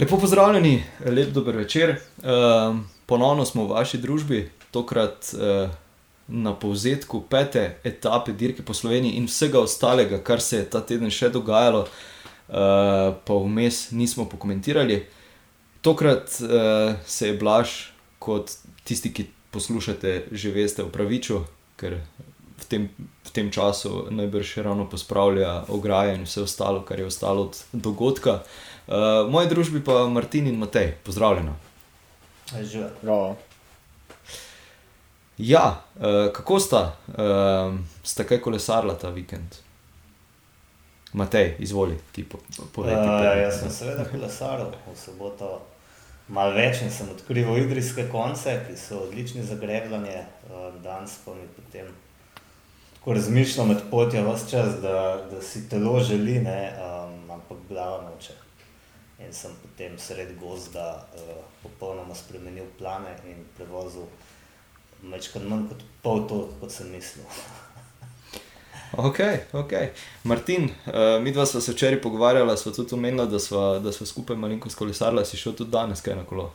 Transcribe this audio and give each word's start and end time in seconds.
Lepo 0.00 0.16
pozdravljeni, 0.16 0.82
lep 1.06 1.28
dober 1.28 1.56
večer. 1.56 1.90
Uh, 1.90 2.76
ponovno 3.06 3.44
smo 3.44 3.66
v 3.66 3.74
vaši 3.74 3.98
družbi, 3.98 4.50
tokrat 4.70 5.34
uh, 5.34 5.68
na 6.28 6.54
povzetku 6.56 7.20
pete 7.28 7.76
etape 7.84 8.32
dirke 8.32 8.62
po 8.64 8.72
Sloveniji 8.74 9.18
in 9.20 9.26
vsega 9.28 9.60
ostalega, 9.60 10.22
kar 10.24 10.40
se 10.40 10.56
je 10.56 10.70
ta 10.72 10.80
teden 10.80 11.12
še 11.12 11.28
dogajalo, 11.28 11.82
uh, 11.84 13.12
pa 13.12 13.36
vmes 13.44 13.90
nismo 13.92 14.24
pokomentirali. 14.24 15.02
Tokrat 15.84 16.32
uh, 16.40 16.96
se 17.04 17.28
je 17.28 17.36
Blaž, 17.36 17.76
kot 18.18 18.56
tisti, 18.88 19.12
ki 19.12 19.28
poslušate, 19.52 20.32
že 20.32 20.54
veste, 20.56 20.80
upravičil, 20.80 21.44
ker 21.76 22.00
v 22.56 22.72
tem, 22.72 22.88
v 23.28 23.36
tem 23.36 23.52
času 23.52 24.06
najbrž 24.08 24.56
ravno 24.64 24.88
pospravlja 24.88 25.66
ograje 25.68 26.16
in 26.16 26.24
vse 26.24 26.48
ostalo, 26.48 26.86
kar 26.88 27.04
je 27.04 27.12
ostalo 27.12 27.50
od 27.50 27.64
dogodka. 27.76 28.40
Uh, 28.40 28.69
v 28.90 29.30
moji 29.30 29.48
družbi 29.48 29.84
pa 29.84 30.06
Martin 30.10 30.46
in 30.50 30.58
Matej, 30.58 30.94
pozdravljena. 31.06 31.54
Živijo. 32.50 33.36
Ja, 35.38 35.82
uh, 35.96 36.32
kako 36.32 36.60
sta, 36.60 36.96
uh, 37.08 37.78
sta 38.02 38.24
kaj 38.24 38.40
kolesarila 38.40 38.94
ta 38.94 39.08
vikend? 39.08 39.56
Matej, 41.12 41.54
izvoli, 41.58 41.96
ti 42.12 42.24
po, 42.24 42.38
povej. 42.74 42.94
Ti 42.94 43.08
uh, 43.08 43.38
jaz 43.42 43.60
sem 43.60 43.70
seveda 43.70 44.04
kolesaril 44.10 44.68
v 44.86 44.96
soboto. 44.98 45.60
Malo 46.28 46.54
več 46.54 46.82
sem 46.90 47.08
odkril 47.10 47.48
idrijske 47.62 48.08
konce, 48.10 48.58
ki 48.66 48.76
so 48.78 49.00
odlični 49.06 49.42
za 49.46 49.56
grevljanje, 49.58 50.20
uh, 50.50 50.68
danes 50.82 51.16
pa 51.24 51.34
mi 51.34 51.48
potem 51.56 51.88
tako 52.98 53.16
razmišljam 53.16 53.68
med 53.68 53.82
potjo 53.90 54.26
vse 54.28 54.50
čas, 54.50 54.76
da, 54.82 55.24
da 55.30 55.40
si 55.42 55.68
telo 55.68 56.00
želi, 56.04 56.40
ne, 56.44 56.60
um, 56.76 57.30
ampak 57.30 57.64
glava 57.68 58.02
noče 58.10 58.39
in 59.26 59.32
sem 59.32 59.52
potem 59.62 59.98
sredi 59.98 60.34
gozda 60.40 61.06
uh, 61.14 61.44
popolnoma 61.62 62.14
spremenil 62.14 62.64
plane 62.78 63.16
in 63.28 63.44
prevozil 63.56 64.06
večkrat 65.02 65.44
manj 65.48 65.68
kot 65.68 65.84
pol 66.02 66.24
to, 66.28 66.40
kot 66.60 66.72
sem 66.72 66.88
mislil. 66.92 67.26
ok, 69.08 69.20
ok. 69.52 69.74
Martin, 70.24 70.70
uh, 70.86 71.18
mi 71.22 71.32
dva 71.32 71.46
smo 71.46 71.60
se 71.60 71.72
včeraj 71.72 72.00
pogovarjali, 72.02 72.56
smo 72.58 72.72
tudi 72.72 72.94
omenili, 72.94 73.28
da 73.28 73.38
smo, 73.38 73.78
da 73.78 73.92
smo 73.92 74.06
skupaj 74.06 74.36
malenkost 74.36 74.78
kolesarili, 74.78 75.26
si 75.26 75.36
šel 75.36 75.52
tudi 75.52 75.70
danes 75.70 76.00
kaj 76.00 76.16
na 76.16 76.24
kolo. 76.24 76.52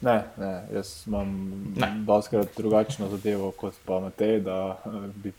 Ne, 0.00 0.22
ne, 0.36 0.52
jaz 0.74 1.02
imam 1.06 1.50
doskrat 2.06 2.56
drugačno 2.56 3.08
zadevo 3.10 3.50
kot 3.50 3.74
pa 3.84 4.00
Matej, 4.00 4.40
da 4.40 4.78
uh, 4.84 5.04
bi 5.14 5.32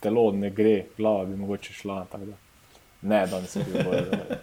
telo 0.00 0.30
ne 0.32 0.50
gre, 0.50 0.84
glava 0.96 1.24
bi 1.24 1.36
mogoče 1.36 1.72
šla. 1.72 2.04
Ne, 3.02 3.26
danes 3.26 3.56
je 3.56 3.64
bil 3.64 3.94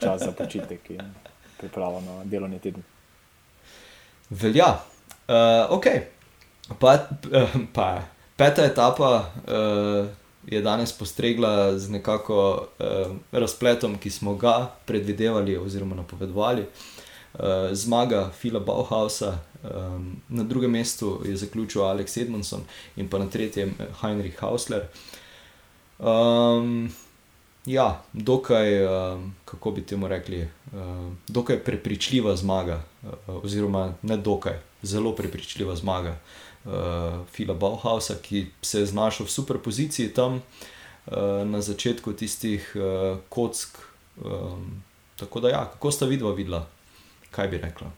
čas 0.01 0.21
za 0.21 0.31
počitek. 0.37 0.89
In 0.89 1.13
priprava 1.61 2.01
na 2.01 2.23
delovni 2.23 2.59
teden. 2.59 2.83
Velja. 4.29 4.73
Uh, 5.27 5.77
ok. 5.77 5.85
Pa, 6.79 6.95
uh, 7.31 7.55
pa, 7.73 8.01
peta 8.35 8.65
etapa 8.65 9.11
uh, 9.47 10.07
je 10.47 10.61
danes 10.61 10.91
postregla 10.97 11.77
z 11.77 11.91
nekako 11.91 12.67
uh, 12.79 13.15
razpletom, 13.31 13.97
ki 13.97 14.09
smo 14.09 14.35
ga 14.35 14.71
predvidevali 14.85 15.57
oziroma 15.57 15.95
napovedovali. 15.95 16.65
Uh, 17.33 17.71
zmaga 17.71 18.29
Fila 18.29 18.59
Bauhausa, 18.59 19.37
um, 19.63 20.15
na 20.29 20.43
drugem 20.43 20.71
mestu 20.71 21.21
je 21.25 21.35
zaključil 21.35 21.83
Alex 21.83 22.17
Edmondson 22.17 22.61
in 22.95 23.09
pa 23.09 23.19
na 23.19 23.29
tretjem 23.29 23.75
Heinrich 24.01 24.39
Hausler. 24.39 24.87
Um, 25.99 26.89
Ja, 27.65 28.03
dokaj, 28.13 28.85
uh, 28.85 29.21
kako 29.45 29.71
bi 29.71 29.85
temu 29.85 30.07
rekli, 30.07 30.41
uh, 30.41 31.13
dokaj 31.27 31.59
prepričljiva 31.59 32.35
zmaga, 32.35 32.83
uh, 33.03 33.09
oziroma 33.43 33.93
ne 34.01 34.17
dokaj, 34.17 34.57
zelo 34.81 35.15
prepričljiva 35.15 35.75
zmaga 35.75 36.15
uh, 36.65 36.71
Fila 37.31 37.53
Bauhausa, 37.53 38.15
ki 38.21 38.47
se 38.61 38.79
je 38.79 38.85
znašel 38.85 39.25
v 39.25 39.29
super 39.29 39.57
poziciji 39.57 40.13
tam 40.13 40.33
uh, 40.33 41.13
na 41.45 41.61
začetku 41.61 42.13
tistih 42.13 42.75
kock. 43.29 43.77
Um, 44.25 44.83
tako 45.15 45.39
da, 45.39 45.49
ja, 45.49 45.65
kako 45.73 45.91
sta 45.91 46.05
vidva 46.05 46.33
videla, 46.33 46.67
kaj 47.31 47.47
bi 47.47 47.57
rekla. 47.57 47.91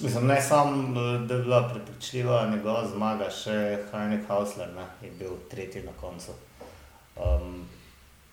Mislim, 0.00 0.26
ne 0.26 0.42
samo, 0.42 1.00
da 1.26 1.34
je 1.34 1.42
bila 1.42 1.68
prepričljiva 1.68 2.46
njegova 2.50 2.88
zmaga, 2.88 3.28
še 3.30 3.84
Heinrich 3.92 4.26
Hausler 4.26 4.72
ne, 4.74 4.86
je 5.02 5.10
bil 5.18 5.36
tretji 5.50 5.82
na 5.82 5.92
koncu. 6.00 6.34
Um, 7.16 7.68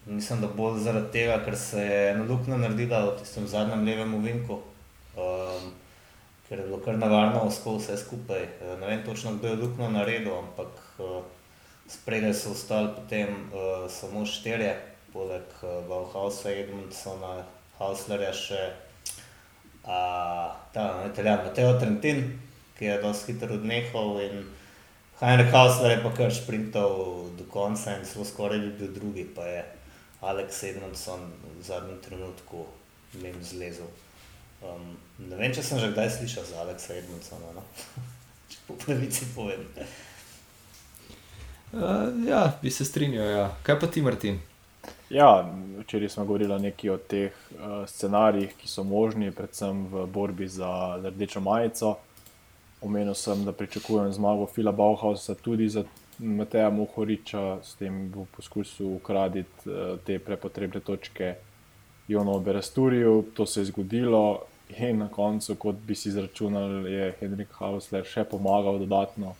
mislim, 0.05 0.41
da 0.41 0.47
bolj 0.47 0.79
zaradi 0.79 1.11
tega, 1.11 1.37
ker 1.45 1.57
se 1.57 1.85
je 1.85 1.99
ena 2.11 2.25
luknja 2.25 2.57
naredila 2.57 3.03
v 3.05 3.13
tistem 3.19 3.45
zadnjem 3.47 3.85
levem 3.85 4.13
uvinku, 4.17 4.57
um, 5.13 5.69
ker 6.49 6.59
je 6.59 6.65
bilo 6.65 6.81
kar 6.81 6.97
navarno 6.97 7.45
osko 7.45 7.77
vse 7.77 7.97
skupaj. 7.97 8.47
Ne 8.81 8.87
vem 8.87 9.05
točno, 9.05 9.37
kdo 9.37 9.53
je 9.53 9.61
luknjo 9.61 9.93
naredil, 9.93 10.33
ampak 10.39 10.81
uh, 10.97 11.19
spredaj 11.87 12.33
so 12.33 12.57
ostali 12.57 12.89
potem 12.95 13.35
uh, 13.51 13.85
samo 13.89 14.25
štirje, 14.25 14.79
poleg 15.13 15.45
uh, 15.61 15.83
Bauhausa, 15.85 16.49
Edmundsona, 16.49 17.43
Hauslerja 17.77 18.33
še 18.33 18.69
ta 19.85 20.85
italijan 21.07 21.45
Mateo 21.45 21.79
Trentin, 21.79 22.39
ki 22.77 22.85
je 22.85 22.97
dosti 23.01 23.33
hitro 23.33 23.55
odnehal 23.55 24.19
in 24.21 24.43
Heinrich 25.21 25.53
Hausler 25.53 25.91
je 25.91 26.03
pa 26.03 26.11
kar 26.17 26.33
sprintal 26.33 27.29
do 27.37 27.45
konca 27.49 27.93
in 27.97 28.05
zelo 28.05 28.25
skoraj 28.25 28.59
bi 28.59 28.71
bil 28.79 28.93
drugi, 28.93 29.25
pa 29.35 29.45
je 29.45 29.65
Alex 30.21 30.63
Edmondson 30.63 31.19
v 31.59 31.63
zadnjem 31.63 31.99
trenutku 32.01 32.65
njim 33.13 33.43
zlezel. 33.43 33.89
Um, 34.61 34.97
ne 35.17 35.35
vem, 35.35 35.53
če 35.53 35.63
sem 35.65 35.79
že 35.81 35.91
kdaj 35.93 36.09
slišal 36.17 36.45
za 36.45 36.61
Alexa 36.61 36.93
Edmondsona, 36.93 37.53
no? 37.57 37.65
če 38.51 38.57
po 38.67 38.77
pravici 38.77 39.25
povem. 39.35 39.65
Uh, 41.71 42.09
ja, 42.27 42.43
bi 42.61 42.69
se 42.69 42.85
strinjal. 42.85 43.29
Ja. 43.29 43.45
Kaj 43.65 43.79
pa 43.81 43.89
ti, 43.89 44.01
Martin? 44.05 44.41
Ja, 45.11 45.49
včeraj 45.79 46.09
smo 46.09 46.25
govorili 46.25 46.59
nekaj 46.59 46.89
o 46.89 46.97
teh 46.97 47.31
uh, 47.31 47.87
scenarijih, 47.87 48.53
ki 48.55 48.67
so 48.67 48.83
možni, 48.87 49.31
predvsem 49.31 49.83
v 49.91 50.05
borbi 50.07 50.47
za, 50.47 50.99
rdečo 51.03 51.41
majico. 51.43 51.97
Omenil 52.81 53.13
sem, 53.13 53.43
da 53.45 53.51
pričakujem 53.51 54.11
zmago 54.13 54.45
Fila 54.47 54.71
Bauhausa, 54.71 55.35
tudi 55.35 55.67
za 55.69 55.83
Mateja 56.19 56.69
Mohoriča, 56.69 57.59
s 57.63 57.75
tem 57.75 58.07
bo 58.11 58.25
poskusil 58.37 58.87
ukraditi 58.95 59.67
uh, 59.67 59.99
te 60.05 60.19
prepotrebne 60.19 60.79
točke 60.79 61.35
Jono 62.07 62.39
Beresturiju. 62.39 63.25
To 63.33 63.45
se 63.45 63.61
je 63.61 63.65
zgodilo 63.65 64.41
in 64.77 64.97
na 64.97 65.07
koncu, 65.07 65.55
kot 65.55 65.75
bi 65.75 65.95
si 65.95 66.09
izračunal, 66.09 66.87
je 66.87 67.11
Henrik 67.19 67.51
Hausler 67.59 68.07
še 68.07 68.23
pomagal 68.23 68.79
dodatno 68.79 69.35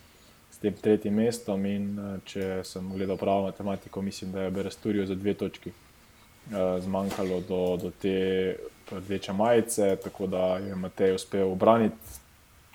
tem 0.62 0.74
tretjim 0.74 1.14
mestom. 1.14 1.66
In, 1.66 1.88
uh, 1.98 2.18
če 2.24 2.62
sem 2.64 2.92
gledal 2.94 3.18
pravo 3.20 3.48
matematiko, 3.48 4.02
mislim, 4.02 4.32
da 4.32 4.46
je 4.46 4.54
Beresturju 4.54 5.06
za 5.06 5.14
dve 5.14 5.34
točki 5.34 5.72
uh, 5.72 6.78
zmanjkalo 6.80 7.40
do, 7.48 7.62
do 7.82 7.90
te 8.02 8.56
rdeče 8.92 9.32
majice, 9.32 9.96
tako 9.96 10.26
da 10.26 10.56
je 10.56 10.74
Matej 10.74 11.14
uspel 11.14 11.52
obraniti, 11.52 12.18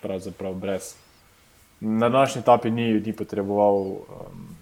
pravzaprav 0.02 0.54
brez. 0.54 0.94
Na 1.80 2.08
današnji 2.08 2.40
etapi 2.40 2.70
ni, 2.70 3.00
ni 3.00 3.12
potreboval 3.12 3.76
um, 3.76 4.56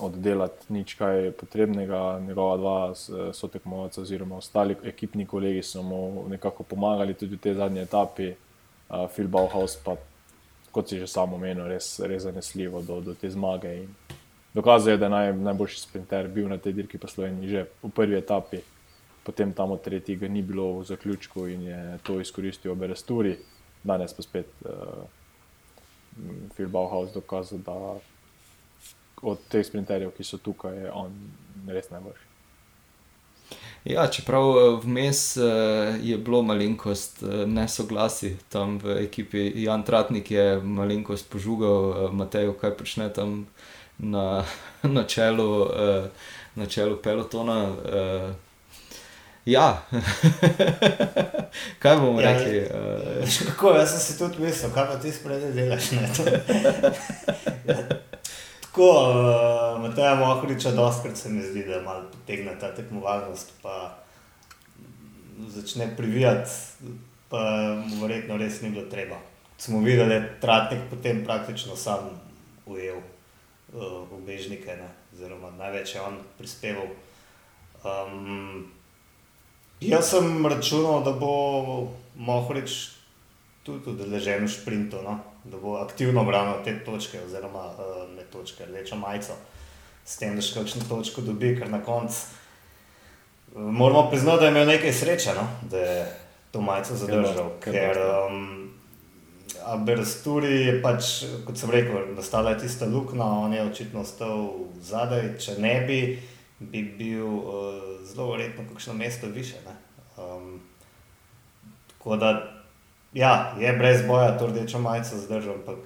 oddelati 0.00 0.72
nič 0.72 0.94
kaj 0.94 1.30
potrebnega, 1.30 2.20
njegova 2.20 2.56
dva 2.56 2.94
sotekmovalca 3.32 4.00
oziroma 4.00 4.36
ostali 4.36 4.76
ekipni 4.84 5.26
kolegi 5.26 5.62
so 5.62 5.82
mu 5.82 6.24
nekako 6.28 6.62
pomagali 6.62 7.14
tudi 7.14 7.36
v 7.36 7.38
tej 7.38 7.54
zadnji 7.54 7.80
etapi, 7.80 8.32
uh, 8.88 9.06
Phil 9.14 9.28
Bauhaus 9.28 9.76
pa 9.84 9.96
kot 10.76 10.92
si 10.92 11.00
že 11.00 11.08
sam 11.08 11.32
omenil, 11.32 11.64
res, 11.72 11.94
res 12.04 12.26
zanesljivo 12.28 12.82
do, 12.84 13.00
do 13.00 13.14
te 13.16 13.30
zmage. 13.32 13.72
In 13.80 13.88
dokazuje, 14.52 14.98
da 15.00 15.08
je 15.08 15.14
naj, 15.14 15.32
najboljši 15.48 15.80
sprinter 15.80 16.28
bil 16.28 16.50
na 16.52 16.60
tej 16.60 16.76
dirki 16.76 17.00
po 17.00 17.08
Sloveniji 17.08 17.48
že 17.48 17.62
v 17.80 17.92
prvi 17.96 18.18
etapi, 18.20 18.60
potem 19.24 19.56
tam 19.56 19.72
od 19.72 19.80
tretjega 19.80 20.28
ni 20.28 20.44
bilo 20.44 20.78
v 20.80 20.84
zaključku 20.92 21.46
in 21.48 21.62
je 21.70 21.80
to 22.04 22.20
izkoristil 22.20 22.74
v 22.74 22.84
Beresturi. 22.84 23.34
Danes 23.86 24.12
pa 24.12 24.22
spet 24.22 24.52
uh, 24.68 25.06
Phil 26.54 26.68
Bauhaus 26.68 27.12
dokazal, 27.14 27.64
da 27.64 27.96
od 29.22 29.48
teh 29.48 29.64
sprinterjev, 29.64 30.12
ki 30.12 30.24
so 30.24 30.38
tukaj, 30.38 30.76
je 30.76 30.92
on 30.92 31.12
res 31.72 31.88
najboljši. 31.90 32.25
Ja, 33.86 34.08
čeprav 34.10 34.42
eh, 34.42 34.80
vmes 34.82 35.36
uh, 35.36 35.44
je 36.02 36.18
bilo 36.18 36.42
malenkost 36.42 37.22
uh, 37.22 37.46
nesoglasi 37.46 38.36
tam 38.48 38.78
v 38.78 39.04
ekipi, 39.04 39.62
Jan 39.62 39.82
Tratnik 39.82 40.30
je 40.30 40.60
malenkost 40.60 41.30
požugal 41.30 42.10
Matejo, 42.12 42.52
kaj 42.58 42.74
počne 42.74 43.06
tam 43.14 43.46
na, 43.98 44.42
na, 44.96 45.06
čelu, 45.06 45.70
na 46.54 46.66
čelu 46.66 46.96
pelotona. 47.02 47.76
Ja, 49.46 49.82
kaj 51.82 51.96
bomo 51.96 52.20
ja, 52.20 52.32
rekli? 52.32 52.66
Uh... 52.66 53.46
Kako, 53.46 53.70
jaz 53.78 53.90
sem 53.90 54.00
si 54.00 54.18
tudi 54.18 54.42
mislil, 54.42 54.70
kaj 54.74 54.86
pa 54.90 54.98
ti 54.98 55.12
spredaj 55.12 55.52
delaš. 55.54 55.90
Tako, 58.76 58.92
uh, 58.92 59.80
Matej 59.80 60.16
Mohorič, 60.20 60.64
doskrat 60.76 61.16
se 61.16 61.30
mi 61.32 61.42
zdi, 61.42 61.62
da 61.64 61.80
malo 61.80 62.02
potegne 62.12 62.58
ta 62.60 62.74
tekmovalnost. 62.74 63.52
Pa 63.62 63.96
začne 65.48 65.96
privijati, 65.96 66.50
pa 67.28 67.40
mu 67.86 68.02
verjetno 68.02 68.36
res 68.36 68.60
ni 68.60 68.70
bilo 68.70 68.84
treba. 68.90 69.16
Smo 69.58 69.80
videli, 69.80 70.08
da 70.08 70.14
je 70.14 70.40
Tratnik 70.40 70.80
potem 70.90 71.24
praktično 71.24 71.76
sam 71.76 72.20
ujel 72.66 72.98
uh, 72.98 74.12
ubežnike, 74.12 74.76
ne? 74.76 74.88
oziroma 75.14 75.50
največ 75.56 75.94
je 75.94 76.00
on 76.00 76.18
prispeval. 76.38 76.92
Um, 77.80 78.66
jaz 79.80 80.10
sem 80.10 80.46
računal, 80.46 81.00
da 81.00 81.16
bo 81.16 81.32
Mohorič 82.16 82.92
tudi 83.64 83.96
udeležen 83.96 84.44
v 84.44 84.52
sprintu, 84.52 85.00
no? 85.00 85.16
Da 85.50 85.58
bo 85.62 85.76
aktivno 85.76 86.24
branil 86.24 86.64
te 86.64 86.78
točke, 86.84 87.20
oziroma 87.26 87.66
uh, 87.66 88.02
ne 88.16 88.24
točke, 88.32 88.66
rdečo 88.66 88.96
majico, 88.96 89.36
s 90.04 90.18
tem, 90.18 90.34
da 90.36 90.42
še 90.42 90.60
kakšno 90.60 90.86
točko 90.88 91.22
dobi, 91.26 91.54
ker 91.58 91.70
na 91.70 91.82
koncu 91.84 92.18
uh, 93.54 93.62
moramo 93.62 94.10
priznati, 94.10 94.40
da 94.40 94.46
je 94.46 94.54
imel 94.54 94.66
nekaj 94.66 94.92
sreče, 94.92 95.34
no? 95.34 95.48
da 95.70 95.78
je 95.78 96.06
to 96.52 96.60
majico 96.60 96.96
zadržal. 96.96 97.50
Ker 97.60 97.98
um, 98.30 98.72
Abersturi 99.66 100.54
je 100.66 100.76
pač, 100.82 101.12
kot 101.46 101.58
sem 101.58 101.70
rekel, 101.70 102.12
nastala 102.16 102.54
je 102.54 102.64
tista 102.66 102.86
luknja, 102.86 103.24
on 103.24 103.54
je 103.54 103.64
očitno 103.66 104.02
ostal 104.06 104.48
zadaj, 104.82 105.36
če 105.42 105.56
ne 105.62 105.74
bi, 105.88 106.00
bi 106.58 106.82
bil 106.98 107.26
uh, 107.26 107.80
zelo 108.06 108.32
verjetno 108.34 108.66
kakšno 108.72 108.94
mesto 108.94 109.26
više. 109.26 109.62
Um, 110.16 110.60
tako 111.92 112.16
da 112.16 112.55
ja, 113.16 113.54
je 113.60 113.72
brez 113.72 114.06
boja 114.06 114.36
to 114.38 114.46
rdečo 114.46 114.78
majico 114.78 115.16
zdržal, 115.16 115.54
ampak 115.54 115.78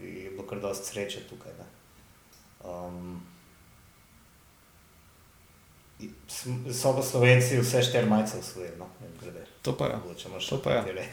je 0.00 0.30
bilo 0.30 0.46
kar 0.48 0.60
dosti 0.60 0.88
sreče 0.88 1.20
tukaj. 1.28 1.52
Um, 2.64 3.20
so 6.72 6.94
pa 6.96 7.02
slovenci 7.02 7.60
vse 7.60 7.82
štiri 7.82 8.06
majice 8.06 8.38
usvojili, 8.38 8.76
no, 8.78 8.88
glede. 9.20 9.44
To 9.62 9.76
pa 9.76 9.84
je. 9.84 9.98
To 10.48 10.62
pa 10.62 10.70
je. 10.70 11.08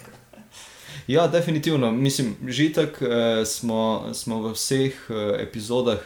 Ja, 1.08 1.28
definitivno. 1.28 1.92
Mislim, 1.92 2.36
žitek 2.48 3.02
eh, 3.02 3.46
smo, 3.46 4.10
smo 4.14 4.42
v 4.42 4.54
vseh 4.54 4.94
eh, 5.10 5.44
epizodah 5.44 6.00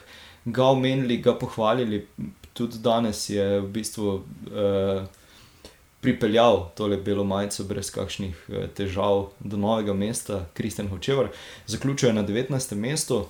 ga 0.46 0.66
omenili, 0.66 1.18
ga 1.18 1.38
pohvalili. 1.40 2.08
Tudi 2.54 2.80
danes 2.80 3.30
je 3.30 3.62
v 3.62 3.68
bistvu 3.68 4.24
eh, 4.52 5.06
pripeljal 6.04 6.70
tole 6.76 6.98
belo 6.98 7.24
majico 7.24 7.64
brez 7.64 7.92
kakšnih 7.92 8.46
eh, 8.50 8.68
težav 8.76 9.30
do 9.40 9.58
novega 9.58 9.94
mesta, 9.96 10.46
Kristjan 10.54 10.90
Hočevar, 10.92 11.32
zaključuje 11.68 12.14
na 12.14 12.26
19. 12.28 12.76
mestu. 12.76 13.26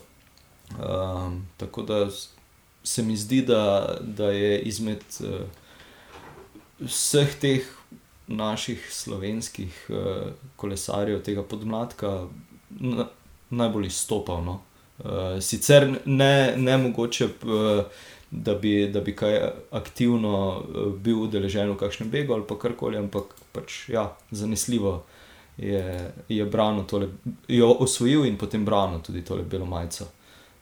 Um, 0.73 1.45
tako 1.57 1.81
da 1.81 2.07
se 2.83 3.03
mi 3.03 3.17
zdi, 3.17 3.41
da, 3.45 3.95
da 4.01 4.31
je 4.31 4.59
izmed 4.61 5.03
uh, 5.19 5.45
vseh 6.79 7.35
teh 7.39 7.67
naših 8.27 8.87
slovenskih 8.91 9.85
uh, 9.89 10.31
kolesarjev, 10.55 11.21
tega 11.21 11.43
podmladka, 11.43 12.27
na, 12.69 13.07
najbolj 13.49 13.87
izstopal. 13.87 14.41
No? 14.43 14.61
Uh, 15.03 15.37
sicer 15.39 15.89
ne, 16.05 16.33
ne 16.57 16.77
mogoče. 16.77 17.29
Uh, 17.43 18.09
da 18.35 18.53
bi, 18.55 18.87
da 18.87 19.01
bi 19.01 19.15
kaj 19.15 19.39
aktivno 19.71 20.63
eh, 20.63 20.91
bil 20.97 21.21
udeležen 21.21 21.69
v 21.69 21.77
kakšnem 21.77 22.09
begu 22.09 22.33
ali 22.33 22.59
karkoli, 22.59 22.97
ampak 22.97 23.35
pač, 23.53 23.89
ja, 23.89 24.07
zanesljivo 24.31 25.03
je, 25.57 26.11
je 26.29 26.45
branil 26.45 26.87
tole, 26.89 27.09
jo 27.47 27.69
osvojil 27.85 28.25
in 28.25 28.37
potem 28.37 28.65
branil 28.65 29.03
tudi 29.05 29.21
tole 29.21 29.43
belo 29.43 29.65
majico. 29.65 30.07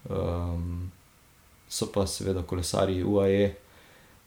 Um, 0.10 0.92
so 1.70 1.88
pa 1.94 2.04
seveda 2.08 2.44
kolesari 2.44 3.04
UAE 3.04 3.54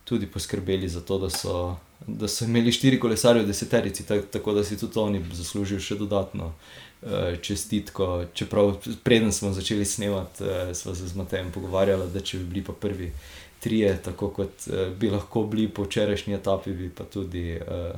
tudi 0.05 0.27
poskrbeli 0.27 0.89
za 0.89 1.01
to, 1.01 1.19
da 1.19 1.31
so, 1.31 1.77
da 2.07 2.29
so 2.29 2.45
imeli 2.45 2.73
štiri 2.73 3.01
kolesarje 3.01 3.43
v 3.43 3.47
deseterici, 3.47 4.05
tako 4.31 4.53
da 4.53 4.65
si 4.65 4.79
tudi 4.79 4.99
oni 4.99 5.25
zaslužijo 5.33 5.81
še 5.81 5.95
dodatno 5.95 6.47
uh, 6.47 7.39
čestitko. 7.43 8.25
Čeprav 8.35 8.77
preden 9.03 9.33
smo 9.33 9.53
začeli 9.53 9.85
snemati, 9.85 10.45
uh, 10.45 10.75
smo 10.77 10.95
se 10.95 11.09
z 11.09 11.17
Matejem 11.17 11.53
pogovarjali, 11.53 12.11
da 12.13 12.21
če 12.21 12.39
bi 12.39 12.45
bili 12.45 12.65
pa 12.65 12.73
prvi 12.73 13.13
trije, 13.61 13.97
tako 14.05 14.29
kot 14.29 14.67
uh, 14.67 14.89
bi 14.99 15.11
lahko 15.11 15.43
bili 15.49 15.69
po 15.69 15.83
včerajšnji 15.89 16.35
etapi, 16.35 16.73
bi 16.73 16.91
pa 16.91 17.05
tudi. 17.05 17.61
Uh, 17.61 17.97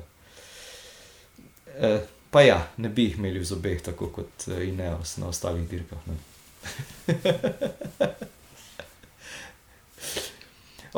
uh, 1.81 2.01
pa 2.31 2.43
ja, 2.43 2.69
ne 2.77 2.89
bi 2.89 3.03
jih 3.09 3.19
imeli 3.19 3.39
v 3.41 3.45
zobeh, 3.45 3.83
tako 3.83 4.07
kot 4.13 4.49
uh, 4.49 4.69
Ineos 4.69 5.17
na 5.17 5.29
ostalih 5.29 5.69
dirkah. 5.69 5.99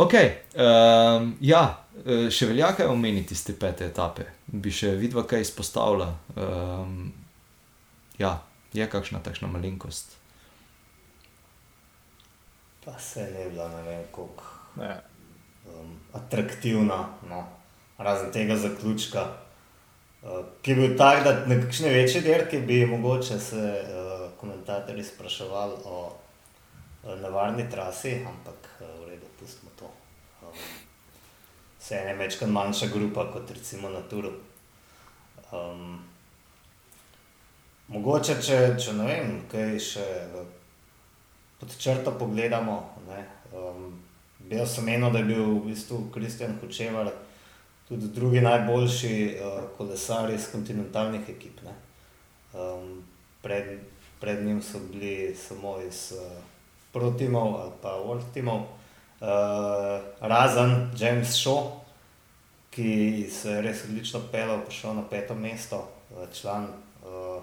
ok, 0.04 0.14
um, 0.54 1.36
ja, 1.40 1.87
še 2.30 2.46
velja 2.50 2.72
kaj 2.76 2.90
omeniti 2.92 3.34
iz 3.34 3.42
te 3.46 3.54
pete 3.58 3.88
etape, 3.88 4.26
bi 4.46 4.70
še 4.70 4.94
vidva 5.00 5.24
kaj 5.28 5.46
izpostavila. 5.46 6.08
Um, 6.36 7.10
ja, 8.18 8.38
je 8.72 8.86
kakšna 8.90 9.20
takšna 9.24 9.48
malenkost. 9.48 10.16
Pa 12.84 12.98
se 12.98 13.20
je 13.20 13.50
bila, 13.50 13.68
ne 13.68 13.82
vem, 13.82 14.04
kako 14.12 14.48
um, 14.78 15.96
atraktivna, 16.12 17.08
no. 17.28 17.44
razen 17.98 18.30
tega 18.32 18.56
zaključka, 18.56 19.24
uh, 20.22 20.44
ki 20.62 20.70
je 20.70 20.76
bil 20.76 20.96
tak, 20.98 21.24
da 21.24 21.34
na 21.46 21.58
kakšne 21.60 21.90
večje 21.92 22.22
dirke 22.22 22.60
bi 22.60 22.84
mogoče 22.86 23.38
se 23.40 23.64
uh, 23.82 24.28
komentatorji 24.40 25.04
spraševali 25.04 25.80
o 25.84 26.04
uh, 26.06 27.20
nevarni 27.20 27.66
trasi, 27.70 28.20
ampak 28.26 28.70
uh, 28.80 28.86
v 29.02 29.10
redu, 29.10 29.26
pustimo 29.40 29.70
to. 29.78 29.90
Um, 30.42 30.54
se 31.88 31.96
je 31.96 32.04
ne 32.04 32.14
večkrat 32.14 32.50
manjša 32.50 32.86
grupa 32.92 33.30
kot 33.32 33.50
recimo 33.50 33.88
na 33.88 34.02
Turu. 34.10 34.32
Um, 35.52 35.98
mogoče, 37.88 38.34
če, 38.44 38.58
če 38.76 38.92
ne 38.92 39.06
vem, 39.08 39.30
kaj 39.48 39.78
še 39.80 40.04
pod 41.60 41.72
črto 41.80 42.12
pogledamo. 42.20 42.76
Ne, 43.08 43.22
um, 43.56 43.88
Bil 44.48 44.66
sem 44.68 44.84
menil, 44.84 45.10
da 45.12 45.20
je 45.20 45.28
bil 45.28 45.40
v 45.44 45.64
bistvu 45.70 46.02
Kristjan 46.14 46.54
Hočevar 46.60 47.08
tudi 47.88 48.12
drugi 48.12 48.40
najboljši 48.44 49.16
uh, 49.32 49.56
kolesar 49.76 50.30
iz 50.30 50.46
kontinentalnih 50.52 51.24
ekip. 51.32 51.64
Um, 52.52 53.02
pred, 53.42 53.80
pred 54.20 54.44
njim 54.44 54.60
so 54.62 54.80
bili 54.92 55.34
samo 55.36 55.78
iz 55.88 56.12
uh, 56.12 56.36
Protimov 56.92 57.56
ali 57.60 57.72
pa 57.82 57.96
World 57.96 58.28
Teamov, 58.34 58.68
uh, 59.20 60.04
razen 60.20 60.90
James 60.96 61.34
Shaw, 61.36 61.77
ki 62.70 63.26
se 63.32 63.50
je 63.50 63.62
res 63.62 63.84
odlično 63.84 64.20
pelal, 64.32 64.60
prišel 64.66 64.94
na 64.94 65.04
peto 65.10 65.34
mesto, 65.34 65.84
uh, 66.10 66.26
član 66.32 66.68
uh, 67.04 67.42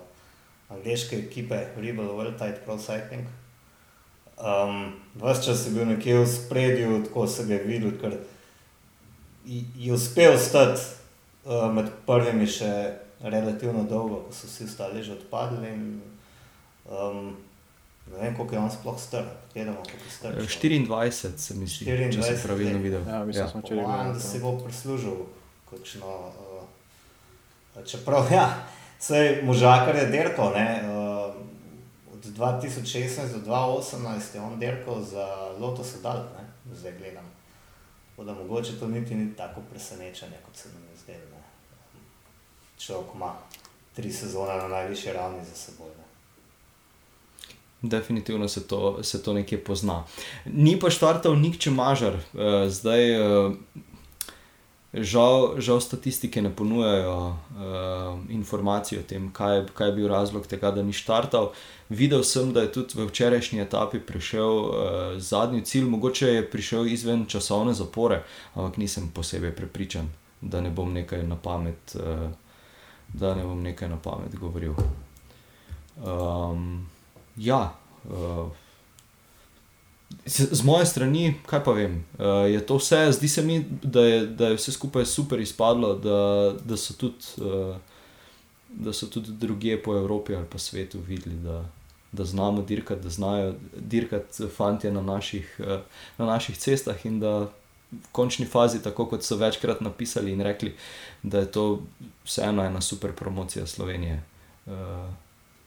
angliške 0.70 1.18
ekipe 1.18 1.60
Rebel 1.78 2.06
World 2.06 2.38
Tide 2.38 2.62
Pro 2.66 2.78
Cycling. 2.78 3.28
Um, 4.38 4.94
Ves 5.16 5.46
čas 5.46 5.66
je 5.66 5.72
bil 5.72 5.86
nekje 5.88 6.20
v 6.20 6.28
spredju, 6.28 7.04
tako 7.04 7.28
se 7.28 7.46
ga 7.46 7.54
je 7.54 7.64
videl, 7.64 7.92
ker 8.02 8.18
je 9.46 9.94
uspel 9.94 10.38
stati 10.40 10.82
uh, 11.46 11.72
med 11.74 11.92
prvimi 12.06 12.48
še 12.48 12.72
relativno 13.24 13.84
dolgo, 13.84 14.26
ko 14.28 14.34
so 14.34 14.48
vsi 14.48 14.68
ostali 14.68 15.04
že 15.04 15.16
odpadli. 15.16 15.72
In, 15.72 16.02
um, 16.90 17.36
ne 18.18 18.24
vem, 18.24 18.36
koliko 18.36 18.56
je 18.56 18.62
on 18.62 18.72
sploh 18.72 19.00
strl. 19.00 19.28
24 19.56 21.38
se 21.38 21.56
mi 21.56 21.68
zdi, 21.68 21.86
24, 21.86 22.14
če 22.16 22.24
sem 22.24 22.40
pravilno 22.44 22.80
videl. 22.84 23.02
Ja, 23.08 23.24
mislim, 23.26 23.46
ja. 23.46 23.50
smo 23.52 23.62
če 23.62 23.76
rekel. 23.76 24.14
Da 24.14 24.20
si 24.20 24.40
bo 24.40 24.58
prislužil 24.60 25.18
kakšno. 25.70 26.16
Uh, 27.76 27.84
čeprav, 27.88 28.32
ja, 28.38 28.50
vse 29.00 29.42
možakar 29.44 29.96
je 29.96 30.06
derko, 30.12 30.52
ne. 30.56 30.70
Uh, 30.84 31.06
2016 32.36 33.32
do 33.34 33.40
2018 33.52 34.36
je 34.36 34.42
on 34.42 34.60
dirkal 34.60 35.02
za 35.02 35.28
Lotus 35.60 35.96
Adal, 35.96 36.24
ne? 36.36 36.76
zdaj 36.76 36.94
gledam. 36.98 37.26
Da 38.18 38.34
mogoče 38.34 38.80
to 38.80 38.88
niti 38.88 39.16
ni 39.16 39.36
tako 39.36 39.62
presenečenje, 39.72 40.38
kot 40.46 40.56
se 40.56 40.70
nam 40.70 40.84
je 40.84 40.98
zdelo. 41.04 41.40
Človek 42.78 43.16
ima 43.16 43.34
tri 43.96 44.12
sezone 44.12 44.56
na 44.56 44.68
najvišji 44.68 45.14
ravni 45.14 45.46
za 45.46 45.56
seboj. 45.56 45.90
Ne? 45.98 46.05
Definitivno 47.90 48.48
se 48.48 48.68
to, 48.68 49.04
se 49.04 49.24
to 49.24 49.34
nekje 49.34 49.60
pozna. 49.64 50.04
Ni 50.46 50.80
pa 50.80 50.90
štartal 50.90 51.36
nik 51.40 51.60
če 51.62 51.74
mažar, 51.76 52.16
uh, 52.34 52.66
zdaj 52.72 53.12
uh, 53.20 53.84
Žal, 54.96 55.60
žal 55.60 55.82
statistike 55.84 56.40
ne 56.42 56.56
ponujajo 56.56 57.16
uh, 57.28 57.36
informacij 58.32 59.00
o 59.00 59.04
tem, 59.04 59.28
kaj, 59.34 59.66
kaj 59.76 59.90
je 59.90 59.96
bil 59.96 60.08
razlog 60.08 60.48
tega, 60.48 60.72
da 60.72 60.84
ni 60.84 60.94
štartal. 60.96 61.50
Videl 61.90 62.24
sem, 62.24 62.54
da 62.56 62.64
je 62.64 62.72
tudi 62.72 62.96
v 62.96 63.10
včerajšnji 63.10 63.60
etapi 63.60 64.00
prišel 64.00 64.48
uh, 64.48 64.72
zadnji 65.20 65.66
cilj, 65.68 65.90
mogoče 65.92 66.30
je 66.30 66.48
prišel 66.52 66.88
izven 66.88 67.26
časovne 67.28 67.74
zapore, 67.76 68.22
ampak 68.54 68.78
nisem 68.80 69.12
posebej 69.12 69.52
prepričan, 69.56 70.08
da 70.42 70.62
ne 70.64 70.72
bom 70.72 70.94
nekaj 70.94 71.28
na 71.28 71.36
pamet, 71.36 71.98
uh, 72.00 72.32
da 73.14 73.36
ne 73.36 73.44
bom 73.44 73.60
nekaj 73.64 73.92
na 73.92 74.00
pamet 74.00 74.40
govoril. 74.40 74.80
Um, 76.00 76.88
ja. 77.38 77.76
Uh, 78.10 78.52
z, 80.26 80.64
moje 80.64 80.86
strani, 80.86 81.36
kaj 81.46 81.64
pa 81.64 81.72
vem, 81.72 82.04
uh, 82.20 82.46
je 82.50 82.62
to 82.66 82.78
vse, 82.78 83.12
zdi 83.12 83.28
se 83.28 83.42
mi, 83.42 83.60
da 83.84 84.02
je, 84.02 84.28
da 84.28 84.48
je 84.48 84.56
vse 84.56 84.72
skupaj 84.72 85.06
super 85.06 85.40
izpadlo, 85.40 85.96
da, 85.96 86.20
da 86.66 86.78
so 86.78 86.94
tudi. 86.94 87.36
Uh, 87.38 87.76
Da 88.76 88.92
so 88.94 89.08
tudi 89.08 89.32
druge 89.32 89.78
po 89.80 89.94
Evropi 89.96 90.36
ali 90.36 90.46
pa 90.52 90.58
svetu 90.58 91.00
videli, 91.00 91.36
da, 91.36 91.62
da 92.12 92.26
znamo 92.26 92.62
dirkati, 92.62 93.02
da 93.02 93.10
znajo 93.10 93.54
dirkati 93.78 94.48
fanti 94.56 94.92
na, 94.92 95.02
na 96.18 96.26
naših 96.26 96.58
cestah, 96.58 97.06
in 97.06 97.20
da 97.20 97.48
v 97.92 98.10
končni 98.12 98.46
fazi, 98.46 98.82
tako 98.84 99.06
kot 99.06 99.24
so 99.24 99.38
večkrat 99.40 99.82
napisali 99.82 100.32
in 100.32 100.42
rekli, 100.42 100.74
da 101.24 101.40
je 101.40 101.52
to 101.52 101.82
vseeno 102.26 102.66
ena 102.66 102.82
super 102.82 103.14
promocija 103.14 103.68
Slovenije. 103.68 104.24
Uh, 104.66 104.74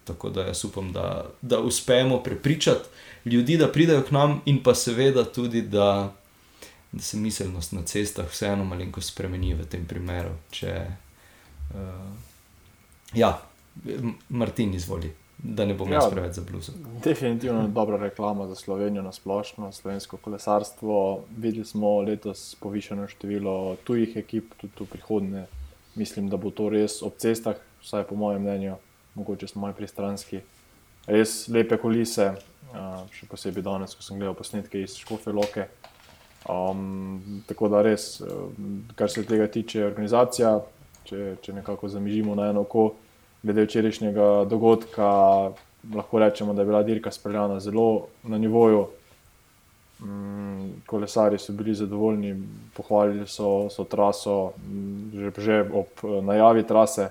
tako 0.09 0.31
da 0.35 0.49
jaz 0.49 0.65
upam, 0.65 0.93
da, 0.93 1.27
da 1.43 1.61
uspemo 1.61 2.23
prepričati 2.23 2.88
ljudi, 3.25 3.57
da 3.61 3.69
pridejo 3.73 4.03
k 4.09 4.17
nam, 4.17 4.41
in 4.45 4.62
pa 4.62 4.75
seveda 4.75 5.25
tudi, 5.25 5.62
da, 5.62 6.12
da 6.93 7.03
se 7.03 7.21
miselnost 7.21 7.73
na 7.77 7.85
cestah 7.85 8.27
vseeno 8.31 8.65
malo 8.65 9.05
spremeni 9.05 9.55
v 9.55 9.69
tem 9.69 9.87
primeru. 9.87 10.35
Če, 10.50 10.75
uh, 11.75 12.11
ja, 13.15 13.33
Martin, 14.29 14.75
izvoli 14.75 15.12
da 15.38 15.65
ne 15.65 15.75
bom 15.75 15.88
ja, 15.88 15.95
jaz 15.95 16.11
preveč 16.11 16.35
zabluzel. 16.35 16.75
Definitivno 17.05 17.62
je 17.62 17.69
dobra 17.69 17.97
reklama 17.97 18.47
za 18.47 18.55
Slovenijo 18.55 19.03
na 19.03 19.12
splošno, 19.12 19.73
slovensko 19.73 20.17
kolesarstvo. 20.17 21.25
Videli 21.37 21.65
smo 21.65 22.00
letos 22.00 22.57
povišeno 22.61 23.09
število 23.09 23.77
tujih 23.85 24.17
ekip, 24.17 24.55
tudi 24.61 24.73
v 24.81 24.87
prihodnje. 24.87 25.47
Mislim, 25.95 26.29
da 26.29 26.37
bo 26.37 26.50
to 26.50 26.69
res 26.69 27.03
ob 27.03 27.15
cestah, 27.19 27.57
vsaj 27.83 28.05
po 28.11 28.17
mojem 28.17 28.43
mnenju, 28.43 28.75
mogoče 29.19 29.49
smo 29.51 29.67
malo 29.67 29.77
pristranski. 29.77 30.41
Res 31.09 31.49
lepe 31.49 31.79
kulise, 31.81 32.33
še 33.15 33.29
posebej 33.29 33.65
danes, 33.65 33.95
ko 33.97 34.05
sem 34.05 34.19
gledal 34.21 34.37
posnetke 34.39 34.83
iz 34.85 34.97
Škofe 35.01 35.33
Loke. 35.33 35.69
Um, 36.49 37.43
tako 37.49 37.69
da 37.73 37.83
res, 37.85 38.21
kar 38.97 39.11
se 39.11 39.25
tega 39.27 39.49
tiče, 39.53 39.83
organizacija, 39.89 40.55
če, 41.09 41.35
če 41.43 41.57
nekako 41.57 41.91
zamižimo 41.91 42.37
na 42.39 42.51
eno 42.53 42.63
oko 42.67 42.93
glede 43.43 43.65
včerajšnjega 43.67 44.29
dogodka, 44.51 45.09
lahko 45.95 46.19
rečemo, 46.19 46.55
da 46.55 46.63
je 46.63 46.67
bila 46.67 46.83
dirka 46.83 47.11
speljana 47.11 47.61
zelo 47.61 48.07
na 48.23 48.39
nivoju. 48.39 48.87
Mm, 50.01 50.83
kolesari 50.87 51.39
so 51.39 51.53
bili 51.53 51.75
zadovoljni, 51.75 52.37
pohvalili 52.77 53.27
so, 53.27 53.67
so 53.71 53.85
traso, 53.85 54.53
že, 55.15 55.33
že 55.39 55.65
ob 55.73 56.05
eh, 56.05 56.21
najavi 56.23 56.63
trase. 56.67 57.09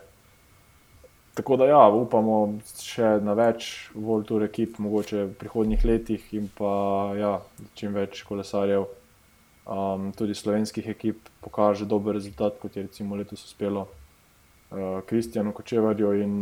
Tako 1.37 1.55
da, 1.61 1.67
ja, 1.69 1.83
upamo 1.93 2.37
še 2.81 3.19
na 3.21 3.35
več 3.37 3.91
World 3.93 4.25
Tour 4.25 4.47
ekip, 4.47 4.79
mogoče 4.81 5.19
v 5.19 5.35
prihodnjih 5.37 5.83
letih, 5.85 6.23
in 6.33 6.47
pa 6.57 6.71
ja, 7.13 7.35
čim 7.77 7.93
več 7.93 8.23
kolesarjev, 8.25 8.87
um, 9.69 10.07
tudi 10.17 10.33
slovenskih 10.33 10.87
ekip, 10.95 11.29
pokaže 11.45 11.85
dober 11.85 12.17
rezultat, 12.17 12.57
kot 12.57 12.73
je 12.73 12.87
recimo 12.87 13.19
letos 13.19 13.45
uspelo 13.45 13.85
uh, 13.85 15.05
Kristjanu 15.05 15.53
Kočevarju 15.53 16.15
in 16.23 16.33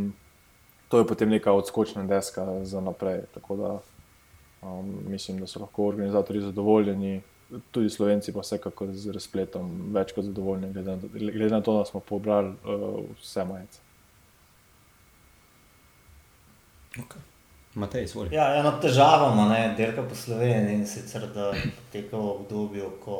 to 0.87 1.03
je 1.03 1.11
potem 1.11 1.35
neka 1.35 1.51
odskočna 1.51 2.07
deska 2.07 2.47
za 2.63 2.79
naprej. 2.81 3.25
Tako 3.35 3.59
da 3.59 3.75
um, 4.63 4.95
mislim, 5.11 5.43
da 5.43 5.47
so 5.47 5.59
lahko 5.59 5.89
organizatori 5.91 6.41
zadovoljni, 6.41 7.17
tudi 7.75 7.89
slovenci 7.89 8.31
pa 8.33 8.47
vsekakor 8.47 8.95
z 8.95 9.11
razpletom 9.11 9.73
več 9.91 10.15
kot 10.15 10.31
zadovoljni, 10.31 10.71
glede 10.71 11.51
na 11.51 11.59
to, 11.61 11.81
da 11.81 11.89
smo 11.91 11.99
pobrali 11.99 12.55
uh, 12.63 13.03
vse 13.19 13.43
majice. 13.43 13.84
Okay. 16.95 17.21
Matej, 17.75 18.07
ja, 18.31 18.45
eno 18.55 18.71
težavo 18.79 19.33
ima, 19.33 19.49
delka 19.77 20.03
po 20.07 20.15
Sloveniji 20.15 20.77
in 20.79 20.85
sicer 20.87 21.25
da 21.35 21.49
poteka 21.51 22.15
v 22.15 22.29
obdobju, 22.31 22.91
ko 23.03 23.17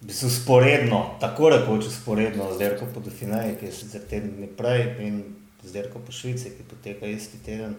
v 0.00 0.08
bistvu 0.08 0.30
sporedno, 0.32 1.00
tako 1.20 1.50
rekoč 1.52 1.90
sporedno 1.92 2.54
z 2.54 2.58
Derko 2.58 2.88
po 2.94 3.00
Dafineji, 3.04 3.58
ki 3.60 3.68
je 3.68 3.72
sicer 3.72 4.06
teden 4.08 4.32
dni 4.38 4.48
prej, 4.56 4.86
in 5.04 5.20
z 5.60 5.76
Derko 5.76 6.00
po 6.00 6.12
Švici, 6.12 6.54
ki 6.56 6.64
poteka 6.70 7.08
isti 7.08 7.42
teden. 7.44 7.76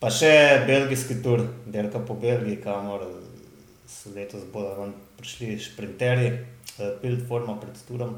Pa 0.00 0.08
še 0.08 0.32
belgijski 0.64 1.20
tur, 1.24 1.44
Derka 1.68 2.00
po 2.00 2.16
Belgiji, 2.16 2.62
kamor 2.64 3.04
so 3.84 4.16
letos 4.16 4.48
bolj 4.52 4.96
prišli 5.20 5.58
šprinterji, 5.60 6.32
uh, 6.78 6.96
pilt 7.04 7.28
forma 7.28 7.58
pred 7.60 7.76
turom. 7.88 8.16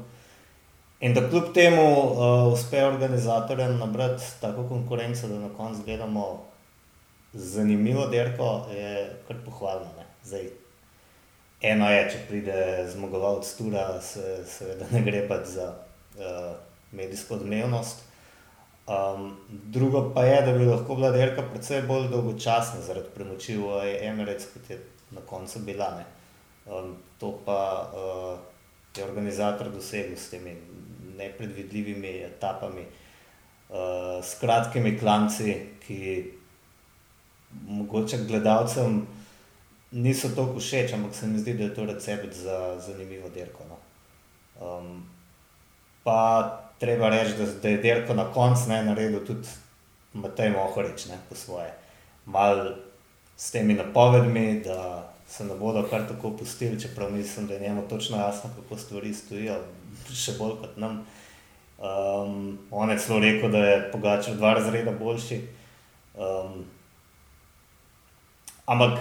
In 0.99 1.13
da 1.13 1.29
kljub 1.29 1.53
temu 1.53 1.83
uh, 1.83 2.53
uspe 2.53 2.83
organizatorjem 2.85 3.77
nabrati 3.77 4.23
tako 4.41 4.63
konkurenco, 4.67 5.27
da 5.27 5.39
na 5.39 5.49
koncu 5.57 5.81
gledamo 5.85 6.43
zanimivo 7.33 8.07
derko, 8.07 8.67
je 8.71 9.15
kar 9.27 9.37
pohvalno. 9.45 10.05
Zdaj, 10.23 10.47
eno 11.61 11.89
je, 11.91 12.09
če 12.11 12.21
pride 12.27 12.87
zmagovalec 12.93 13.51
tura, 13.57 14.01
se 14.01 14.39
seveda 14.47 14.87
ne 14.91 15.01
gre 15.03 15.27
pa 15.27 15.41
za 15.43 15.73
uh, 15.73 16.55
medijsko 16.91 17.35
odmevnost. 17.35 18.05
Um, 18.87 19.37
drugo 19.49 20.11
pa 20.13 20.23
je, 20.23 20.41
da 20.45 20.57
bi 20.57 20.65
lahko 20.65 20.95
bila 20.95 21.11
dirka 21.11 21.43
precej 21.51 21.81
bolj 21.89 22.07
dolgočasna 22.11 22.81
zaradi 22.85 23.11
premoči 23.15 23.57
v 23.57 23.83
Emirates, 24.05 24.47
kot 24.53 24.69
je 24.69 24.79
na 25.11 25.21
koncu 25.25 25.59
bila. 25.59 25.91
Um, 26.65 26.95
to 27.19 27.33
pa 27.45 27.61
uh, 27.91 28.39
je 28.95 29.03
organizator 29.03 29.69
dosegel 29.69 30.17
s 30.17 30.29
temi 30.29 30.55
nepredvidljivimi 31.17 32.17
etapami, 32.29 32.85
uh, 33.69 34.23
s 34.23 34.39
kratkimi 34.39 34.97
klanci, 34.99 35.55
ki 35.87 36.31
mogoče 37.67 38.17
gledalcem 38.27 39.07
niso 39.91 40.29
tako 40.35 40.59
všeč, 40.59 40.93
ampak 40.93 41.15
se 41.15 41.27
mi 41.27 41.39
zdi, 41.39 41.53
da 41.53 41.63
je 41.63 41.75
to 41.75 41.85
recept 41.85 42.33
za 42.33 42.79
zanimivo 42.79 43.29
dirko. 43.29 43.63
No. 43.69 43.77
Um, 44.67 45.05
pa 46.03 46.61
treba 46.79 47.09
reči, 47.09 47.37
da, 47.37 47.45
da 47.61 47.69
je 47.69 47.77
dirko 47.77 48.13
na 48.13 48.31
koncu 48.33 48.69
naredil 48.69 49.25
tudi 49.25 49.47
Matej 50.13 50.49
Mohorič 50.49 51.07
po 51.29 51.35
svoje. 51.35 51.73
Mal 52.25 52.75
s 53.37 53.51
temi 53.51 53.73
napovedmi, 53.73 54.61
da 54.65 55.11
se 55.27 55.45
ne 55.45 55.55
bodo 55.55 55.83
kar 55.89 56.07
tako 56.07 56.31
pustili, 56.37 56.81
čeprav 56.81 57.11
mislim, 57.11 57.47
da 57.47 57.53
je 57.53 57.59
njemu 57.59 57.87
točno 57.89 58.17
jasno, 58.17 58.49
kako 58.55 58.77
stvari 58.77 59.13
stojijo, 59.13 59.59
še 60.13 60.37
bolj 60.39 60.57
kot 60.61 60.77
nam. 60.77 61.03
Um, 61.75 62.57
on 62.71 62.89
je 62.89 62.99
celo 63.03 63.19
rekel, 63.19 63.51
da 63.51 63.65
je 63.65 63.81
pogačal 63.91 64.37
dva 64.39 64.53
razreda 64.55 64.91
boljši. 64.95 65.41
Um, 66.15 66.63
ampak 68.65 68.99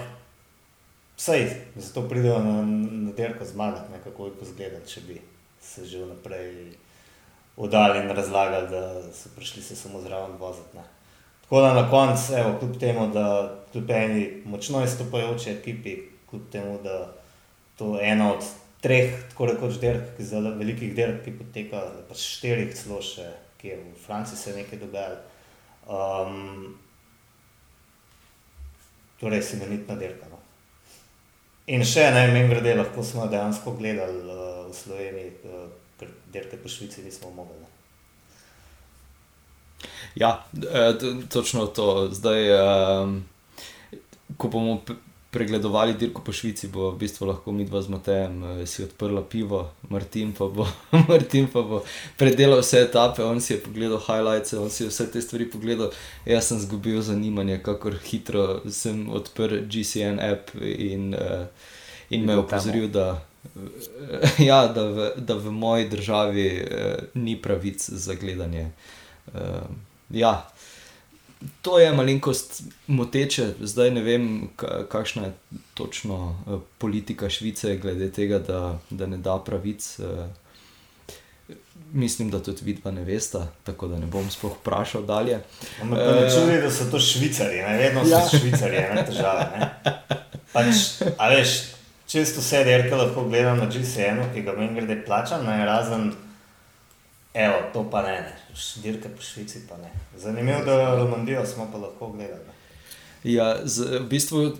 Vsej, 1.16 1.46
zato 1.76 2.08
pridejo 2.08 2.38
na, 2.42 2.62
na 2.90 3.12
derko 3.12 3.44
zmagati, 3.44 3.92
ne, 3.92 4.00
kako 4.04 4.24
bi 4.24 4.42
izgledali, 4.42 4.86
če 4.86 5.00
bi 5.06 5.20
se 5.62 5.84
že 5.86 6.02
vnaprej 6.02 6.74
oddali 7.56 8.00
in 8.02 8.10
razlagali, 8.10 8.68
da 8.68 9.12
so 9.14 9.30
prišli 9.36 9.62
se 9.62 9.76
samo 9.76 10.00
zraven 10.00 10.34
voziti. 10.40 10.82
Tako 11.42 11.60
da 11.60 11.74
na 11.74 11.90
koncu, 11.90 12.34
evo, 12.34 12.56
kljub 12.58 12.80
temu, 12.80 13.06
da 13.14 13.54
kljub 13.72 13.90
eni 13.90 14.42
močno 14.44 14.82
izstopajoči 14.84 15.50
ekipi, 15.50 15.96
kljub 16.30 16.42
temu, 16.52 16.78
da 16.82 17.12
to 17.78 17.96
je 17.98 18.10
ena 18.10 18.32
od 18.32 18.44
treh, 18.84 19.14
tako 19.30 19.48
rekoč, 19.48 19.78
derk, 19.80 20.18
zelo 20.20 20.52
velikih 20.58 20.92
derk, 20.96 21.22
ki 21.24 21.32
poteka, 21.38 21.80
pa 22.08 22.16
štirih 22.18 22.72
celo 22.76 23.00
še, 23.04 23.26
ki 23.60 23.72
je 23.72 23.76
v 23.80 23.92
Franciji 24.04 24.40
se 24.40 24.56
nekaj 24.58 24.82
dogajalo. 24.82 25.20
Um, 25.84 26.74
torej, 29.20 29.42
semenitna 29.48 29.96
derka. 30.00 30.28
No. 30.28 30.40
In 31.72 31.84
še 31.88 32.10
ne, 32.12 32.26
meni 32.32 32.50
grede, 32.50 32.74
lahko 32.76 33.04
smo 33.04 33.28
dejansko 33.32 33.72
gledali 33.78 34.20
uh, 34.28 34.66
v 34.68 34.76
Sloveniji, 34.76 35.30
uh, 35.48 35.64
ker 36.00 36.12
delke 36.34 36.60
po 36.60 36.68
Švici 36.68 37.04
nismo 37.06 37.32
mogli. 37.32 37.56
Ne. 37.62 37.72
Ja, 40.20 40.44
točno 41.32 41.66
to. 41.66 42.08
Zdaj, 42.12 42.52
um, 42.60 43.16
ko 44.36 44.48
bomo 44.48 44.76
pregledovali 45.34 45.96
dirko 45.98 46.22
po 46.22 46.32
Švici, 46.32 46.68
bo 46.70 46.92
v 46.94 46.98
bistvu 47.02 47.26
lahko 47.26 47.52
mi 47.52 47.66
dva 47.66 47.82
z 47.82 47.90
Matejem 47.90 48.66
si 48.70 48.84
odprla 48.84 49.22
pivo, 49.26 49.64
Martin 49.90 50.32
pa 50.32 50.46
bo, 50.46 50.66
Martin 51.10 51.48
pa 51.50 51.62
bo 51.66 51.82
predelal 52.16 52.62
vse 52.62 52.84
etape, 52.86 53.24
on 53.26 53.40
si 53.42 53.56
je 53.56 53.60
pogledal 53.64 53.98
highlights, 53.98 54.54
on 54.54 54.70
si 54.70 54.84
je 54.84 54.92
vse 54.92 55.08
te 55.10 55.22
stvari 55.22 55.48
pogledal. 55.50 55.90
Jaz 56.26 56.52
sem 56.52 56.62
zgubil 56.62 57.02
zanimanje, 57.02 57.58
kako 57.66 57.96
hitro 58.06 58.62
sem 58.70 59.08
odprl 59.10 59.66
GCN 59.66 60.22
app 60.22 60.54
in, 60.62 61.14
uh, 61.18 61.48
in 62.14 62.26
me 62.26 62.38
opozoril, 62.38 62.86
da, 62.88 63.18
ja, 64.50 64.64
da, 64.70 64.86
v, 64.86 65.10
da 65.18 65.34
v 65.34 65.50
moji 65.50 65.88
državi 65.90 66.46
uh, 66.62 66.94
ni 67.18 67.34
pravic 67.42 67.90
za 67.90 68.14
gledanje. 68.14 68.70
Uh, 69.34 69.66
ja, 70.10 70.46
to 71.62 71.78
je 71.78 71.92
malenkost 71.92 72.62
moteče, 72.86 73.48
zdaj 73.60 73.90
ne 73.90 74.02
vem, 74.02 74.48
kakšna 74.88 75.26
je 75.26 75.32
točno 75.74 76.16
uh, 76.46 76.60
politika 76.78 77.30
Švice 77.30 77.76
glede 77.76 78.10
tega, 78.12 78.38
da, 78.38 78.78
da 78.90 79.06
ne 79.06 79.16
da 79.16 79.38
pravic. 79.44 79.98
Uh, 79.98 80.26
mislim, 81.92 82.30
da 82.30 82.42
tudi 82.42 82.64
vidva 82.64 82.90
ne 82.90 83.04
veste, 83.04 83.38
tako 83.64 83.86
da 83.88 83.98
ne 83.98 84.06
bom 84.06 84.30
sploh 84.30 84.52
vprašal 84.60 85.02
dalje. 85.02 85.40
Ampak 85.82 85.98
ne 85.98 86.30
čudi, 86.30 86.60
da 86.62 86.70
so 86.70 86.90
to 86.90 87.00
švicari, 87.00 87.62
ne 87.62 87.78
vedno 87.78 88.04
so 88.04 88.10
ja. 88.10 88.22
švicari, 88.30 88.82
ne 88.94 89.04
težave. 89.06 89.44
Ne? 89.58 89.70
Pač, 90.52 90.82
a 91.18 91.28
veš, 91.30 91.54
čisto 92.06 92.42
vse 92.42 92.64
derke 92.64 92.94
lahko 92.94 93.28
gledam 93.28 93.58
na 93.58 93.66
GCN-u, 93.70 94.26
ki 94.34 94.42
ga 94.42 94.56
meni 94.58 94.80
grede 94.80 95.00
plačam, 95.06 95.46
ne 95.46 95.64
razen, 95.66 96.12
evo, 97.34 97.54
to 97.72 97.90
pa 97.90 98.02
ne, 98.02 98.20
ne. 98.20 98.32
dirke 98.82 99.08
po 99.08 99.22
Švici 99.22 99.58
pa 99.68 99.76
ne. 99.76 99.90
Zanimivo, 100.16 100.64
da 100.64 100.94
Romandijo 100.96 101.46
smo 101.46 101.68
pa 101.72 101.78
lahko 101.78 102.08
gledali. 102.08 102.40
Ja, 103.24 103.56
z, 103.64 103.98
v 104.00 104.06
bistvu 104.08 104.44
eh, 104.44 104.50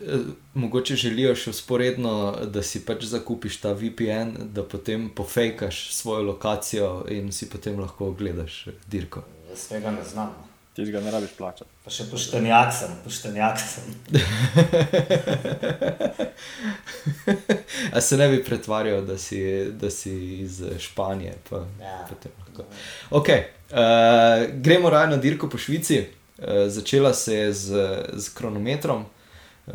mogoče 0.54 0.96
želijo 0.96 1.34
še 1.36 1.50
usporedno, 1.50 2.12
da 2.48 2.62
si 2.62 2.80
pač 2.80 3.04
zakupiš 3.04 3.60
ta 3.60 3.72
VPN, 3.72 4.32
da 4.56 4.62
potem 4.64 5.10
pofejkaš 5.10 5.92
svojo 5.94 6.22
lokacijo 6.22 7.04
in 7.08 7.32
si 7.32 7.50
potem 7.50 7.80
lahko 7.80 8.06
ogledaš 8.08 8.66
eh, 8.66 8.70
dirko. 8.86 9.22
Jaz 9.50 9.66
tega 9.68 9.90
ne 9.90 10.04
znam. 10.04 10.32
Ti 10.74 10.84
ga 10.90 11.00
ne 11.00 11.10
rabiš 11.10 11.30
plačati. 11.38 11.70
Pa 11.84 11.90
še 11.92 12.04
poštenjak 12.10 12.72
sem, 12.74 12.90
poštenjak 13.04 13.58
sem. 13.62 13.84
A 17.92 18.00
se 18.00 18.16
ne 18.16 18.28
bi 18.28 18.44
pretvarjal, 18.44 19.04
da 19.06 19.18
si, 19.18 19.40
da 19.70 19.90
si 19.90 20.40
iz 20.40 20.62
Španije. 20.78 21.34
Pa, 21.50 21.56
Ja. 21.80 22.06
potem 22.08 22.32
lahko. 22.58 22.74
Okay, 23.10 23.44
uh, 23.70 24.46
gremo 24.54 24.90
raje 24.90 25.10
na 25.10 25.16
dirko 25.16 25.48
po 25.48 25.58
Švici. 25.58 26.04
Uh, 26.38 26.66
začela 26.66 27.14
se 27.14 27.34
je 27.34 27.52
z, 27.52 27.86
z 28.12 28.28
kronometrom. 28.34 29.04
Uh, 29.66 29.74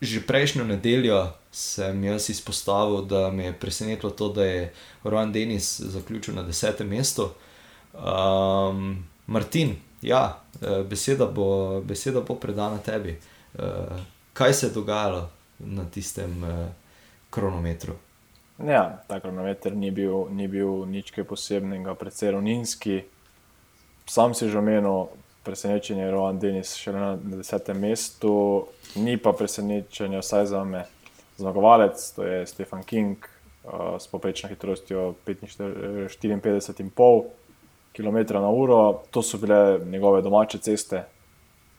že 0.00 0.24
prejšnjo 0.24 0.64
nedeljo 0.64 1.32
sem 1.52 2.04
jaz 2.04 2.30
izpostavil, 2.30 3.04
da 3.04 3.30
me 3.30 3.44
je 3.44 3.52
presenetilo 3.52 4.10
to, 4.10 4.32
da 4.32 4.44
je 4.44 4.72
Rojan 5.04 5.32
Denis 5.32 5.80
zaključil 5.80 6.34
na 6.34 6.42
desetem 6.42 6.88
mestu. 6.88 7.28
Um, 7.92 9.04
Martin, 9.26 9.76
ja, 10.02 10.40
beseda 10.88 11.26
bo, 11.26 11.80
beseda 11.84 12.20
bo 12.20 12.34
predana 12.34 12.78
tebi. 12.78 13.18
Uh, 13.54 13.60
kaj 14.32 14.54
se 14.54 14.66
je 14.66 14.70
dogajalo 14.70 15.30
na 15.58 15.84
tistem 15.84 16.42
uh, 16.44 16.68
kronometru? 17.30 17.94
Ja, 18.66 19.00
ta 19.08 19.20
kronometer 19.20 19.76
ni 19.76 19.90
bil, 19.90 20.28
ni 20.36 20.48
bil 20.48 20.84
nič 20.84 21.14
kaj 21.16 21.24
posebnega, 21.24 21.94
precej 21.96 22.36
ravninski. 22.36 23.00
Sam 24.04 24.36
si 24.36 24.52
že 24.52 24.58
omenil 24.58 25.08
presenečenje, 25.44 26.04
je 26.04 26.10
Rohan 26.12 26.38
Denis 26.38 26.76
še 26.76 26.92
na 26.92 27.16
desetem 27.16 27.80
mestu, 27.80 28.68
ni 29.00 29.16
pa 29.16 29.32
presenečenje, 29.32 30.20
vsaj 30.20 30.46
za 30.52 30.64
me, 30.68 30.84
zmagovalec, 31.40 31.96
to 32.12 32.26
je 32.26 32.46
Stefan 32.46 32.84
King 32.84 33.16
uh, 33.64 33.96
s 33.96 34.04
poprečno 34.12 34.52
hitrostjo 34.52 35.14
54,5 35.24 37.24
km 37.96 38.18
na 38.36 38.50
uro. 38.52 39.08
To 39.10 39.22
so 39.22 39.40
bile 39.40 39.80
njegove 39.88 40.22
domače 40.22 40.60
ceste. 40.60 41.04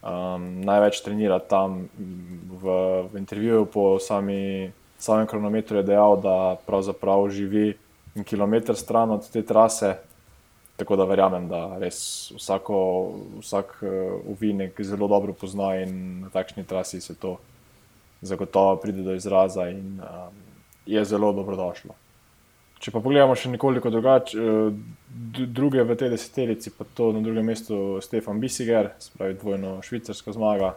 Um, 0.02 0.66
največ 0.66 0.98
trenira 1.06 1.38
tam 1.38 1.86
v, 1.94 2.66
v 3.06 3.22
intervjuju 3.22 3.70
po 3.70 4.02
sami 4.02 4.66
samem 5.02 5.26
kronometru 5.26 5.80
je 5.80 5.88
dejal, 5.90 6.16
da 6.22 6.56
pravzaprav 6.66 7.26
živi 7.30 7.72
en 8.14 8.24
kilometr 8.24 8.76
stran 8.78 9.10
od 9.10 9.28
te 9.30 9.42
trase. 9.42 9.96
Tako 10.76 10.96
da 10.96 11.04
verjamem, 11.04 11.48
da 11.50 11.78
res 11.78 12.30
vsako, 12.32 12.76
vsak 13.42 13.74
uvinek 14.32 14.78
zelo 14.82 15.08
dobro 15.08 15.34
pozna 15.36 15.74
in 15.82 16.22
na 16.24 16.30
takšni 16.32 16.64
trasi 16.64 17.00
se 17.00 17.14
to 17.14 17.36
zagotovo 18.22 18.76
pride 18.80 19.02
do 19.02 19.14
izraza 19.14 19.68
in 19.68 20.00
um, 20.00 20.38
je 20.86 21.04
zelo 21.04 21.32
dobrodošlo. 21.32 21.94
Če 22.82 22.90
pa 22.90 22.98
pogledamo 22.98 23.34
še 23.38 23.52
nekoliko 23.52 23.90
drugače, 23.94 24.38
d- 25.36 25.46
druge 25.46 25.84
v 25.86 25.94
tej 25.98 26.10
deseterici, 26.16 26.72
pa 26.74 26.86
to 26.94 27.12
na 27.14 27.20
drugem 27.22 27.46
mestu 27.46 28.00
Stefan 28.02 28.40
Bisiger, 28.42 28.90
spravi 28.98 29.36
dvojno 29.38 29.76
švicarska 29.86 30.34
zmaga. 30.34 30.72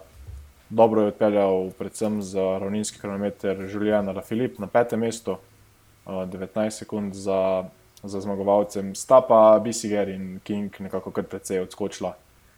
Dobro 0.69 1.01
je 1.01 1.07
odpeljal, 1.07 1.69
predvsem 1.77 2.21
za 2.21 2.57
ravninski 2.59 2.99
kronometer 2.99 3.69
Julian 3.73 4.21
Filip 4.27 4.59
na 4.59 4.67
petem 4.67 4.99
mestu, 4.99 5.31
uh, 5.31 6.13
19 6.13 6.69
sekund 6.69 7.13
za, 7.13 7.65
za 8.03 8.21
zmagovalcem, 8.21 8.95
sta 8.95 9.21
pa 9.21 9.59
Bisiger 9.63 10.09
in 10.09 10.39
King 10.43 10.73
nekako 10.79 11.11
kar 11.11 11.23
precej 11.23 11.59
odskočila. 11.59 12.15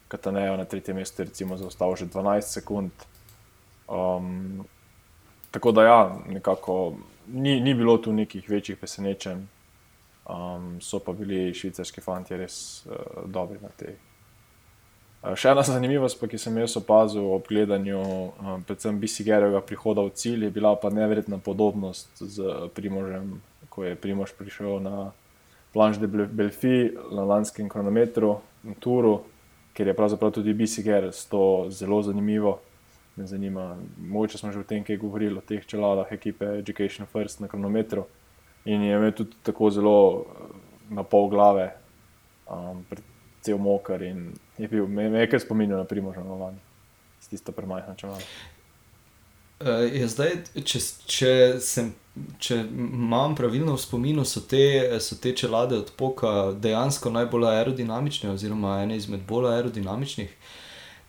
Katanejo 0.08 0.58
na 0.58 0.66
tretjem 0.66 0.96
mestu, 0.96 1.24
recimo, 1.24 1.58
zaostal 1.58 1.96
že 1.96 2.06
12 2.06 2.42
sekund. 2.42 2.92
Um, 3.88 4.64
tako 5.52 5.72
da, 5.72 5.84
ja, 5.84 6.16
nekako 6.30 6.94
ni, 7.28 7.60
ni 7.60 7.74
bilo 7.74 7.98
tu 7.98 8.14
nekih 8.14 8.50
večjih 8.50 8.78
presenečenj, 8.78 9.44
um, 10.30 10.78
so 10.82 11.00
pa 11.00 11.12
bili 11.12 11.54
švicarski 11.54 12.02
fanti 12.02 12.38
res 12.38 12.86
uh, 12.86 12.96
dobri 13.26 13.60
na 13.62 13.70
tej. 13.70 14.07
Še 15.18 15.50
ena 15.50 15.64
zanimivost, 15.66 16.20
pa, 16.22 16.28
ki 16.30 16.38
sem 16.38 16.56
jaz 16.62 16.76
opazil 16.78 17.26
ob 17.34 17.48
gledanju, 17.50 18.02
um, 18.38 18.66
predvsem 18.68 19.00
Bisigerjevega 19.02 19.64
prihoda 19.66 20.04
v 20.06 20.14
cilj, 20.14 20.46
je 20.46 20.54
bila 20.54 20.76
pa 20.78 20.92
neverjetna 20.94 21.40
podobnost 21.42 22.22
z 22.22 22.70
Primožem, 22.78 23.40
ko 23.74 23.84
je 23.84 23.98
Primož 23.98 24.36
prišel 24.38 24.78
na 24.86 25.10
Planche 25.74 26.00
de 26.00 26.08
Belfi 26.08 26.94
na 27.12 27.26
lanskem 27.26 27.66
kronometru, 27.70 28.38
na 28.64 28.78
Turu, 28.80 29.24
ker 29.74 29.90
je 29.90 29.98
pravzaprav 29.98 30.32
tudi 30.38 30.54
Bisiger 30.54 31.10
s 31.10 31.26
to 31.26 31.68
zelo 31.74 32.00
zanimivo. 32.06 32.60
Me 33.18 33.26
zanima, 33.26 33.74
mogoče 33.98 34.38
smo 34.38 34.54
že 34.54 34.62
o 34.62 34.70
tem 34.70 34.86
kaj 34.86 35.02
govorili, 35.02 35.42
o 35.42 35.42
teh 35.42 35.66
čeladah 35.66 36.14
ekipe 36.14 36.62
Education 36.62 37.10
First 37.10 37.42
na 37.42 37.50
kronometru. 37.50 38.06
In 38.70 38.86
je 38.86 38.94
imel 38.94 39.12
tudi 39.18 39.34
tako 39.44 39.74
zelo 39.74 40.26
na 40.90 41.04
pol 41.04 41.30
glave, 41.30 41.72
um, 42.46 42.86
cel 43.48 43.58
moker 43.64 44.04
in 44.04 44.28
je 44.58 44.68
bil, 44.68 44.88
me, 44.88 45.08
me 45.10 45.24
je 45.24 45.32
kar 45.32 45.42
spominjal 45.42 45.80
na 45.80 45.88
primožno 45.88 46.36
lani, 46.36 46.60
s 47.22 47.32
tisto 47.32 47.56
premajhno 47.56 47.96
čelado. 47.96 48.28
Uh, 49.58 49.88
je 49.90 50.06
zdaj, 50.06 50.36
če, 50.54 50.80
če, 51.10 51.32
sem, 51.64 51.88
če 52.38 52.60
imam 52.62 53.34
pravilno 53.38 53.74
v 53.74 53.82
spominu, 53.82 54.26
so 54.28 54.44
te, 54.46 54.62
so 55.02 55.18
te 55.18 55.34
čelade 55.34 55.80
od 55.80 55.90
Poka 55.98 56.52
dejansko 56.54 57.10
najbolj 57.10 57.48
aerodinamične, 57.56 58.36
oziroma 58.36 58.82
ene 58.84 59.00
izmed 59.00 59.24
bolj 59.26 59.50
aerodinamičnih. 59.56 60.36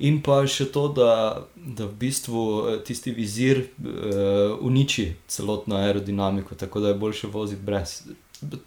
In 0.08 0.22
pa 0.22 0.38
še 0.46 0.68
to, 0.72 0.86
da, 0.94 1.12
da 1.58 1.88
v 1.90 1.96
bistvu 1.98 2.42
eh, 2.46 2.80
tisti 2.86 3.10
vizir 3.12 3.64
uh, 3.66 4.54
uniči 4.64 5.10
celotno 5.26 5.76
aerodinamiko, 5.82 6.54
tako 6.54 6.80
da 6.86 6.94
je 6.94 7.00
boljše 7.02 7.32
voziti 7.34 7.64
brez. 7.66 7.98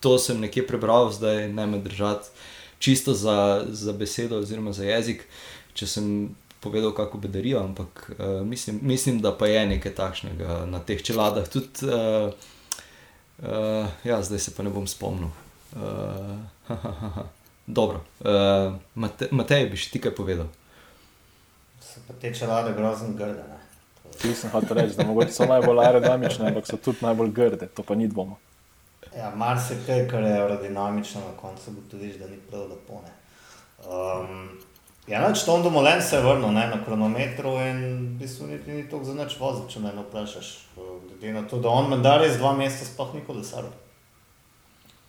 To 0.04 0.18
sem 0.20 0.44
nekje 0.44 0.68
prebral, 0.68 1.08
zdaj 1.16 1.48
ne 1.56 1.70
me 1.72 1.80
držati 1.80 2.36
čisto 2.82 3.14
za, 3.14 3.66
za 3.70 3.94
besedo 3.94 4.42
oziroma 4.42 4.74
za 4.74 4.86
jezik, 4.90 5.28
če 5.78 5.88
sem 5.88 6.08
povedal 6.62 6.94
kako 6.98 7.18
bedarijo, 7.22 7.62
ampak 7.62 8.12
uh, 8.18 8.42
mislim, 8.48 8.80
mislim, 8.82 9.22
da 9.22 9.34
pa 9.38 9.48
je 9.48 9.66
nekaj 9.76 9.94
takšnega 9.98 10.66
na 10.66 10.82
teh 10.82 11.02
čeladah. 11.04 11.48
Tudi, 11.50 11.86
uh, 11.86 12.34
uh, 13.46 13.88
ja, 14.04 14.22
zdaj 14.22 14.40
se 14.40 14.56
pa 14.58 14.66
ne 14.66 14.74
bom 14.74 14.88
spomnil. 14.88 15.30
Uh, 15.74 16.70
Dobro, 17.78 18.02
uh, 18.20 18.74
Mate, 18.96 19.30
Matej, 19.32 19.70
bi 19.70 19.78
še 19.78 19.94
ti 19.94 20.02
kaj 20.02 20.16
povedal? 20.18 20.50
So 21.82 22.02
pa 22.08 22.18
te 22.22 22.34
čelade 22.34 22.74
grozno 22.78 23.14
grde. 23.18 23.46
Ne? 23.46 23.60
Tu 24.22 24.34
sem 24.36 24.52
hotel 24.54 24.82
reči, 24.82 24.98
da 24.98 25.06
mogoče 25.08 25.34
so 25.34 25.46
najbolj 25.50 25.86
aerodinamične, 25.86 26.50
ampak 26.50 26.68
so 26.68 26.78
tudi 26.78 27.06
najbolj 27.06 27.32
grde, 27.34 27.70
to 27.74 27.86
pa 27.86 27.96
ni 27.96 28.10
dvoma. 28.12 28.38
Ja, 29.18 29.32
marsikaj, 29.36 30.08
kar 30.08 30.24
je 30.24 30.34
aerodinamično, 30.34 31.22
na 31.22 31.38
koncu 31.42 31.72
ugotoviš, 31.72 32.16
da 32.16 32.28
ni 32.28 32.38
prav 32.50 32.62
lepo. 32.62 33.02
ne. 33.04 33.12
Um, 33.92 34.50
ja, 35.08 35.28
noč 35.28 35.44
Tom 35.44 35.64
Domolen 35.64 36.02
se 36.02 36.16
je 36.16 36.22
vrnil 36.22 36.52
ne, 36.52 36.68
na 36.68 36.86
kronometru 36.86 37.50
in 37.50 37.82
v 37.98 38.20
bistvu 38.20 38.48
niti 38.48 38.72
ni 38.72 38.90
toliko 38.90 39.06
za 39.06 39.14
nič 39.14 39.40
vozil, 39.40 39.68
če 39.68 39.80
me 39.80 39.92
ne 39.92 40.06
vprašaš. 40.06 40.52
Uh, 40.78 41.02
Glede 41.10 41.34
na 41.34 41.44
to, 41.48 41.60
da 41.60 41.70
on 41.70 41.90
menda 41.90 42.16
res 42.22 42.38
dva 42.38 42.54
meseca 42.56 42.88
sploh 42.88 43.16
ni 43.16 43.26
kolesaril. 43.28 43.74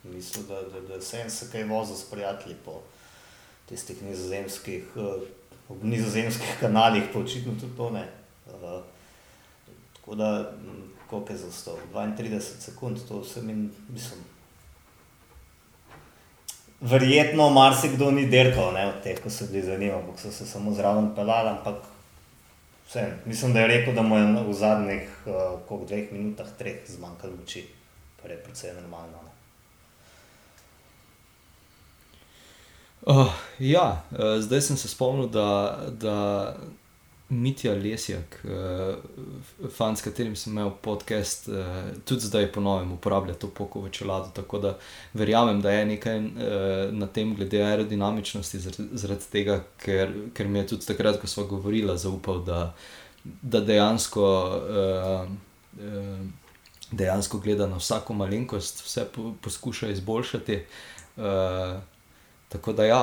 Mislim, 0.03 0.47
da, 0.49 0.63
da, 0.73 0.81
da 0.89 1.01
sem 1.01 1.31
se 1.31 1.47
kaj 1.53 1.69
vozil 1.71 1.97
s 1.97 2.11
prijatelji 2.11 2.57
po 2.65 2.81
tistih 3.69 4.03
nizozemskih, 4.03 4.97
v 5.69 5.79
nizozemskih 5.87 6.57
kanalih, 6.61 7.07
pa 7.13 7.23
očitno 7.23 7.55
tudi 7.61 7.77
to 7.77 7.91
ne. 7.91 8.09
Uh, 8.51 8.83
tako 9.95 10.19
da, 10.19 10.33
koliko 11.13 11.33
je 11.33 11.39
zaostal? 11.39 11.77
32 11.95 12.41
sekund, 12.41 12.99
to 13.09 13.25
se 13.25 13.43
mi, 13.43 13.69
mislim. 13.89 14.21
Verjetno 16.81 17.51
marsikdo 17.51 18.11
ni 18.11 18.27
dirkal 18.27 18.73
ne, 18.73 18.87
od 18.87 19.03
teh, 19.05 19.21
ko 19.23 19.31
so 19.31 19.45
bili 19.51 19.63
zanimivi, 19.63 19.93
ampak 19.93 20.21
so 20.21 20.33
se 20.33 20.47
samo 20.47 20.73
zraven 20.75 21.13
pelali, 21.15 21.53
ampak 21.53 21.85
vse. 22.89 23.05
Mislim, 23.27 23.53
da 23.53 23.61
je 23.61 23.67
rekel, 23.67 23.95
da 23.95 24.03
mu 24.03 24.17
je 24.17 24.25
v 24.49 24.55
zadnjih 24.55 25.11
uh, 25.27 25.35
koliko, 25.69 25.87
dveh 25.87 26.13
minutah, 26.13 26.49
treh 26.59 26.81
zmanjkalo 26.89 27.37
moči, 27.37 27.67
kar 28.23 28.31
je 28.31 28.41
precej 28.43 28.75
normalno. 28.81 29.21
Ne. 29.23 29.31
Oh, 33.07 33.37
ja, 33.59 34.03
uh, 34.11 34.41
zdaj 34.41 34.61
sem 34.61 34.77
se 34.77 34.89
spomnil, 34.89 35.29
da, 35.29 35.79
da 35.93 36.17
Mitja 37.33 37.73
Lesjak, 37.73 38.45
uh, 38.45 39.69
fan, 39.73 39.97
s 39.97 40.05
katerim 40.05 40.35
sem 40.37 40.53
imel 40.53 40.71
podcast, 40.85 41.47
uh, 41.49 41.87
tudi 42.05 42.27
zdaj 42.29 42.51
ponovim, 42.53 42.91
uporablja 42.93 43.35
to 43.35 43.49
pokovo 43.49 43.89
čelado. 43.89 44.29
Tako 44.37 44.59
da 44.59 44.73
verjamem, 45.13 45.63
da 45.65 45.71
je 45.73 45.87
nekaj 45.87 46.19
uh, 46.19 46.27
na 46.93 47.07
tem 47.07 47.35
glede 47.37 47.63
aerodinamičnosti, 47.65 48.61
zaradi 48.93 49.31
tega, 49.33 49.63
ker, 49.81 50.13
ker 50.35 50.49
mi 50.49 50.61
je 50.61 50.67
tudi 50.75 50.87
takrat, 50.87 51.21
ko 51.21 51.27
smo 51.27 51.47
govorili, 51.49 51.97
zaupal, 51.99 52.43
da, 52.45 52.75
da 53.25 53.61
dejansko, 53.65 54.27
uh, 54.69 55.33
uh, 55.81 56.21
dejansko 56.91 57.41
gleda 57.41 57.67
na 57.67 57.81
vsako 57.81 58.19
malenkost, 58.21 58.85
vse 58.85 59.07
po, 59.15 59.33
poskuša 59.41 59.89
izboljšati. 59.89 60.61
Uh, 61.17 61.81
tako 62.53 62.73
da, 62.77 62.85
ja, 62.85 63.03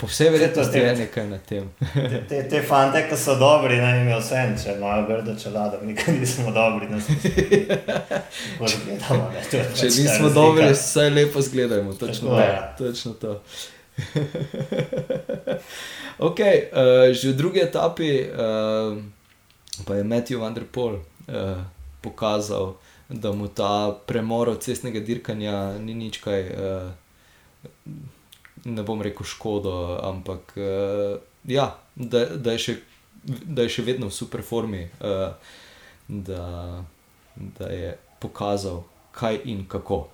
po 0.00 0.06
vsej 0.06 0.30
verjetnosti 0.30 0.78
je 0.78 0.96
nekaj 0.96 1.28
na 1.28 1.38
tem. 1.38 1.70
te, 1.92 2.24
te, 2.28 2.48
te 2.48 2.62
fante, 2.62 3.08
ki 3.08 3.16
so 3.18 3.34
dobri, 3.38 3.76
ne 3.82 4.10
je 4.10 4.18
vse, 4.20 4.42
če 4.62 4.74
imajo 4.76 5.06
grdo 5.08 5.34
čelado, 5.38 5.80
nikoli 5.82 6.18
nismo 6.22 6.52
dobri. 6.54 6.86
Gledamo, 8.58 9.30
ne, 9.34 9.42
če 9.50 9.64
pač 9.70 9.82
nismo 9.82 10.30
dobri, 10.34 10.70
vse 10.72 11.10
lepo 11.10 11.42
zgledamo. 11.42 11.94
Točno, 11.98 12.30
tako, 12.30 12.40
ja. 12.40 12.74
točno 12.78 13.12
to. 13.12 13.42
okay, 16.28 16.70
uh, 16.70 17.10
že 17.10 17.32
v 17.32 17.34
drugi 17.34 17.60
etapi 17.66 18.30
uh, 18.30 18.94
pa 19.82 19.98
je 19.98 20.04
Matthew 20.04 20.38
Vanderpool 20.38 20.94
uh, 20.94 21.02
pokazal, 22.00 22.78
da 23.08 23.32
mu 23.32 23.48
ta 23.48 23.98
premor 24.06 24.48
od 24.48 24.62
cestnega 24.62 25.00
dirkanja 25.00 25.78
ni 25.82 25.94
nič 25.94 26.22
kaj, 26.22 26.40
uh, 26.54 26.90
ne 28.74 28.84
bom 28.86 29.02
rekel 29.02 29.26
škodo, 29.26 29.72
ampak 30.02 30.52
uh, 30.56 31.16
ja, 31.48 31.70
da, 31.94 32.24
da, 32.36 32.54
je 32.56 32.64
še, 32.64 32.76
da 33.24 33.66
je 33.66 33.74
še 33.78 33.86
vedno 33.86 34.10
v 34.10 34.16
super 34.16 34.44
formi, 34.46 34.84
uh, 35.00 35.32
da, 36.08 36.44
da 37.58 37.72
je 37.72 37.96
pokazal. 38.22 38.84
Kaj 39.18 39.40
in 39.50 39.64
kako. 39.66 40.04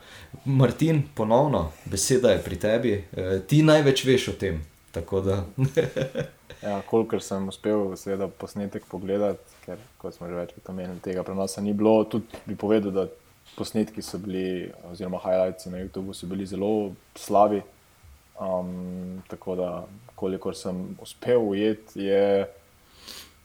Martin, 0.49 1.03
ponovno, 1.15 1.67
beseda 1.93 2.31
je 2.33 2.39
pri 2.41 2.57
tebi, 2.57 2.93
e, 3.13 3.25
ti 3.45 3.59
največ 3.61 4.05
veš 4.09 4.29
o 4.33 4.35
tem. 4.41 4.63
ja, 6.63 6.79
kolikor 6.89 7.21
sem 7.21 7.49
uspel, 7.51 7.91
seveda, 8.01 8.31
posnetek 8.41 8.87
pogledati, 8.89 9.59
ker, 9.67 9.83
kot 10.01 10.17
smo 10.17 10.31
že 10.31 10.39
večkrat 10.39 10.71
omenili, 10.71 11.03
tega 11.05 11.25
prenosa 11.27 11.61
ni 11.61 11.75
bilo. 11.77 11.99
Tudi 12.09 12.41
bi 12.47 12.57
povedal, 12.57 12.95
da 12.95 13.07
posnetki 13.59 14.03
so 14.03 14.19
bili, 14.19 14.71
oziroma 14.91 15.21
highlights 15.21 15.67
na 15.67 15.83
YouTubu 15.83 16.15
so 16.15 16.27
bili 16.31 16.47
zelo 16.47 16.95
slabi. 17.19 17.61
Um, 18.41 19.23
tako 19.29 19.55
da, 19.57 19.85
kolikor 20.15 20.57
sem 20.57 20.97
uspel 21.03 21.49
ujeti, 21.49 22.01
je 22.01 22.49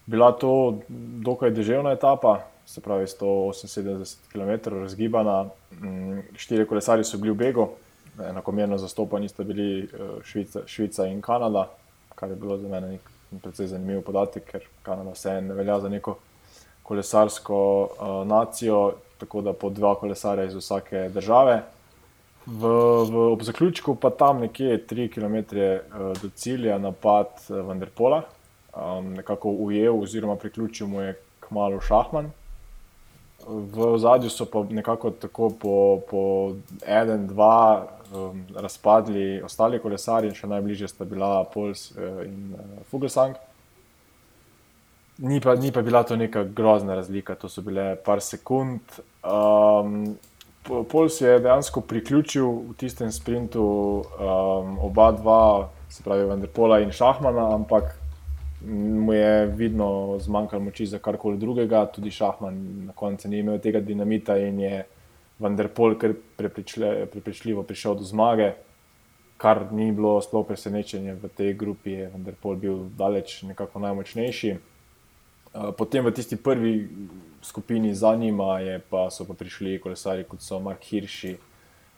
bila 0.06 0.32
to 0.32 0.78
dokaj 1.22 1.50
deževna 1.50 1.92
etapa, 1.92 2.40
se 2.66 2.80
pravi 2.80 3.06
178 3.06 4.16
km 4.32 4.70
razgibana, 4.80 5.44
mm, 5.72 6.18
štiri 6.36 6.66
kolesari 6.66 7.04
so 7.04 7.18
bili 7.18 7.30
v 7.30 7.34
Begu. 7.34 7.68
Enakomerno 8.28 8.78
zastopani 8.78 9.28
sta 9.28 9.44
bili 9.44 9.84
eh, 9.84 9.88
Švica, 10.24 10.60
Švica 10.66 11.06
in 11.06 11.22
Kanada, 11.22 11.68
kar 12.14 12.30
je 12.30 12.36
bilo 12.36 12.58
za 12.58 12.68
mene 12.68 12.88
nek 12.88 13.10
precej 13.42 13.66
zanimiv 13.66 14.02
podatek, 14.02 14.44
ker 14.44 14.66
Kanada 14.82 15.14
vseeno 15.14 15.54
velja 15.54 15.80
za 15.80 15.88
neko 15.88 16.16
kolesarsko 16.82 17.58
uh, 17.82 18.26
nacijo, 18.26 18.92
tako 19.18 19.40
da 19.40 19.52
po 19.52 19.70
dva 19.70 19.94
kolesarja 19.94 20.44
iz 20.44 20.54
vsake 20.54 21.08
države. 21.14 21.62
V, 22.50 22.66
v, 23.06 23.16
ob 23.30 23.42
zaključku 23.46 23.94
pa 23.94 24.10
tam 24.10 24.40
nekje 24.42 24.80
3 24.86 25.06
km 25.14 25.36
uh, 25.36 26.22
do 26.22 26.30
cilja 26.34 26.78
napad 26.78 27.26
Vanderpola, 27.48 28.24
um, 28.74 29.12
nekako 29.14 29.50
ujel 29.50 30.02
oziroma 30.02 30.34
priključil 30.36 30.86
mu 30.86 31.00
je 31.00 31.12
k 31.40 31.50
malu 31.50 31.80
Šahman. 31.80 32.30
V 33.46 33.98
zadju 33.98 34.30
so 34.30 34.44
pa 34.50 34.64
nekako 34.70 35.10
tako 35.10 35.50
po, 35.50 36.00
po 36.10 36.22
en, 36.86 37.26
dva 37.26 37.86
um, 38.12 38.42
razpadli 38.56 39.42
ostali 39.46 39.78
kolesari, 39.78 40.34
še 40.34 40.50
najbližje 40.50 40.88
sta 40.90 41.06
bila 41.06 41.44
Pols 41.54 41.92
uh, 41.94 42.24
in 42.26 42.56
Fugelsang. 42.90 43.38
Ni 45.22 45.38
pa, 45.40 45.54
ni 45.54 45.70
pa 45.70 45.82
bila 45.86 46.02
to 46.02 46.16
neka 46.16 46.44
grozna 46.44 46.98
razlika, 46.98 47.34
to 47.38 47.48
so 47.48 47.62
bile 47.62 47.94
par 48.04 48.20
sekund. 48.24 48.80
Um, 49.22 50.18
Pols 50.62 51.20
je 51.20 51.38
dejansko 51.40 51.80
priključil 51.80 52.46
v 52.46 52.74
tistem 52.76 53.12
sprintu 53.12 53.62
um, 53.64 54.76
oba 54.84 55.10
dva, 55.12 55.70
se 55.88 56.02
pravi 56.04 56.26
Vendrpola 56.28 56.80
in 56.84 56.92
Šahmana, 56.92 57.54
ampak 57.54 57.96
mu 58.66 59.12
je 59.12 59.46
vidno 59.46 60.18
zmanjkalo 60.20 60.62
moči 60.62 60.86
za 60.86 60.98
karkoli 60.98 61.38
drugega, 61.38 61.86
tudi 61.86 62.10
Šahman 62.10 62.84
na 62.86 62.92
koncu 62.92 63.28
ni 63.28 63.38
imel 63.38 63.58
tega 63.58 63.80
dinamita 63.80 64.36
in 64.36 64.60
je 64.60 64.84
Vanderpol 65.40 65.96
kar 65.98 66.12
prepričljivo 67.06 67.62
prišel 67.62 67.94
do 67.94 68.04
zmage, 68.04 68.52
kar 69.40 69.72
ni 69.72 69.92
bilo 69.92 70.20
sploh 70.20 70.44
presenečenje 70.46 71.14
v 71.14 71.28
tej 71.36 71.54
grupi, 71.54 71.90
je 71.90 72.10
Vanderpol 72.12 72.56
bil 72.56 72.82
daleč 72.98 73.42
nekako 73.48 73.80
najmočnejši. 73.80 74.50
Eh, 74.50 75.72
potem 75.78 76.04
v 76.04 76.12
tisti 76.12 76.36
prvi 76.36 76.88
skupini 77.42 77.94
za 77.94 78.14
njima 78.16 78.60
je 78.60 78.78
pa 78.90 79.10
so 79.10 79.24
pa 79.24 79.34
prišli 79.34 79.80
kolesari 79.80 80.24
kot 80.24 80.42
so 80.42 80.58
Mark 80.58 80.84
Hirši, 80.84 81.36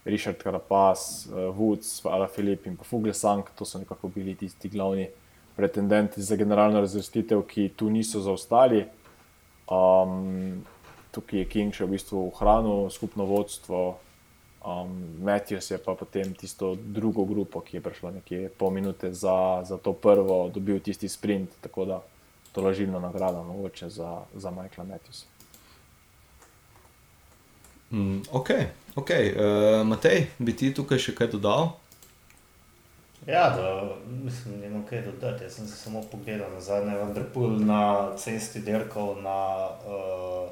Richard 0.05 0.43
Carapaz, 0.43 1.27
eh, 1.27 1.35
Woods, 1.35 2.01
Ala 2.05 2.29
Filip 2.29 2.67
in 2.67 2.77
pa 2.77 2.85
Fuglesang, 2.85 3.45
to 3.59 3.65
so 3.65 3.79
nekako 3.79 4.09
bili 4.09 4.35
tisti 4.35 4.69
glavni 4.69 5.09
pretendenti 5.57 6.23
za 6.23 6.37
generalno 6.37 6.81
razvrstitev, 6.81 7.43
ki 7.43 7.69
tu 7.77 7.91
niso 7.91 8.21
zaostali. 8.21 8.87
Um, 9.71 10.65
tukaj 11.13 11.39
je 11.39 11.49
King 11.49 11.75
še 11.75 11.85
v 11.85 11.95
bistvu 11.95 12.27
ohranil 12.33 12.89
skupno 12.91 13.25
vodstvo, 13.29 13.83
um, 14.65 14.95
Matthews 15.23 15.71
je 15.71 15.79
pa 15.79 15.95
potem 15.95 16.35
tisto 16.35 16.75
drugo 16.75 17.25
grupo, 17.25 17.61
ki 17.61 17.77
je 17.77 17.83
prišla 17.85 18.11
nekje 18.11 18.49
pol 18.59 18.71
minute 18.71 19.13
za, 19.13 19.63
za 19.65 19.79
to 19.79 19.93
prvo, 19.93 20.49
dobil 20.55 20.81
tisti 20.81 21.09
sprint, 21.09 21.61
tako 21.61 21.85
da 21.85 22.01
to 22.01 22.22
je 22.61 22.65
lažilna 22.65 22.99
nagrada, 22.99 23.43
mogoče 23.43 23.89
za, 23.89 24.23
za 24.35 24.51
Michaela 24.51 24.89
Matthewsa. 24.91 25.25
Mm, 27.91 28.23
ok, 28.33 28.49
okay. 28.97 29.33
Uh, 29.37 29.87
Matej, 29.87 30.27
bi 30.39 30.57
ti 30.57 30.73
tukaj 30.75 30.99
še 30.99 31.13
kaj 31.15 31.29
dodal? 31.35 31.75
Ja, 33.27 33.51
da, 33.53 33.67
mislim, 34.25 34.61
da 34.61 34.67
imam 34.67 34.87
kaj 34.89 35.03
dodati. 35.03 35.45
Jaz 35.45 35.59
sem 35.59 35.67
se 35.67 35.77
samo 35.77 36.01
pogledal 36.13 36.51
na 36.55 36.61
zadnje, 36.61 36.97
vendar 36.99 37.27
pol 37.35 37.61
na 37.61 37.83
cesti 38.17 38.65
dirkal 38.65 39.15
na 39.23 39.69
uh, 39.85 40.49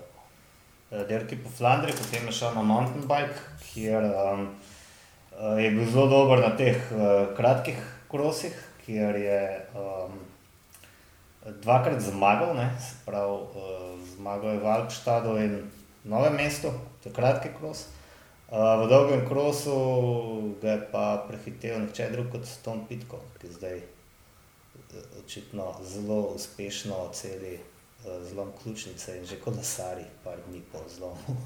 dirki 1.08 1.38
po 1.40 1.50
Flandriji, 1.56 1.96
potem 1.96 2.28
je 2.28 2.36
šel 2.42 2.54
na 2.54 2.62
mountain 2.62 3.08
bike, 3.08 3.40
kjer 3.70 4.04
um, 4.04 4.46
je 5.58 5.70
bil 5.70 5.88
zelo 5.90 6.06
dober 6.12 6.44
na 6.44 6.52
teh 6.56 6.76
uh, 6.92 7.32
kratkih 7.36 7.80
krosih, 8.10 8.54
kjer 8.84 9.16
je 9.16 9.42
um, 9.74 10.18
dvakrat 11.62 12.00
zmagal, 12.00 12.54
ne, 12.56 12.70
se 12.80 12.94
pravi, 13.06 13.32
uh, 13.32 14.08
zmagal 14.16 14.50
je 14.50 14.60
v 14.60 14.66
Alpštadu 14.66 15.36
in 15.38 15.70
Novem 16.04 16.34
mestu, 16.34 16.72
to 17.02 17.08
je 17.08 17.14
kratki 17.14 17.48
kros. 17.58 17.86
Uh, 18.50 18.82
v 18.82 18.88
dolgem 18.88 19.28
krosu 19.28 19.76
ga 20.62 20.72
je 20.74 20.86
pa 20.92 21.24
prehitel 21.28 21.84
nihče 21.84 22.08
drug 22.10 22.32
kot 22.32 22.48
Tom 22.64 22.82
Pitko, 22.88 23.20
ki 23.38 23.52
zdaj 23.52 23.76
eh, 23.78 23.84
očitno 25.20 25.76
zelo 25.84 26.34
uspešno 26.34 27.10
celi 27.12 27.58
uh, 27.60 28.18
zlom 28.26 28.50
ključnice 28.62 29.18
in 29.18 29.26
že 29.26 29.38
kot 29.38 29.56
nasari, 29.56 30.02
par 30.24 30.40
dni 30.48 30.64
po 30.72 30.82
zlomu. 30.88 31.36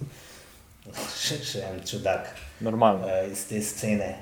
še, 1.25 1.43
še 1.45 1.67
en 1.67 1.83
čudak. 1.85 2.31
Normalno. 2.61 3.05
Uh, 3.05 3.27
iz 3.29 3.45
te 3.51 3.61
scene. 3.61 4.15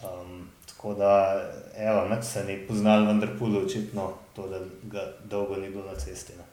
Um, 0.00 0.48
tako 0.70 0.94
da, 0.94 1.42
evo, 1.76 2.08
ne, 2.08 2.22
se 2.22 2.44
ni 2.44 2.62
poznal, 2.68 3.04
vendar 3.10 3.34
pudo 3.38 3.66
očitno 3.66 4.14
to, 4.36 4.48
da 4.48 4.58
ga 4.82 5.12
dolgo 5.24 5.56
ni 5.56 5.70
bilo 5.70 5.84
na 5.84 5.94
cesti. 5.94 6.32
Ne. 6.38 6.44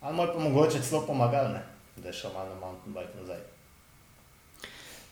Ali 0.00 0.16
mu 0.16 0.22
je 0.22 0.32
pa 0.32 0.38
mogoče 0.38 0.80
celo 0.82 1.06
pomagal, 1.06 1.52
ne, 1.52 1.62
da 1.96 2.08
je 2.08 2.14
šel 2.14 2.32
malo 2.32 2.48
na 2.48 2.60
mountain 2.60 2.94
bike 2.94 3.20
nazaj. 3.20 3.38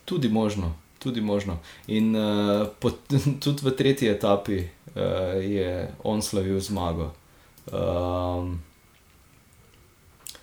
Tudi 0.05 0.29
možno, 0.29 0.75
tudi 0.99 1.21
možno. 1.21 1.57
In 1.87 2.15
uh, 2.15 2.67
pot, 2.79 2.95
tudi 3.43 3.65
v 3.65 3.75
tretji 3.75 4.09
etapi 4.09 4.59
uh, 4.59 5.01
je 5.43 5.93
on 6.03 6.21
slavil 6.21 6.59
zmago. 6.59 7.11
Um, 7.71 8.63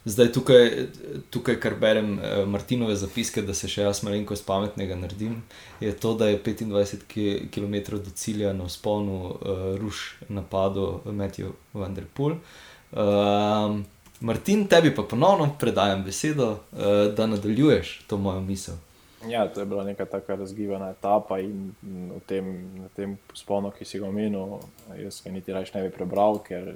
zdaj, 0.05 0.33
tukaj, 0.33 0.87
tukaj, 1.31 1.57
kar 1.61 1.75
berem 1.81 2.13
uh, 2.19 2.49
Martinove 2.49 2.97
zapiske, 2.97 3.43
da 3.43 3.55
se 3.55 3.69
še 3.69 3.87
jaz 3.87 4.03
malenko 4.07 4.37
spametnega 4.37 4.97
naredim, 4.97 5.41
je 5.81 5.93
to, 5.93 6.15
da 6.15 6.31
je 6.31 6.41
25 6.43 7.49
km 7.55 7.97
do 7.97 8.13
cilja 8.15 8.53
na 8.57 8.69
sponu 8.69 9.23
uh, 9.31 9.63
ruš 9.81 10.21
napadlo 10.29 11.01
Matthew 11.05 11.55
Vanderpool. 11.75 12.39
Um, 12.93 13.85
Martin, 14.21 14.67
tebi 14.69 14.95
pa 14.95 15.03
ponovno 15.03 15.55
predajam 15.61 16.05
besedo, 16.05 16.53
uh, 16.73 17.11
da 17.17 17.27
nadaljuješ 17.27 18.01
to 18.07 18.17
mojo 18.17 18.41
misel. 18.41 18.81
Ja, 19.29 19.49
to 19.49 19.61
je 19.61 19.67
bila 19.67 19.85
neka 19.85 20.05
tako 20.05 20.37
razgibana 20.37 20.91
etapa 20.91 21.39
in 21.39 21.75
v 21.83 22.21
tem, 22.27 22.47
tem 22.97 23.19
sponu, 23.37 23.71
ki 23.71 23.85
si 23.85 23.99
ga 24.01 24.09
omenil, 24.09 24.61
jaz 24.97 25.21
ga 25.25 25.33
niti 25.33 25.53
raje 25.53 25.73
ne 25.75 25.83
bi 25.83 25.91
prebral, 25.93 26.39
ker 26.41 26.73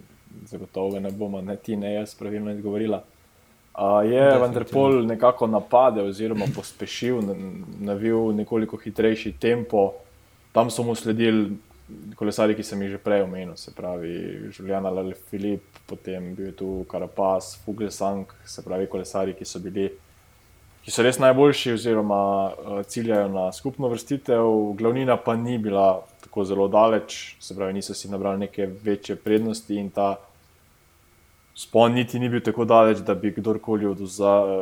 zagotovo 0.51 1.01
ne 1.01 1.11
bomo, 1.11 1.41
ne 1.41 1.57
ti, 1.57 1.77
ne 1.77 1.95
jaz, 1.95 2.15
pravilno 2.15 2.53
izgovorila. 2.53 3.01
Uh, 3.75 4.07
je 4.07 4.39
vendar 4.39 4.65
pol 4.71 5.01
nekako 5.03 5.47
napadel, 5.51 6.07
oziroma 6.07 6.47
pospešil, 6.55 7.19
navil 7.83 8.31
nekoliko 8.33 8.79
hitrejši 8.79 9.33
tempo. 9.41 9.93
Tam 10.55 10.71
so 10.71 10.85
mu 10.87 10.95
sledili 10.95 11.57
kolesari, 12.15 12.55
ki 12.55 12.63
sem 12.63 12.83
jih 12.83 12.93
že 12.95 13.01
prej 13.03 13.25
omenil, 13.27 13.57
se 13.59 13.75
pravi 13.75 14.15
Julian 14.55 14.87
ali 14.87 15.15
Filip, 15.15 15.65
potem 15.91 16.31
bil 16.35 16.53
tu 16.55 16.85
Karapas, 16.91 17.57
Fuglesang, 17.65 18.31
se 18.47 18.63
pravi 18.63 18.87
kolesari, 18.87 19.35
ki 19.35 19.45
so 19.45 19.59
bili. 19.59 19.91
Ki 20.85 20.93
so 20.93 21.03
res 21.03 21.19
najboljši, 21.19 21.75
oziroma 21.75 22.21
uh, 22.53 22.79
ciljajo 22.87 23.27
na 23.33 23.49
skupno 23.53 23.91
vrstitev, 23.91 24.77
glavnina 24.79 25.17
pa 25.17 25.35
ni 25.35 25.59
bila 25.59 26.05
tako 26.23 26.45
zelo 26.45 26.69
daleč, 26.69 27.37
se 27.41 27.57
pravi, 27.57 27.75
niso 27.81 27.95
si 27.95 28.07
nabrali 28.13 28.47
neke 28.47 28.71
večje 28.85 29.17
prednosti 29.17 29.75
in 29.75 29.91
ta 29.91 30.15
spon 31.55 31.93
niti 31.93 32.19
ni 32.19 32.29
bil 32.29 32.41
tako 32.41 32.65
daleč, 32.65 32.99
da 32.99 33.15
bi 33.15 33.33
kdorkoli 33.33 33.87
od, 33.87 34.01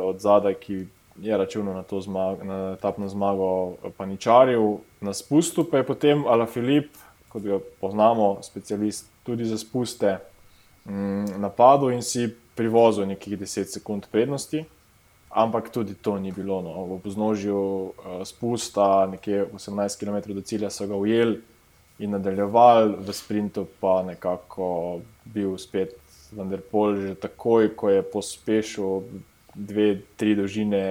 od 0.03 0.19
zadaj, 0.19 0.53
ki 0.53 0.85
je 1.21 1.37
računal 1.37 1.73
na 1.73 1.83
to 1.83 2.01
zmago, 2.01 2.43
na 2.43 2.75
tapno 2.75 3.07
zmago, 3.07 3.75
paničaril. 3.97 4.77
Na 5.01 5.13
spustu 5.13 5.63
pa 5.63 5.77
je 5.77 5.87
potem 5.87 6.25
Ala 6.27 6.45
Filip, 6.45 6.93
kot 7.29 7.43
ga 7.43 7.59
poznamo, 7.81 8.37
specialist 8.41 9.09
tudi 9.23 9.45
za 9.45 9.57
spuste, 9.57 10.17
mm, 10.85 11.41
napadel 11.41 11.91
in 11.91 12.01
si 12.01 12.29
privozil 12.55 13.07
nekih 13.07 13.39
10 13.39 13.73
sekund 13.73 14.05
prednosti. 14.11 14.65
Ampak 15.29 15.69
tudi 15.73 15.95
to 15.95 16.19
ni 16.19 16.31
bilo. 16.31 16.61
No. 16.61 16.85
V 16.85 16.99
poznožju 17.01 17.57
uh, 17.57 17.93
spusta, 18.23 19.07
nekje 19.09 19.47
18 19.53 19.97
km 19.99 20.33
do 20.33 20.41
cilja, 20.41 20.69
so 20.69 20.87
ga 20.87 20.95
ujeli 20.95 21.41
in 21.99 22.11
nadaljevali, 22.13 22.95
v 22.99 23.13
sprintu 23.13 23.65
pa 23.79 24.03
nekako 24.03 24.99
bil 25.25 25.57
spet 25.57 26.02
vendar 26.37 26.61
pol 26.71 26.95
že 26.95 27.15
takoj, 27.15 27.71
ko 27.75 27.89
je 27.89 28.01
pospešil 28.01 29.03
dve, 29.55 30.01
tri 30.17 30.35
dolžine 30.35 30.83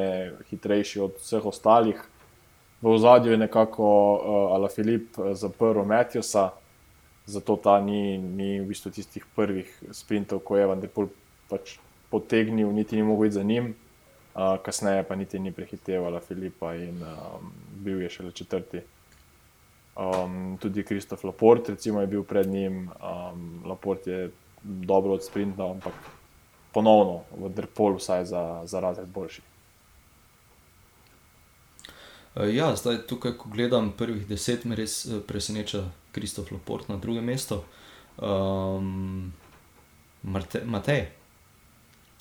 hitrejši 0.51 1.01
od 1.01 1.19
vseh 1.19 1.47
ostalih. 1.47 1.99
V 2.83 2.91
ozadju 2.91 3.33
je 3.33 3.39
nekako 3.39 3.87
uh, 3.87 4.55
Ala 4.57 4.69
Filip 4.69 5.19
eh, 5.19 5.35
zaprl 5.35 5.85
Matjusa, 5.87 6.51
zato 7.27 7.57
ta 7.57 7.79
ni, 7.81 8.19
ni 8.19 8.59
v 8.61 8.67
bistvu 8.67 8.91
tistih 8.91 9.23
prvih 9.37 9.71
sprintov, 9.95 10.43
ko 10.43 10.59
je 10.59 10.67
vendar 10.67 10.91
pol 10.91 11.07
pač 11.47 11.79
potegnil, 12.11 12.73
niti 12.75 12.99
ni 12.99 13.07
mogel 13.07 13.31
iti 13.31 13.39
za 13.39 13.43
njim. 13.43 13.75
Uh, 14.33 14.57
kasneje 14.65 15.05
pa 15.05 15.15
niti 15.15 15.39
ni 15.39 15.53
prehiteval 15.53 16.09
Ala 16.09 16.21
Filipa 16.21 16.73
in 16.75 17.03
um, 17.05 17.53
bil 17.85 18.01
je 18.03 18.11
šele 18.11 18.33
četrti. 18.33 18.81
Um, 19.93 20.57
tudi 20.61 20.83
Kristof 20.83 21.25
Laport, 21.25 21.69
recimo, 21.69 22.01
je 22.01 22.07
bil 22.07 22.23
pred 22.25 22.49
njim. 22.49 22.89
Um, 22.97 23.63
Laport 23.69 24.07
je 24.07 24.31
dobro 24.62 25.12
od 25.12 25.25
sprinta, 25.25 25.70
ampak 25.70 25.94
ponovno 26.72 27.22
v 27.37 27.48
Drpolu, 27.55 27.96
vsaj 27.96 28.25
za, 28.25 28.62
za 28.64 28.81
razred 28.81 29.09
boljši. 29.09 29.42
Eh, 32.35 32.55
ja, 32.55 32.77
zdaj 32.77 33.07
tukaj, 33.07 33.37
ko 33.37 33.48
gledam 33.48 33.92
prvih 33.92 34.27
deset, 34.27 34.64
me 34.64 34.77
res 34.77 35.05
eh, 35.07 35.20
preseneča 35.27 35.85
Kristof 36.12 36.51
Loport 36.51 36.88
na 36.88 36.96
drugem 36.96 37.25
mestu. 37.25 37.61
Um, 38.16 39.33
Matej, 40.64 41.09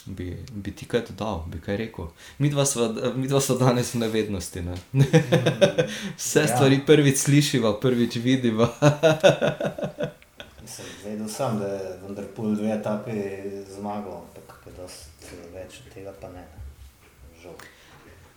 bi, 0.06 0.38
bi 0.52 0.72
ti 0.72 0.86
kaj 0.86 1.02
dodal, 1.10 1.44
bi 1.48 1.60
kaj 1.62 1.78
rekel? 1.78 2.08
Mi 2.40 2.50
dva 2.50 2.66
smo 2.66 3.58
danes 3.60 3.94
v 3.94 4.00
nevednosti. 4.00 4.62
Ne? 4.62 4.76
Vse 6.18 6.40
ja. 6.40 6.48
stvari 6.48 6.82
prvič 6.86 7.18
slišiva, 7.18 7.76
prvič 7.80 8.16
vidiva. 8.16 8.72
Vedel 11.06 11.28
sem, 11.28 11.58
da 11.60 11.68
je 11.68 11.94
vendar 12.04 12.26
pol 12.36 12.54
dve 12.56 12.70
etapi 12.76 13.16
zmagal, 13.74 14.22
ampak 14.22 14.60
več 15.54 15.82
od 15.82 15.94
tega 15.94 16.14
pa 16.22 16.30
ne. 16.30 16.46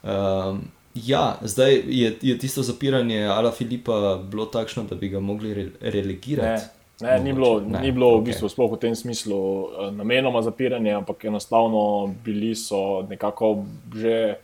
Um, 0.05 0.63
ja, 0.95 1.37
zdaj 1.43 1.83
je, 1.85 2.15
je 2.23 2.39
tisto 2.39 2.63
zapiranje 2.63 3.27
Ala 3.29 3.53
Filipa 3.53 4.17
bilo 4.31 4.47
takšno, 4.47 4.87
da 4.89 4.97
bi 4.97 5.09
ga 5.13 5.21
mogli 5.21 5.55
re, 5.55 5.67
relegirati. 5.81 6.65
Ne, 7.01 7.09
ne, 7.09 7.21
ni 7.25 7.33
bilo, 7.33 7.61
ne, 7.61 7.81
ni 7.81 7.93
bilo 7.93 8.15
okay. 8.15 8.21
v 8.21 8.27
bistvu 8.31 8.49
sploh 8.49 8.73
v 8.73 8.81
tem 8.81 8.97
smislu 8.97 9.37
uh, 9.37 9.91
namenoma 9.93 10.43
zapiranje, 10.43 10.95
ampak 10.97 11.25
enostavno 11.29 12.15
bili 12.25 12.55
so 12.57 13.05
nekako 13.11 13.65
že. 13.95 14.41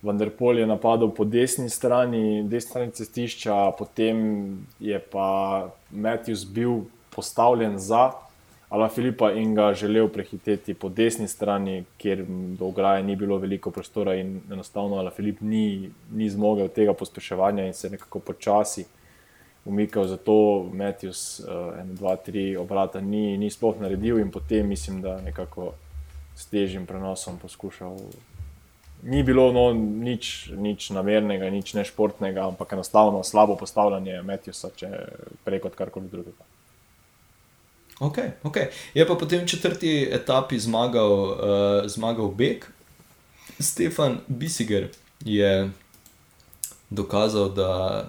Vendar 0.00 0.30
pol 0.32 0.56
je 0.56 0.64
napadal 0.64 1.10
po 1.12 1.26
desni 1.28 1.68
strani, 1.68 2.40
desni 2.48 2.70
strani 2.70 2.92
cestišča, 2.96 3.76
potem 3.76 4.16
je 4.80 4.96
pa 4.96 5.68
Matthews 5.92 6.46
bil 6.48 6.86
postavljen 7.20 7.78
za 7.78 8.08
Ala 8.70 8.88
Filipa 8.88 9.32
in 9.32 9.54
ga 9.54 9.74
želel 9.74 10.08
prehiteti 10.08 10.74
po 10.74 10.88
desni 10.88 11.28
strani, 11.28 11.84
kjer 11.98 12.24
do 12.58 12.68
ograje 12.68 13.02
ni 13.02 13.16
bilo 13.16 13.38
veliko 13.38 13.70
prostora 13.70 14.14
in 14.14 14.40
enostavno 14.52 14.96
Ala 14.96 15.10
Filip 15.10 15.40
ni, 15.40 15.90
ni 16.12 16.28
zmogel 16.30 16.68
tega 16.68 16.94
pospeševanja 16.94 17.66
in 17.66 17.74
se 17.74 17.90
nekako 17.90 18.18
počasi 18.18 18.84
umikal. 19.64 20.06
Zato 20.06 20.68
Matthews, 20.72 21.40
uh, 21.40 21.80
en, 21.80 21.94
dva, 21.96 22.14
tri 22.16 22.56
obrata 22.56 23.00
ni, 23.00 23.38
ni 23.38 23.50
sploh 23.50 23.80
naredil 23.80 24.22
in 24.22 24.30
potem 24.30 24.68
mislim, 24.68 25.02
da 25.02 25.18
nekako 25.20 25.72
s 26.36 26.46
težjim 26.46 26.86
prenosom 26.86 27.38
poskušal. 27.42 27.98
Ni 29.02 29.22
bilo 29.22 29.50
no, 29.52 29.72
nič, 29.74 30.52
nič 30.54 30.90
namernega, 30.94 31.50
nič 31.50 31.74
nešportnega, 31.74 32.46
ampak 32.46 32.72
enostavno 32.72 33.24
slabo 33.26 33.58
postavljanje 33.58 34.22
Matthewsa, 34.22 34.70
če 34.76 34.94
preko 35.44 35.74
karkoli 35.74 36.06
drugega. 36.06 36.46
Okay, 38.00 38.32
okay. 38.42 38.72
Je 38.94 39.04
pa 39.04 39.12
potem 39.12 39.44
v 39.44 39.50
četrti 39.52 40.08
etapi 40.08 40.56
zmagal, 40.56 41.12
uh, 41.12 41.36
zmagal 41.84 42.32
Bek. 42.32 42.64
Stefan 43.60 44.24
Bisiger 44.24 44.88
je 45.20 45.68
dokazal, 46.88 47.52
da, 47.52 48.08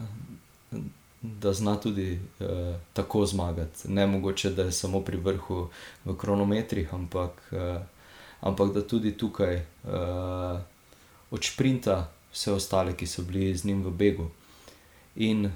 da 1.22 1.54
zna 1.54 1.76
tudi 1.76 2.16
uh, 2.40 2.80
tako 2.94 3.26
zmagati. 3.26 3.92
Ne 3.92 4.08
mogoče, 4.08 4.50
da 4.56 4.64
je 4.64 4.72
samo 4.72 5.04
pri 5.04 5.18
vrhu 5.18 5.68
v 6.08 6.16
kronometrih, 6.16 6.94
ampak, 6.94 7.52
uh, 7.52 7.84
ampak 8.42 8.72
da 8.72 8.88
tudi 8.88 9.12
tukaj 9.12 9.56
uh, 9.60 10.60
od 11.32 11.44
sprinta 11.44 12.08
vse 12.32 12.56
ostale, 12.56 12.96
ki 12.96 13.08
so 13.08 13.28
bili 13.28 13.52
z 13.52 13.68
njim 13.68 13.84
v 13.84 13.92
Begu. 13.92 14.32
In 15.16 15.46
uh, 15.46 15.52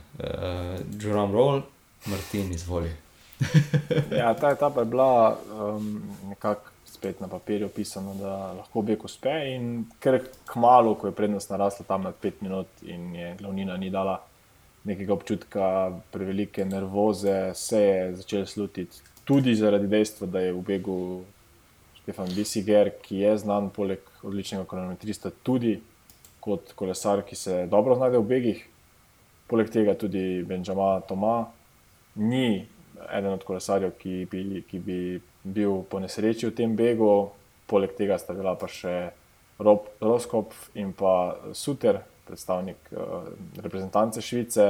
Jerome 0.99 1.31
Roll, 1.31 1.63
Martin, 2.05 2.51
izvolite. 2.51 3.04
ja, 4.19 4.33
ta 4.33 4.51
etapa 4.51 4.81
je 4.81 4.85
bila 4.85 5.37
um, 5.53 6.03
nekako 6.29 6.71
spet 6.85 7.19
na 7.19 7.27
papirju 7.27 7.67
opisana, 7.67 8.13
da 8.13 8.35
lahko 8.53 8.81
bi 8.81 8.97
uspe. 9.03 9.33
In 9.55 9.85
ker 9.99 10.21
kmalo, 10.45 10.95
ko 10.95 11.07
je 11.07 11.15
prednost 11.15 11.49
narasla 11.51 11.85
tam 11.87 12.07
na 12.07 12.13
5 12.23 12.41
minut 12.41 12.67
in 12.83 13.15
je 13.15 13.35
glavnina 13.39 13.77
ni 13.77 13.89
dala 13.89 14.21
nekega 14.83 15.13
občutka 15.13 15.91
prevelike 16.11 16.65
nervoze, 16.65 17.51
se 17.53 17.81
je 17.81 18.15
začel 18.15 18.45
slutiti 18.45 19.01
tudi 19.25 19.55
zaradi 19.55 19.87
dejstva, 19.87 20.27
da 20.27 20.39
je 20.39 20.53
v 20.53 20.61
begu 20.61 20.97
Stefan 22.01 22.29
Bisiger, 22.35 22.91
ki 23.01 23.23
je 23.23 23.37
znan 23.41 23.71
poleg 23.73 24.05
odličnega 24.23 24.67
kronometrista, 24.69 25.31
tudi 25.43 25.79
kot 26.39 26.75
kolesar, 26.77 27.23
ki 27.25 27.35
se 27.35 27.65
dobro 27.71 27.97
znajde 27.97 28.21
v 28.21 28.29
begih. 28.29 28.61
Poleg 29.49 29.69
tega 29.73 29.93
tudi 29.97 30.43
Benjamin 30.45 31.01
Toma 31.09 31.47
ni 32.15 32.67
eden 33.11 33.33
od 33.33 33.43
kolesarjev, 33.43 33.93
ki 33.99 34.27
bi, 34.31 34.63
ki 34.69 34.79
bi 34.79 34.99
bil 35.43 35.83
po 35.89 35.99
nesreči 35.99 36.49
v 36.49 36.55
tem 36.55 36.75
begu. 36.75 37.29
Poleg 37.69 37.95
tega 37.97 38.17
sta 38.21 38.33
bila 38.37 38.53
pa 38.57 38.69
še 38.69 39.11
Rob 39.59 39.87
Roskop 40.01 40.53
in 40.77 40.91
pa 40.93 41.37
Suter, 41.53 42.01
predstavnik 42.27 42.77
uh, 42.91 43.29
reprezentance 43.61 44.21
Švice. 44.21 44.67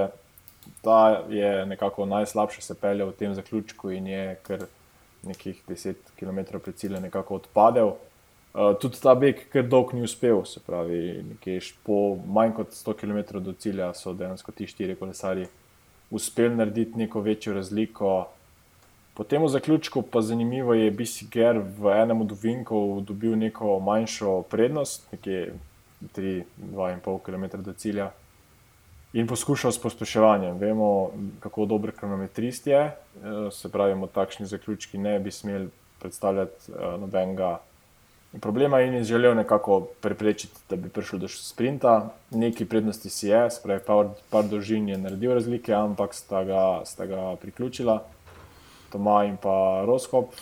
Ta 0.82 1.26
je 1.30 1.66
nekako 1.66 2.06
najslabše 2.10 2.62
se 2.62 2.76
peljal 2.76 3.12
v 3.12 3.18
tem 3.20 3.36
zaključku 3.36 3.92
in 3.92 4.08
je 4.08 4.26
kar 4.44 4.66
nekih 5.24 5.62
10 5.68 5.96
km 6.20 6.60
pred 6.60 6.76
ciljem 6.76 7.04
nekako 7.04 7.42
odpadel. 7.42 7.96
Uh, 8.56 8.72
tudi 8.80 9.02
ta 9.04 9.16
beg, 9.20 9.48
ker 9.52 9.68
dolg 9.68 9.92
ni 9.94 10.06
uspel, 10.08 10.46
se 10.48 10.62
pravi, 10.64 11.24
po 11.84 12.16
manj 12.26 12.56
kot 12.56 12.72
100 12.72 12.96
km 13.02 13.44
do 13.44 13.54
cilja 13.54 13.92
so 13.94 14.14
dejansko 14.14 14.52
ti 14.56 14.68
štiri 14.68 14.96
kolesarji 14.96 15.50
uspeli 16.10 16.56
narediti 16.56 16.98
neko 16.98 17.22
večjo 17.22 17.54
razliko. 17.54 18.28
Potem 19.14 19.44
v 19.44 19.48
zaključku 19.48 20.02
pa 20.02 20.22
zanimivo 20.22 20.74
je, 20.74 20.92
da 20.92 21.04
je 21.04 21.28
Ger 21.32 21.62
v 21.78 21.94
enem 22.02 22.22
od 22.22 22.32
uvinkov 22.32 23.02
dobil 23.02 23.36
neko 23.36 23.80
manjšo 23.80 24.42
prednost, 24.42 25.12
nekje 25.12 25.54
3-2,5 26.16 27.20
km 27.24 27.62
do 27.64 27.74
cilja. 27.74 28.12
In 29.14 29.28
poskušal 29.28 29.72
s 29.72 29.80
pospeševanjem. 29.80 30.58
Vemo, 30.58 31.12
kako 31.40 31.66
dober 31.66 31.92
kronometrist 31.96 32.68
je, 32.68 32.82
eh, 32.82 32.96
se 33.52 33.72
pravi, 33.72 34.08
takšni 34.14 34.46
zaključki 34.46 34.98
ne 34.98 35.20
bi 35.20 35.32
smeli 35.32 35.70
predstavljati 36.00 36.72
eh, 36.72 36.98
nobenega 37.00 37.60
problema 38.42 38.82
in 38.82 38.94
je 38.94 39.04
želel 39.04 39.36
nekako 39.36 39.88
preprečiti, 40.02 40.54
da 40.70 40.76
bi 40.76 40.90
prišel 40.90 41.20
do 41.20 41.28
sprinta. 41.28 42.10
Neki 42.32 42.66
prednosti 42.66 43.10
si 43.10 43.28
je, 43.28 43.52
spravi, 43.52 43.80
par, 43.88 44.08
par 44.30 44.44
dolžin 44.44 44.90
je 44.90 44.98
naredil 44.98 45.34
razlike, 45.34 45.74
ampak 45.74 46.14
sta 46.14 46.44
ga, 46.44 46.82
sta 46.86 47.06
ga 47.06 47.36
priključila, 47.42 48.04
Toma 48.92 49.26
in 49.26 49.38
pa 49.38 49.84
Roskop. 49.86 50.34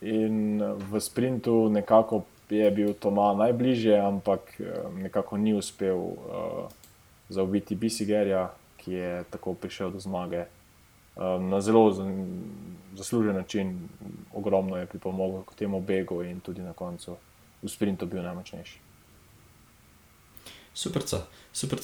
In 0.00 0.62
v 0.90 1.00
sprintu 1.00 1.68
nekako 1.68 2.22
je 2.50 2.70
bil 2.70 2.94
Toma 2.94 3.34
najbližje, 3.34 4.00
ampak 4.00 4.40
eh, 4.60 4.64
nekako 5.02 5.36
ni 5.36 5.54
uspel 5.54 5.96
uh, 5.96 6.16
zaobiti 7.28 7.74
Bisigerja, 7.74 8.50
ki 8.76 8.92
je 8.92 9.24
tako 9.30 9.54
prišel 9.54 9.90
do 9.90 10.00
zmage 10.00 10.44
um, 11.16 11.48
na 11.48 11.60
zelo 11.60 11.92
zaslužen 12.94 13.36
način, 13.36 13.88
ogromno 14.34 14.76
je 14.76 14.86
pripomogel 14.86 15.42
k 15.42 15.54
temu 15.54 15.80
begu 15.80 16.22
in 16.22 16.40
tudi 16.40 16.62
na 16.62 16.72
koncu 16.72 17.16
v 17.62 17.68
sprintu 17.68 18.06
bil 18.06 18.22
najmočnejši. 18.24 18.78
Super, 20.74 21.02
super. 21.52 21.78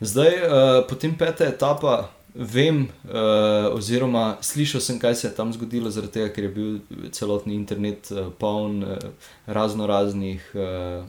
Zdaj, 0.00 0.32
uh, 0.42 0.88
potem 0.88 1.14
peta 1.18 1.46
etapa, 1.46 2.10
vem, 2.34 2.88
uh, 3.04 3.68
oziroma 3.76 4.38
slišal 4.40 4.80
sem, 4.80 4.98
kaj 4.98 5.14
se 5.14 5.28
je 5.28 5.34
tam 5.36 5.52
zgodilo, 5.52 5.92
zaradi 5.92 6.18
tega, 6.18 6.32
ker 6.32 6.48
je 6.48 6.52
bil 6.56 7.08
celotni 7.12 7.54
internet 7.54 8.10
uh, 8.10 8.32
poln 8.38 8.82
uh, 8.82 8.98
razno 9.46 9.86
raznih, 9.86 10.42
uh, 10.56 11.06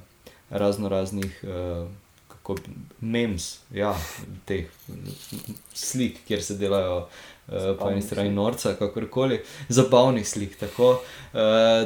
razno 0.49 0.89
raznih. 0.89 1.43
Uh, 1.43 1.89
Kot 2.43 2.60
memes, 2.99 3.62
ja, 3.71 3.93
teh 4.43 4.67
slik, 5.71 6.17
kjer 6.28 6.41
se 6.43 6.58
delajo 6.60 6.97
uh, 7.06 7.21
po 7.79 7.89
eni 7.91 8.01
strani 8.01 8.32
norca, 8.32 8.73
kakorkoli, 8.79 9.41
zabavnih 9.69 10.27
slik. 10.27 10.58
Tako, 10.60 10.89
uh, 10.91 11.39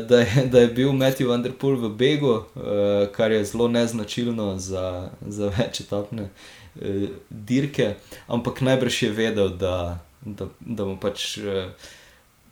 da, 0.08 0.20
je, 0.20 0.46
da 0.52 0.60
je 0.60 0.68
bil 0.68 0.92
Matthew 0.94 1.30
Vanderpool 1.30 1.76
v 1.76 1.90
Begu, 1.90 2.34
uh, 2.34 3.08
kar 3.16 3.32
je 3.32 3.46
zelo 3.46 3.68
neznačilno 3.68 4.58
za, 4.58 5.10
za 5.22 5.52
več 5.58 5.82
etapne 5.82 6.30
uh, 6.30 7.08
dirke, 7.30 7.96
ampak 8.28 8.62
najbrž 8.62 9.04
je 9.04 9.12
vedel, 9.12 9.50
da, 9.50 10.00
da, 10.22 10.50
da 10.60 10.86
mu 10.86 10.98
pač 11.02 11.38
uh, 11.38 11.72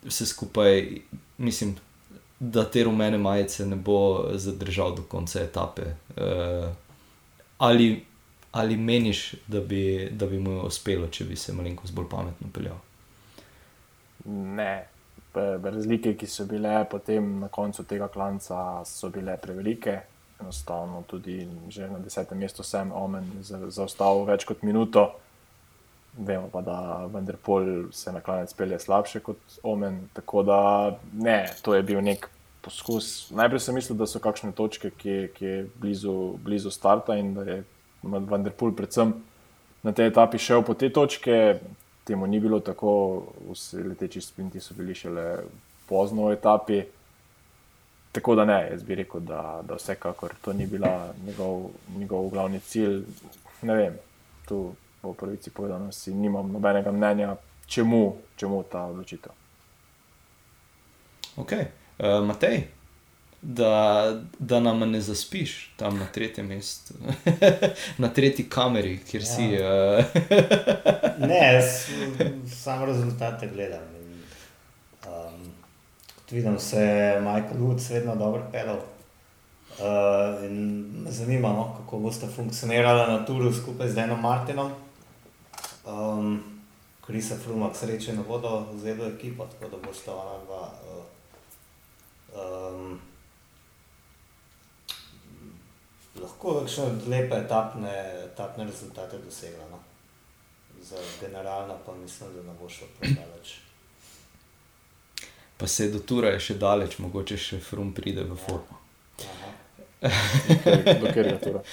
vse 0.06 0.26
skupaj, 0.26 0.86
mislim. 1.38 1.76
Da 2.40 2.66
te 2.68 2.82
rumene 2.84 3.16
majice 3.16 3.64
ne 3.64 3.78
bo 3.80 4.28
zadržal 4.36 4.90
do 4.94 5.06
konca 5.08 5.40
etape. 5.40 5.86
Uh, 6.20 6.66
ali, 7.58 8.04
ali 8.52 8.76
meniš, 8.76 9.34
da 9.46 9.60
bi, 9.60 10.08
da 10.12 10.26
bi 10.26 10.38
mu 10.38 10.58
uspelo, 10.66 11.08
če 11.08 11.24
bi 11.24 11.36
se 11.36 11.54
malenkost 11.56 11.94
bolj 11.96 12.10
pametno 12.10 12.50
peljal? 12.52 12.76
Ne. 14.26 14.86
Razlike, 15.36 16.14
ki 16.16 16.26
so 16.26 16.46
bile 16.48 16.78
potem 16.90 17.40
na 17.42 17.48
koncu 17.52 17.84
tega 17.84 18.08
klanca, 18.08 18.84
so 18.88 19.10
bile 19.12 19.36
prevelike. 19.36 19.98
Enostavno, 20.40 21.02
tudi 21.08 21.46
že 21.68 21.88
na 21.88 21.98
desetem 21.98 22.38
mestu 22.38 22.64
sem 22.64 22.92
omen 22.92 23.24
zaostal 23.42 24.24
več 24.28 24.44
kot 24.48 24.64
minuto. 24.64 25.10
Vemo 26.16 26.48
pa, 26.52 26.60
da 26.64 26.78
vendar 27.12 27.36
pol 27.36 27.88
se 27.92 28.12
na 28.12 28.20
klanec 28.24 28.52
pelje 28.56 28.78
slabše 28.80 29.20
kot 29.20 29.60
omen. 29.62 30.08
Tako 30.16 30.42
da 30.42 30.58
ne, 31.12 31.38
to 31.62 31.76
je 31.76 31.84
bil 31.84 32.00
nek 32.04 32.28
poskus. 32.64 33.30
Najprej 33.36 33.60
sem 33.60 33.76
mislil, 33.76 33.96
da 34.00 34.08
so 34.08 34.20
kakšne 34.20 34.52
točke, 34.56 34.90
ki, 34.90 35.16
ki 35.36 35.44
je 35.44 35.64
blizu, 35.80 36.36
blizu 36.44 36.72
starta 36.72 37.16
in 37.20 37.34
da 37.36 37.44
je 37.48 37.62
vendar 38.02 38.52
pol 38.56 38.72
predvsem 38.76 39.14
na 39.86 39.92
tej 39.92 40.10
etapi 40.10 40.38
šel 40.38 40.64
po 40.66 40.74
te 40.74 40.90
točke 40.90 41.60
temu 42.06 42.26
ni 42.26 42.40
bilo 42.40 42.60
tako, 42.60 43.22
vsi 43.50 43.82
leteči 43.82 44.20
sprinti 44.20 44.60
so 44.60 44.74
bili 44.74 44.94
šele 44.94 45.38
pozno 45.88 46.28
v 46.28 46.32
etapi. 46.32 46.82
Tako 48.12 48.34
da 48.34 48.44
ne, 48.44 48.68
jaz 48.70 48.82
bi 48.82 48.94
rekel, 48.94 49.20
da, 49.20 49.60
da 49.66 49.74
vsekakor 49.74 50.34
to 50.40 50.52
ni 50.52 50.66
bil 50.66 50.86
njegov, 51.26 51.66
njegov 51.98 52.28
glavni 52.28 52.60
cilj. 52.60 53.02
Ne 53.62 53.74
vem, 53.74 53.98
tu 54.48 54.72
po 55.02 55.12
pravici 55.12 55.50
povedano, 55.50 55.92
si 55.92 56.14
nimam 56.14 56.52
nobenega 56.52 56.92
mnenja, 56.92 57.36
čemu, 57.66 58.16
čemu 58.36 58.62
ta 58.62 58.86
odločitev. 58.86 59.32
Ok, 61.36 61.52
uh, 61.52 62.24
Matej 62.24 62.75
da, 63.48 64.12
da 64.38 64.60
nam 64.60 64.78
ne 64.90 65.00
zaspiš 65.00 65.72
tam 65.76 65.98
na 65.98 66.06
tretjem 66.06 66.46
mestu, 66.46 66.94
na 67.98 68.08
tretji 68.08 68.48
kameri, 68.48 68.98
kjer 69.10 69.22
ja. 69.22 69.26
si. 69.26 69.42
Uh... 69.42 70.04
ne, 71.28 71.62
samo 72.64 72.86
rezultate 72.86 73.46
gledam. 73.54 73.82
In, 74.00 74.22
um, 75.06 75.52
kot 76.14 76.30
vidim, 76.30 76.58
se 76.58 76.80
je 76.80 77.20
Michael 77.20 77.60
Woods 77.60 77.92
vedno 77.92 78.16
dobro 78.16 78.42
pelal. 78.52 78.78
Uh, 79.78 80.50
me 81.04 81.10
zanima, 81.10 81.48
no, 81.48 81.74
kako 81.78 81.98
boste 81.98 82.26
funkcionirali 82.26 83.12
na 83.12 83.24
turu 83.24 83.52
skupaj 83.52 83.88
z 83.88 83.94
Denom 83.94 84.20
Martinom. 84.20 84.72
Um, 85.86 86.42
Krisa 87.06 87.36
Frumak 87.44 87.76
sreče 87.76 88.12
ne 88.12 88.22
bodo 88.28 88.66
vzeli 88.72 89.14
ekipo, 89.14 89.46
tako 89.46 89.76
da 89.76 89.86
bo 89.86 89.94
šla 89.94 90.14
ona 90.14 90.44
dva. 90.44 90.70
Uh, 92.34 92.74
um, 92.74 93.00
lahko 96.20 96.62
še 96.68 96.86
lepe 97.10 97.36
etapne, 97.38 97.92
etapne 98.26 98.66
rezultate 98.68 99.18
dosegla. 99.24 99.68
No? 99.70 99.80
Za 100.82 101.00
generalno 101.20 101.78
pa 101.86 101.94
mislim, 101.94 102.34
da 102.36 102.42
ne 102.42 102.54
bo 102.60 102.68
šlo 102.68 102.86
predaleč. 103.00 103.58
Pa 105.56 105.66
se 105.66 105.88
do 105.88 105.98
tura 105.98 106.34
je 106.34 106.40
še 106.50 106.58
daleč, 106.60 106.98
mogoče 107.00 107.38
še 107.40 107.60
frum 107.64 107.94
pride 107.96 108.26
v 108.28 108.36
formo. 108.36 108.80
Dokler 111.02 111.32
je 111.32 111.38
tura. 111.44 111.62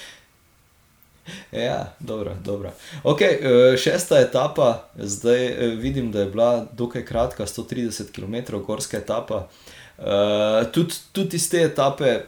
Ja, 1.52 1.94
dobro, 2.00 2.34
dobro. 2.44 2.74
Okay, 3.08 3.38
eh, 3.40 3.78
šesta 3.80 4.18
etapa, 4.20 4.90
zdaj 4.96 5.46
eh, 5.46 5.68
vidim, 5.80 6.12
da 6.12 6.20
je 6.20 6.26
bila 6.34 6.66
dokaj 6.72 7.06
kratka, 7.06 7.46
130 7.46 8.12
km 8.12 8.60
gorska 8.66 8.98
etapa. 8.98 9.48
Uh, 9.98 10.72
tudi, 10.72 10.94
tudi 11.12 11.38
iz 11.38 11.46
te 11.50 11.62
etape 11.62 12.26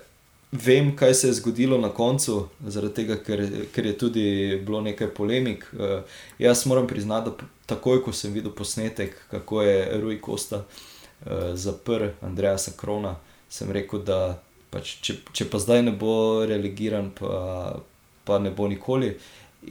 vem, 0.51 0.95
kaj 0.95 1.13
se 1.13 1.27
je 1.27 1.33
zgodilo 1.33 1.77
na 1.77 1.89
koncu, 1.89 2.47
zaradi 2.59 2.93
tega, 2.93 3.17
ker, 3.23 3.43
ker 3.73 3.85
je 3.85 3.97
tudi 3.97 4.25
bilo 4.65 4.81
nekaj 4.81 5.07
polemik. 5.13 5.65
Uh, 5.73 6.01
jaz 6.39 6.65
moram 6.65 6.87
priznati, 6.87 7.29
da 7.29 7.47
takoj, 7.65 8.03
ko 8.03 8.13
sem 8.13 8.33
videl 8.33 8.51
posnetek, 8.51 9.15
kako 9.31 9.61
je 9.61 10.01
Rui 10.01 10.19
Costa 10.25 10.63
uh, 10.65 11.53
zaprl 11.53 12.13
Andreja 12.21 12.57
Sakrona, 12.57 13.15
sem 13.49 13.71
rekel, 13.71 14.03
da 14.05 14.39
pač, 14.69 14.97
če, 15.01 15.19
če 15.33 15.49
pa 15.49 15.59
zdaj 15.59 15.83
ne 15.87 15.95
bo 15.95 16.45
relegiran, 16.47 17.11
pa, 17.19 17.79
pa 18.25 18.39
ne 18.39 18.51
bo 18.51 18.67
nikoli. 18.67 19.15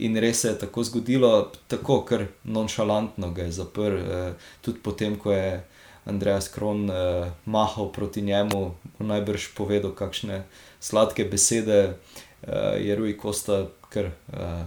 In 0.03 0.17
res 0.19 0.41
se 0.43 0.49
je 0.51 0.59
tako 0.65 0.83
zgodilo, 0.83 1.51
tako 1.71 2.01
kar 2.07 2.25
nonšalantno 2.43 3.31
ga 3.31 3.47
je 3.47 3.55
zaprl, 3.61 4.01
uh, 4.01 4.51
tudi 4.61 4.83
potem, 4.83 5.17
ko 5.19 5.31
je. 5.31 5.63
Andrej 6.05 6.41
Skron 6.41 6.89
uh, 6.89 7.27
mahal 7.45 7.91
proti 7.91 8.21
njemu, 8.21 8.75
najbrž 8.99 9.49
povedal, 9.57 9.91
kakšne 9.91 10.43
sladke 10.79 11.25
besede 11.25 11.79
uh, 11.93 12.77
je 12.77 12.95
Rui 12.95 13.17
Kosta, 13.17 13.65
ker 13.89 14.11
uh, 14.33 14.65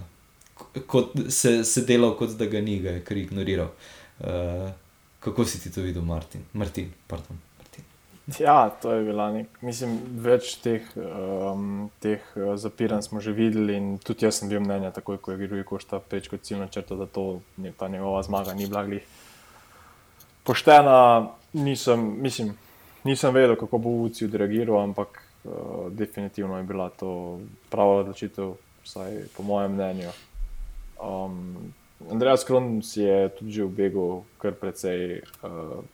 se, 1.29 1.65
se 1.65 1.85
delal, 1.87 2.17
kot 2.19 2.35
da 2.39 2.51
ga 2.51 2.61
ni, 2.61 2.81
ga 2.83 2.99
je 2.99 3.05
kar 3.07 3.17
ignoriral. 3.17 3.71
Uh, 4.19 4.71
kako 5.23 5.45
si 5.45 5.63
ti 5.63 5.71
to 5.71 5.87
videl, 5.87 6.03
Martin? 6.03 6.43
Martin, 6.53 6.91
Martin. 7.11 7.39
Ja, 8.39 8.71
to 8.83 8.93
je 8.93 9.05
bila 9.05 9.31
nek, 9.33 9.55
mislim, 9.65 9.95
več 10.21 10.59
teh, 10.61 10.85
um, 11.01 11.87
teh 12.03 12.25
zapiranj 12.61 13.07
smo 13.07 13.23
že 13.25 13.33
videli, 13.33 13.79
in 13.79 13.87
tudi 14.05 14.27
jaz 14.27 14.43
sem 14.43 14.51
bil 14.51 14.61
mnenja, 14.61 14.91
tako 14.93 15.17
kot 15.17 15.41
je 15.41 15.49
Rui 15.49 15.65
Kosta 15.65 16.01
preč 16.03 16.29
kot 16.29 16.45
ciljno 16.45 16.67
črto, 16.69 16.99
da 16.99 17.07
to 17.07 17.41
je 17.57 17.73
ta 17.73 17.89
njegova 17.89 18.21
zmaga, 18.27 18.53
ni 18.59 18.67
bila 18.69 18.85
glih 18.85 19.07
poštena, 20.49 21.29
nisem, 21.53 22.23
mislim, 22.23 22.55
nisem 23.05 23.35
vedel, 23.35 23.57
kako 23.57 23.79
bo 23.79 23.91
Vuci 24.01 24.25
odreagiral, 24.25 24.81
ampak 24.81 25.21
uh, 25.45 25.53
definitivno 25.93 26.57
je 26.57 26.63
bila 26.63 26.89
to 26.89 27.41
prava 27.69 28.01
odločitev, 28.01 28.55
vsaj 28.85 29.29
po 29.37 29.45
mojem 29.45 29.77
mnenju. 29.77 30.15
Um, 31.05 31.73
Andrej 32.11 32.41
Skron 32.47 32.81
si 32.83 33.03
je 33.03 33.29
tudi 33.29 33.53
že 33.53 33.67
v 33.67 33.75
begu 33.75 34.25
kar 34.41 34.57
precej, 34.57 35.21
uh, 35.45 35.85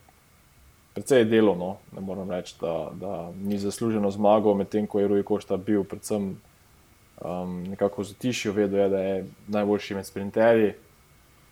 precej 0.94 1.24
delovno, 1.26 1.78
ne 1.96 2.00
moram 2.00 2.30
reči, 2.30 2.54
da, 2.60 2.92
da 2.94 3.32
ni 3.34 3.58
zasluženo 3.58 4.10
zmago, 4.10 4.54
medtem 4.54 4.86
ko 4.86 5.00
je 5.00 5.08
Rui 5.08 5.26
Košta 5.26 5.56
bil 5.56 5.82
predvsem 5.84 6.36
um, 7.24 7.64
nekako 7.74 8.04
zatišil, 8.04 8.52
vedel 8.52 8.80
je, 8.80 8.88
da 8.88 9.02
je 9.02 9.26
najboljši 9.48 9.94
med 9.94 10.06
sprinterji. 10.06 10.72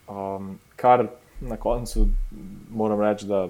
Um, 0.06 0.58
kar 0.76 1.08
na 1.48 1.56
koncu 1.56 2.06
moram 2.70 3.00
reči, 3.00 3.26
da 3.26 3.48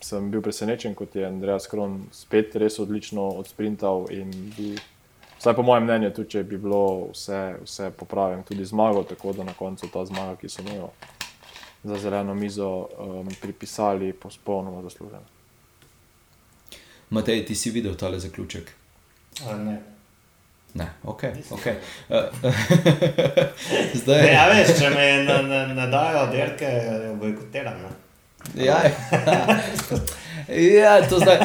sem 0.00 0.30
bil 0.30 0.42
presenečen, 0.42 0.94
kot 0.94 1.16
je 1.16 1.26
Andrej 1.26 1.60
Skron 1.66 2.00
spet 2.12 2.56
res 2.56 2.78
odlično 2.82 3.28
odsprintal. 3.38 4.06
Bi, 4.56 4.74
vsaj 5.38 5.54
po 5.54 5.62
mojem 5.62 5.86
mnenju, 5.86 6.10
tudi 6.16 6.36
če 6.36 6.44
bi 6.44 6.58
bilo 6.58 7.10
vse, 7.12 7.42
vse 7.62 7.90
popravljeno, 7.98 8.42
tudi 8.48 8.64
zmago, 8.64 9.04
tako 9.08 9.32
da 9.32 9.46
na 9.46 9.54
koncu 9.58 9.88
ta 9.92 10.04
zmaga, 10.06 10.36
ki 10.40 10.48
so 10.48 10.66
jo 10.66 10.90
za 11.84 11.98
zeleno 11.98 12.34
mizo 12.34 12.68
um, 12.98 13.28
pripisali, 13.40 14.12
popolnoma 14.12 14.82
zaslužena. 14.82 15.22
Matej, 17.10 17.44
ti 17.46 17.54
si 17.54 17.70
videl 17.70 17.94
tale 17.94 18.18
zaključek? 18.18 18.70
A, 19.46 19.56
ne. 19.56 19.82
Ne, 20.74 20.86
ok. 21.04 21.22
okay. 21.50 21.74
Zdaj... 24.00 24.22
ja, 24.32 24.46
veš, 24.48 24.72
če 24.78 24.90
me 24.94 25.08
ne, 25.26 25.60
ne 25.76 25.86
dajo 25.92 26.26
dirke, 26.32 26.70
jo 27.06 27.14
bojkotiram. 27.20 27.84
Ja, 28.56 28.80
ja, 30.48 30.94
to 31.08 31.20
zdaj. 31.20 31.44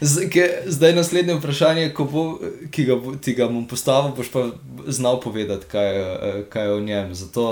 Zdaj 0.00 0.90
je 0.90 0.96
naslednje 0.96 1.34
vprašanje, 1.34 1.92
bo, 1.98 2.24
ki 2.70 2.84
ga, 2.84 2.96
ti 3.22 3.34
ga 3.36 3.46
bom 3.48 3.68
postavil, 3.68 4.16
boš 4.16 4.32
pa 4.32 4.48
znal 4.92 5.20
povedati, 5.20 5.68
kaj, 5.70 6.02
kaj 6.52 6.64
je 6.64 6.72
o 6.72 6.80
njem. 6.80 7.14
Zato, 7.14 7.46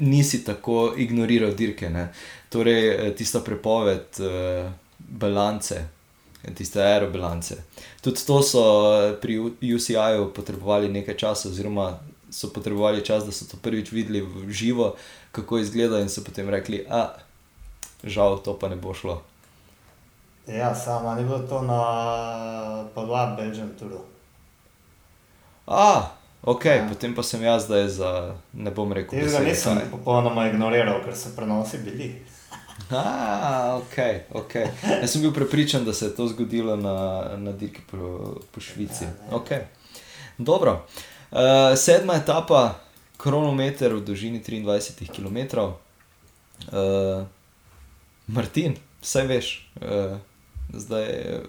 nisi 0.00 0.44
tako 0.44 0.94
ignoriral 0.96 1.54
dirke. 1.54 1.90
Ne? 1.90 2.08
Torej, 2.48 2.88
eh, 2.88 3.14
tista 3.14 3.40
prepoved 3.40 4.20
uh, 4.20 4.70
balance, 4.98 5.74
tiste 6.54 6.82
aerobalance. 6.82 7.56
Tudi 8.00 8.26
to 8.26 8.42
so 8.42 8.62
pri 9.20 9.38
UCI-ju 9.74 10.32
potrebovali 10.34 10.88
nekaj 10.88 11.16
časa, 11.16 11.48
oziroma 11.48 11.98
so 12.30 12.52
potrebovali 12.52 13.04
čas, 13.04 13.24
da 13.24 13.32
so 13.32 13.44
to 13.44 13.56
prvič 13.56 13.92
videli 13.92 14.20
v 14.20 14.50
živo, 14.52 14.94
kako 15.32 15.58
izgleda, 15.58 16.00
in 16.00 16.08
so 16.08 16.24
potem 16.24 16.48
rekli, 16.48 16.84
da 16.88 17.16
žal 18.04 18.38
to 18.42 18.58
pa 18.58 18.68
ne 18.68 18.76
bo 18.76 18.94
šlo. 18.94 19.22
Ja, 20.46 20.74
sama 20.74 21.14
ni 21.14 21.24
bilo 21.24 21.38
to 21.38 21.62
na 21.62 21.80
Pavla 22.94 23.36
Belgium 23.36 23.70
Touru. 23.78 24.00
A, 25.66 26.10
ok, 26.42 26.64
ja. 26.64 26.86
potem 26.88 27.14
pa 27.14 27.22
sem 27.22 27.42
jaz 27.42 27.64
zdaj 27.64 27.88
za, 27.88 28.34
ne 28.52 28.70
bom 28.70 28.92
rekel, 28.92 29.20
da 29.20 29.28
se 29.28 29.44
nisem 29.44 29.80
popolnoma 29.90 30.48
ignoriral, 30.48 31.04
ker 31.04 31.16
so 31.16 31.30
prenosi 31.36 31.78
bili. 31.84 32.14
A, 32.90 33.80
ok, 33.82 33.96
ok. 34.34 34.54
Jaz 35.00 35.12
sem 35.12 35.22
bil 35.22 35.32
prepričan, 35.32 35.84
da 35.84 35.92
se 35.92 36.06
je 36.06 36.14
to 36.14 36.26
zgodilo 36.28 36.76
na, 36.76 37.24
na 37.36 37.52
dirki 37.52 37.80
po, 37.90 38.34
po 38.50 38.60
Švici. 38.60 39.04
Ja, 39.04 39.36
okay. 39.36 39.60
Dobro. 40.38 40.86
Uh, 41.30 41.38
sedma 41.76 42.14
etapa, 42.14 42.80
kronometer 43.16 43.94
v 43.94 44.00
dolžini 44.00 44.40
23 44.40 45.06
km. 45.12 45.58
Uh, 46.72 47.26
Martin, 48.26 48.74
vse 49.02 49.22
veš. 49.22 49.70
Uh, 49.76 50.18
zdaj 50.72 51.06
uh, 51.06 51.42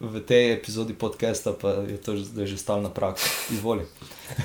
v 0.00 0.20
tej 0.20 0.52
epizodi 0.54 0.94
podcasta 0.94 1.52
pa 1.52 1.84
je 1.84 1.98
to 1.98 2.16
zdaj 2.16 2.46
že 2.46 2.58
stalna 2.58 2.88
praksa. 2.90 3.28
Izvoli. 3.52 3.86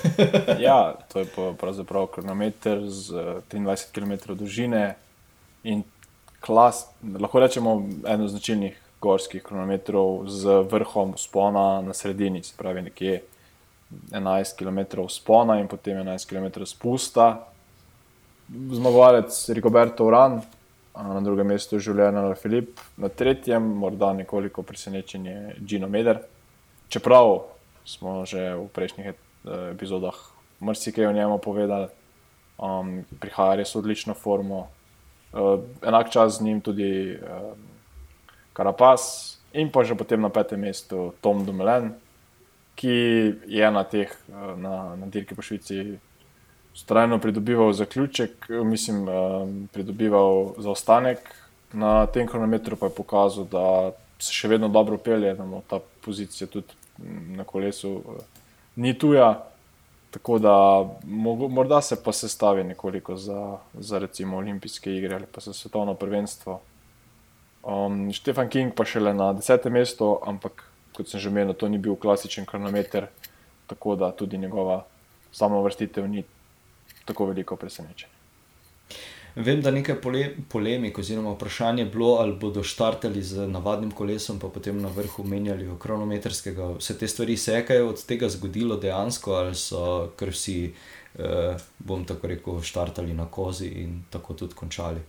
ja, 0.67 0.99
to 1.13 1.19
je 1.19 1.27
pravzaprav 1.57 2.07
kronometer 2.07 2.83
z 2.89 3.13
23 3.49 3.95
km 3.95 4.35
dolžine 4.35 4.95
in 5.63 5.83
klas, 6.39 6.87
lahko 7.19 7.39
rečemo, 7.39 7.83
eno 8.07 8.27
značilnih 8.27 8.77
gorskih 9.01 9.43
kronometrov 9.43 10.27
z 10.27 10.61
vrhom 10.71 11.13
spona 11.17 11.81
na 11.81 11.93
sredini, 11.93 12.43
se 12.43 12.53
pravi 12.57 12.81
nekje 12.81 13.21
11 14.11 14.57
km 14.57 15.07
spona 15.09 15.59
in 15.59 15.67
potem 15.67 15.97
11 15.97 16.29
km 16.29 16.65
spusta. 16.65 17.47
Zmagovalec 18.49 19.49
Rigoberto 19.49 20.05
Uran, 20.05 20.41
na 20.95 21.21
drugem 21.21 21.47
mestu 21.47 21.77
je 21.77 21.87
življenje 21.89 22.17
na 22.17 22.35
Filip, 22.35 22.79
na 22.97 23.09
tretjem, 23.09 23.63
morda 23.63 24.11
nekoliko 24.13 24.63
presenečen 24.63 25.25
je 25.25 25.55
Gino 25.61 25.87
Meder. 25.87 26.19
Čeprav 26.89 27.45
smo 27.85 28.25
že 28.25 28.55
v 28.57 28.67
prejšnjih 28.73 29.13
epizodah 29.73 30.17
marsikaj 30.59 31.05
o 31.05 31.13
njemu 31.13 31.37
povedali, 31.37 31.87
um, 32.57 33.05
prihaja 33.19 33.55
res 33.61 33.75
odlično 33.75 34.13
formo. 34.13 34.67
Uh, 35.33 35.59
enak 35.85 36.09
čas 36.09 36.37
z 36.37 36.41
njim 36.41 36.61
tudi 36.61 37.17
um, 37.21 37.57
Karapas 38.53 39.37
in 39.53 39.69
pa 39.71 39.83
že 39.83 39.95
potem 39.95 40.21
na 40.21 40.29
petem 40.29 40.59
mestu 40.59 41.13
Tom 41.21 41.45
Dumelen, 41.45 41.93
ki 42.75 42.95
je 43.45 43.71
na 43.71 43.83
teh, 43.83 44.09
na, 44.57 44.95
na 44.95 45.05
dirki 45.05 45.35
po 45.35 45.41
Švici 45.41 45.99
ustrajno 46.73 47.19
pridobival 47.19 47.73
zaključek, 47.73 48.49
mislim, 48.49 49.07
um, 49.07 49.69
pridobival 49.73 50.53
zaostanek, 50.57 51.19
na 51.73 52.05
tem 52.07 52.27
kronometru 52.27 52.75
pa 52.75 52.87
je 52.87 52.95
pokazal, 52.95 53.45
da 53.45 53.91
se 54.19 54.33
še 54.33 54.47
vedno 54.47 54.69
dobro 54.69 54.97
pelje, 54.97 55.33
da 55.35 55.45
mu 55.45 55.61
ta 55.67 55.79
pozicija 56.05 56.47
tudi 56.47 56.73
na 57.35 57.43
kolesu 57.43 57.91
uh, 57.99 58.23
ni 58.75 58.97
tuja. 58.97 59.48
Tako 60.11 60.39
da 60.39 60.53
morda 61.49 61.81
se 61.81 62.03
pa 62.03 62.11
sestavi 62.11 62.63
nekoliko 62.63 63.15
za, 63.15 63.57
za 63.73 63.99
recimo 63.99 64.37
olimpijske 64.37 64.95
igre 64.95 65.15
ali 65.15 65.25
pa 65.31 65.41
za 65.41 65.53
svetovno 65.53 65.93
prvenstvo. 65.93 66.61
Um, 67.63 68.11
Štefan 68.13 68.49
King 68.49 68.73
pa 68.75 68.85
še 68.85 69.03
le 69.03 69.13
na 69.13 69.33
desetem 69.33 69.73
mestu, 69.73 70.15
ampak 70.25 70.63
kot 70.95 71.07
sem 71.07 71.19
že 71.19 71.29
omenil, 71.29 71.53
to 71.53 71.67
ni 71.69 71.77
bil 71.77 71.95
klasičen 71.95 72.45
kronometer, 72.45 73.07
tako 73.67 73.95
da 73.95 74.11
tudi 74.11 74.37
njegova 74.37 74.85
samo 75.31 75.61
vrstitev 75.61 76.07
ni 76.07 76.23
tako 77.05 77.29
veliko 77.29 77.55
presenečenje. 77.55 78.18
Vem, 79.35 79.61
da 79.61 79.71
nekaj 79.71 79.95
pole, 80.01 80.23
polemik 80.49 80.97
oziroma 80.97 81.31
vprašanje 81.35 81.83
je 81.83 81.89
bilo, 81.89 82.15
ali 82.19 82.33
bodo 82.35 82.63
štartali 82.63 83.21
z 83.23 83.47
navadnim 83.47 83.91
kolesom, 83.91 84.39
pa 84.39 84.49
potem 84.49 84.81
na 84.81 84.89
vrhu 84.89 85.23
menjali 85.23 85.67
v 85.67 85.77
kronometrskega. 85.79 86.71
Vse 86.79 86.97
te 86.97 87.07
stvari 87.07 87.37
se 87.37 87.53
je 87.53 87.65
kaj 87.65 87.81
od 87.81 88.03
tega 88.05 88.29
zgodilo 88.29 88.77
dejansko, 88.77 89.33
ali 89.33 89.55
so 89.55 90.09
kar 90.17 90.33
vsi, 90.33 90.73
eh, 91.19 91.57
bom 91.79 92.05
tako 92.05 92.27
rekel, 92.27 92.61
štartali 92.61 93.13
na 93.13 93.25
kozi 93.25 93.67
in 93.83 94.03
tako 94.09 94.33
tudi 94.33 94.55
končali. 94.55 95.01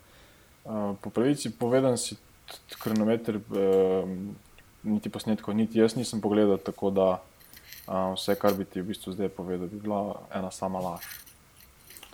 Uh, 0.64 0.94
po 1.00 1.10
pravici 1.10 1.50
povedan 1.50 1.96
si 1.98 2.16
kronometer, 2.82 3.36
uh, 3.36 4.08
niti 4.82 5.08
posnetkov, 5.08 5.56
niti 5.56 5.78
jaz 5.78 5.96
nisem 5.96 6.20
pogledal, 6.20 6.58
tako 6.58 6.90
da 6.90 7.08
uh, 7.16 8.12
vse, 8.14 8.36
kar 8.36 8.54
bi 8.54 8.64
ti 8.64 8.82
v 8.82 8.92
bistvu 8.92 9.16
zdaj 9.16 9.32
povedal, 9.32 9.72
bi 9.72 9.80
bila 9.80 10.20
ena 10.34 10.50
sama 10.50 10.78
laž. 10.78 11.08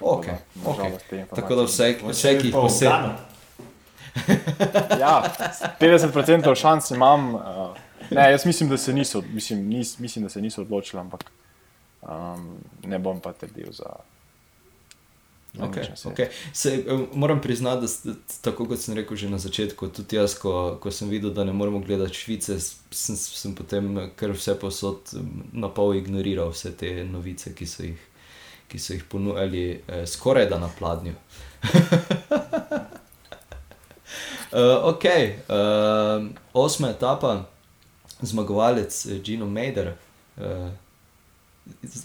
Okay, 0.00 0.34
okay. 0.64 1.24
Tako 1.34 1.54
da 1.54 1.62
vse, 1.62 1.94
vse 2.02 2.38
ki 2.38 2.50
jih 2.50 2.54
posebej. 2.54 3.10
ja, 5.00 5.22
50% 5.80 6.54
šans 6.54 6.90
imam. 6.90 7.34
Uh, 7.34 7.40
ne, 8.10 8.30
jaz 8.30 8.46
mislim, 8.46 8.68
da 8.68 8.76
se 8.76 8.92
niso, 8.92 9.22
mislim, 9.32 9.68
nis, 9.68 9.98
mislim, 9.98 10.22
da 10.22 10.28
se 10.28 10.40
niso 10.40 10.60
odločili, 10.62 11.00
ampak 11.00 11.24
um, 12.02 12.58
ne 12.84 12.98
bom 12.98 13.20
pa 13.20 13.32
trdil 13.32 13.72
za. 13.72 13.96
Okay, 15.58 15.84
okay. 16.04 16.26
Se, 16.52 16.84
moram 17.12 17.40
priznati, 17.40 17.86
da 18.04 18.12
tako 18.42 18.66
kot 18.66 18.78
sem 18.80 18.94
rekel 18.94 19.16
že 19.16 19.30
na 19.30 19.38
začetku, 19.38 19.88
tudi 19.88 20.16
jaz, 20.16 20.34
ko, 20.38 20.76
ko 20.80 20.90
sem 20.90 21.08
videl, 21.08 21.30
da 21.32 21.44
ne 21.44 21.52
moremo 21.52 21.78
gledati 21.78 22.14
Švice, 22.14 22.58
sem, 22.90 23.16
sem 23.16 23.54
potem 23.54 24.10
kar 24.16 24.36
vse 24.36 24.58
posod 24.60 25.14
na 25.52 25.68
pol 25.72 25.94
ignoriral 25.96 26.52
vse 26.52 26.74
te 26.76 26.92
novice, 27.08 27.54
ki 27.56 27.66
so 27.66 27.88
jih 27.88 28.04
ki 28.76 28.80
so 28.80 28.92
jih 28.92 29.04
ponujali 29.08 29.82
eh, 29.88 30.06
skoraj 30.06 30.48
da 30.48 30.58
na 30.58 30.68
pladnju. 30.78 31.12
uh, 34.52 34.84
ok, 34.84 35.04
uh, 35.48 36.26
osma 36.52 36.90
etapa, 36.90 37.44
zmagovalec 38.20 39.06
eh, 39.06 39.22
Gino 39.24 39.46
Mader. 39.46 39.94
Uh, 40.36 40.68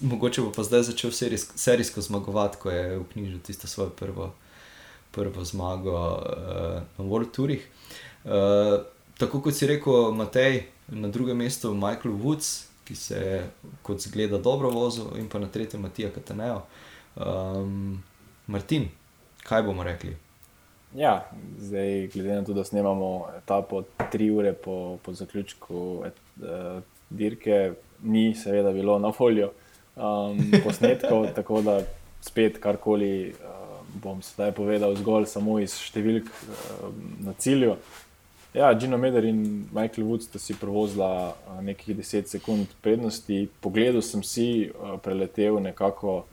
mogoče 0.02 0.42
bo 0.42 0.52
pa 0.56 0.64
zdaj 0.64 0.84
začel 0.94 1.12
serijs, 1.12 1.50
serijsko 1.56 2.02
zmagovati, 2.02 2.58
ko 2.58 2.72
je 2.72 2.98
v 2.98 3.04
knjižni 3.14 3.40
tisto 3.44 3.68
svojo 3.68 3.90
prvo, 3.90 4.34
prvo 5.12 5.44
zmago 5.46 5.92
uh, 5.92 6.82
na 6.98 7.06
World 7.06 7.36
Tourih. 7.36 7.68
Uh, 8.24 8.32
tako 9.18 9.42
kot 9.42 9.56
si 9.56 9.68
rekel, 9.68 10.12
Matej, 10.16 10.64
na 10.88 11.08
drugem 11.12 11.38
mestu 11.38 11.74
Michael 11.74 12.16
Woods, 12.16 12.71
ki 12.92 12.96
se 12.96 13.16
je 13.16 13.50
kot 13.82 14.02
zgleda 14.02 14.38
dobro 14.38 14.70
vozil, 14.70 15.06
in 15.18 15.30
pa 15.30 15.40
na 15.40 15.48
tretjem 15.48 15.82
Matija 15.82 16.10
Katanejo. 16.12 16.62
Um, 17.16 18.04
Martin, 18.48 18.90
kaj 19.48 19.64
bomo 19.64 19.84
rekli? 19.84 20.18
Ja, 20.96 21.30
zdaj, 21.60 22.10
glede 22.14 22.36
na 22.36 22.44
to, 22.44 22.54
da 22.54 22.64
snemamo 22.64 23.30
etapo 23.38 23.84
tri 24.12 24.28
ure 24.32 24.54
po, 24.54 24.98
po 25.04 25.14
zaključku 25.14 26.04
et, 26.06 26.20
uh, 26.44 26.84
dirke, 27.10 27.74
ni 28.04 28.36
seveda 28.36 28.74
bilo 28.76 29.00
na 29.00 29.14
voljo 29.20 29.52
um, 29.96 30.52
posnetkov, 30.64 31.30
tako 31.38 31.62
da 31.62 31.80
spet 32.22 32.60
karkoli 32.60 33.32
uh, 33.32 33.80
bom 34.04 34.20
sedaj 34.22 34.52
povedal, 34.52 34.96
zgolj 35.00 35.30
samo 35.32 35.62
iz 35.64 35.78
številk 35.80 36.28
uh, 36.28 36.92
na 37.24 37.40
cilju. 37.40 37.78
Ja, 38.54 38.80
Gino 38.80 38.98
Meder 38.98 39.24
in 39.24 39.70
Michael 39.72 40.08
Woods 40.08 40.26
sta 40.28 40.40
si 40.40 40.54
prevozila 40.60 41.36
nekaj 41.62 41.96
10 41.96 42.28
sekund 42.28 42.68
prednosti. 42.82 43.48
Pogledal 43.62 44.04
sem 44.04 44.24
si, 44.24 44.72
preletel 45.04 45.62
nekako 45.64 46.26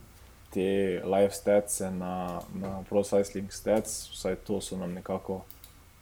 te 0.50 0.98
live 1.04 1.30
stats 1.30 1.80
na, 1.80 2.40
na 2.58 2.82
ProCycling 2.90 3.52
Stats, 3.52 4.08
vsaj 4.10 4.34
to 4.46 4.60
so 4.60 4.76
nam 4.76 4.92
nekako 4.92 5.44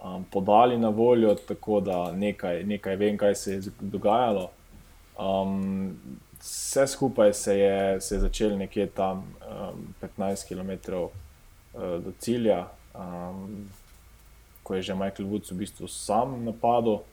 um, 0.00 0.24
podali 0.24 0.78
na 0.78 0.88
voljo, 0.88 1.34
tako 1.34 1.80
da 1.80 2.12
nekaj, 2.12 2.64
nekaj 2.64 2.96
vem, 2.96 3.18
kaj 3.18 3.34
se 3.34 3.52
je 3.52 3.60
dogajalo. 3.80 4.50
Um, 5.20 5.98
vse 6.40 6.86
skupaj 6.86 7.32
se 7.34 7.58
je, 7.58 8.00
se 8.00 8.14
je 8.14 8.20
začelo 8.20 8.56
nekje 8.56 8.86
tam 8.86 9.34
um, 9.44 9.94
15 10.18 10.48
km 10.48 10.92
uh, 10.94 11.10
do 12.04 12.12
cilja. 12.18 12.68
Um, 12.94 13.68
ko 14.66 14.74
je 14.74 14.82
že 14.82 14.94
Michael 14.98 15.30
Woods 15.30 15.54
v 15.54 15.62
bistvu 15.62 15.86
sam 15.88 16.42
napadel. 16.44 17.06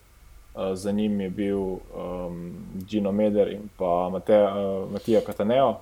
Uh, 0.54 0.74
za 0.74 0.92
njim 0.92 1.22
je 1.22 1.30
bil 1.30 1.58
um, 1.58 2.54
Gino 2.86 3.12
Meder 3.12 3.50
in 3.50 3.70
pa 3.78 4.10
Mateja, 4.10 4.50
uh, 4.54 4.92
Matija 4.92 5.22
Kataneo. 5.22 5.80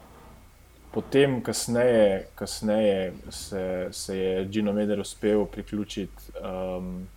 Potem, 0.92 1.42
kasneje, 1.42 2.28
kasneje 2.36 3.14
se, 3.30 3.88
se 3.92 4.18
je 4.18 4.46
Gino 4.46 4.74
Meder 4.74 5.00
uspel 5.00 5.46
priključiti 5.46 6.32
um, 6.40 7.08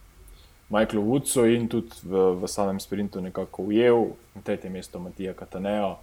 Michaelu 0.68 1.02
Woodsu 1.02 1.46
in 1.46 1.68
tudi 1.68 1.94
v, 2.02 2.34
v 2.42 2.48
samem 2.48 2.80
sprintu 2.80 3.20
nekako 3.20 3.70
ujel, 3.70 4.06
na 4.34 4.42
tretjem 4.42 4.72
mestu 4.72 4.98
Matija 4.98 5.34
Kataneo. 5.34 5.96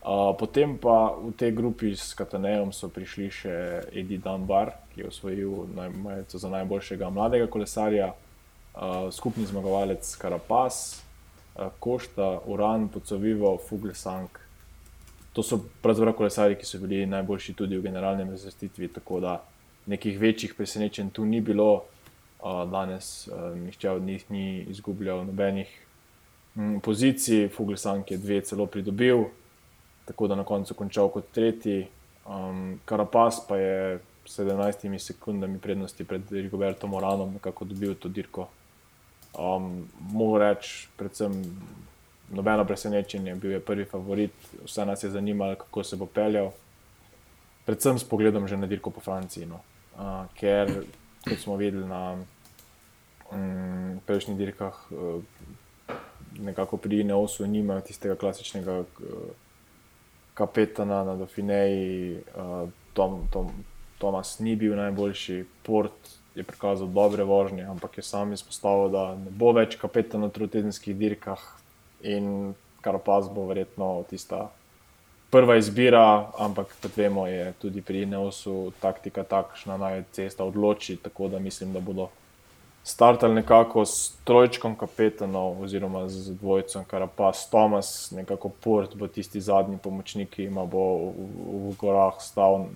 Uh, 0.00 0.32
potem 0.32 0.80
pa 0.80 1.12
v 1.12 1.28
tej 1.36 1.52
grupi 1.52 1.92
s 1.92 2.16
Katanejem 2.16 2.72
so 2.72 2.88
prišli 2.88 3.28
še 3.28 3.54
Edi 3.92 4.16
Dunbar, 4.16 4.72
ki 4.96 5.04
je 5.04 5.10
osvojil 5.12 5.68
majico 5.76 6.40
za 6.40 6.48
najboljšega 6.48 7.10
mladega 7.12 7.44
kolesarja, 7.52 8.08
uh, 8.08 9.12
skupni 9.12 9.44
zmagovalec 9.44 10.08
Karapas, 10.16 11.04
uh, 11.60 11.68
Košta, 11.76 12.40
Uran, 12.48 12.88
Pocovivo, 12.88 13.60
Fuglesang. 13.60 14.32
To 15.36 15.44
so 15.44 15.60
pravzaprav 15.84 16.16
kolesari, 16.16 16.56
ki 16.56 16.64
so 16.64 16.80
bili 16.80 17.04
najboljši 17.04 17.52
tudi 17.60 17.76
v 17.76 17.84
generalnem 17.84 18.32
razvrstitvi, 18.32 18.88
tako 18.96 19.20
da 19.20 19.36
nekih 19.84 20.16
večjih 20.16 20.56
presenečenj 20.56 21.12
tu 21.12 21.28
ni 21.28 21.44
bilo. 21.44 21.84
Uh, 22.40 22.64
danes 22.72 23.28
uh, 23.28 23.52
nihče 23.52 23.90
od 23.90 24.02
njih 24.08 24.24
ni 24.32 24.64
izgubljal 24.72 25.26
nobenih 25.28 25.68
mm, 26.56 26.80
pozicij, 26.80 27.50
Fuglesang 27.52 28.08
je 28.08 28.16
dve 28.16 28.40
celo 28.40 28.64
pridobil 28.64 29.28
tako 30.10 30.26
da 30.26 30.34
na 30.34 30.44
koncu 30.44 30.74
končal 30.74 31.08
kot 31.08 31.30
tretji. 31.30 31.86
Um, 32.26 32.80
Karapas 32.84 33.46
pa 33.48 33.56
je 33.56 33.98
s 34.26 34.38
17 34.38 34.98
sekundami 34.98 35.58
prednosti 35.58 36.04
pred 36.04 36.22
Rigobertom 36.30 36.90
Moranom 36.90 37.32
nekako 37.32 37.64
dobil 37.64 37.94
to 37.94 38.08
dirko. 38.08 38.48
Um, 39.38 39.86
Mogoče 40.10 40.44
reči, 40.44 40.88
predvsem 40.96 41.30
nobeno 42.30 42.64
presenečenje, 42.64 43.34
bil 43.34 43.52
je 43.52 43.60
prvi 43.60 43.84
favorit, 43.84 44.32
vse 44.64 44.86
nas 44.86 45.02
je 45.02 45.10
zanimalo, 45.10 45.54
kako 45.54 45.84
se 45.84 45.96
bo 45.96 46.06
peljal. 46.06 46.50
Predvsem 47.66 47.98
s 47.98 48.04
pogledom 48.04 48.48
že 48.48 48.56
na 48.56 48.66
dirko 48.66 48.90
po 48.90 49.00
Franciji. 49.00 49.46
No. 49.46 49.60
Uh, 49.94 50.26
ker, 50.34 50.82
kot 51.22 51.38
smo 51.38 51.56
videli 51.56 51.86
na 51.86 52.18
um, 53.30 54.00
prejšnjih 54.06 54.38
dirkah, 54.38 54.74
uh, 54.90 55.22
nekako 56.38 56.76
pri 56.76 57.04
Neosu 57.04 57.46
nimajo 57.46 57.86
tistega 57.86 58.18
klasičnega. 58.18 58.80
Uh, 58.80 59.30
kapetana 60.40 61.02
na 61.04 61.18
Dauphineji, 61.20 62.22
uh, 62.32 62.68
Tom, 62.96 63.20
Tom, 63.32 63.52
Tomas 64.00 64.38
ni 64.40 64.56
bil 64.56 64.72
najboljši, 64.78 65.44
Port 65.66 66.16
je 66.34 66.44
prikazal 66.46 66.88
dobre 66.88 67.24
vožnje, 67.28 67.66
ampak 67.68 67.98
je 67.98 68.06
sam 68.06 68.32
izpostavil, 68.32 68.88
da 68.94 69.04
ne 69.18 69.30
bo 69.30 69.52
več 69.52 69.76
kapetan 69.76 70.24
na 70.24 70.30
trotedenskih 70.32 70.96
dirkah 70.96 71.42
in 72.00 72.54
kar 72.80 72.96
pas 73.04 73.28
bo 73.28 73.44
verjetno 73.50 73.92
tista. 74.08 74.48
Prva 75.30 75.58
izbira, 75.60 76.30
ampak 76.42 76.72
kot 76.82 76.96
vemo, 76.96 77.26
je 77.28 77.52
tudi 77.62 77.82
pri 77.86 78.06
Neosu 78.06 78.72
taktika 78.80 79.22
takšna, 79.22 79.76
da 79.76 79.84
naj 79.84 80.04
cesta 80.16 80.44
odloči. 80.44 80.96
Tako 80.96 81.28
da 81.30 81.38
mislim, 81.38 81.72
da 81.72 81.80
bodo 81.80 82.08
startali 82.84 83.34
nekako 83.34 83.84
s 83.84 84.12
trojčkom 84.24 84.74
kapetanov, 84.76 85.62
oziroma 85.62 86.08
z 86.08 86.34
dvojcem, 86.40 86.84
kar 86.84 87.06
pa 87.16 87.32
s 87.32 87.50
Tomas, 87.50 88.10
nekako 88.10 88.48
port, 88.48 88.96
bo 88.96 89.08
tisti 89.08 89.40
zadnji 89.40 89.78
pomočnik, 89.82 90.30
ki 90.30 90.44
ima 90.44 90.64
bo 90.64 91.12
v, 91.12 91.28
v 91.70 91.74
gorah 91.78 92.16
stal 92.20 92.66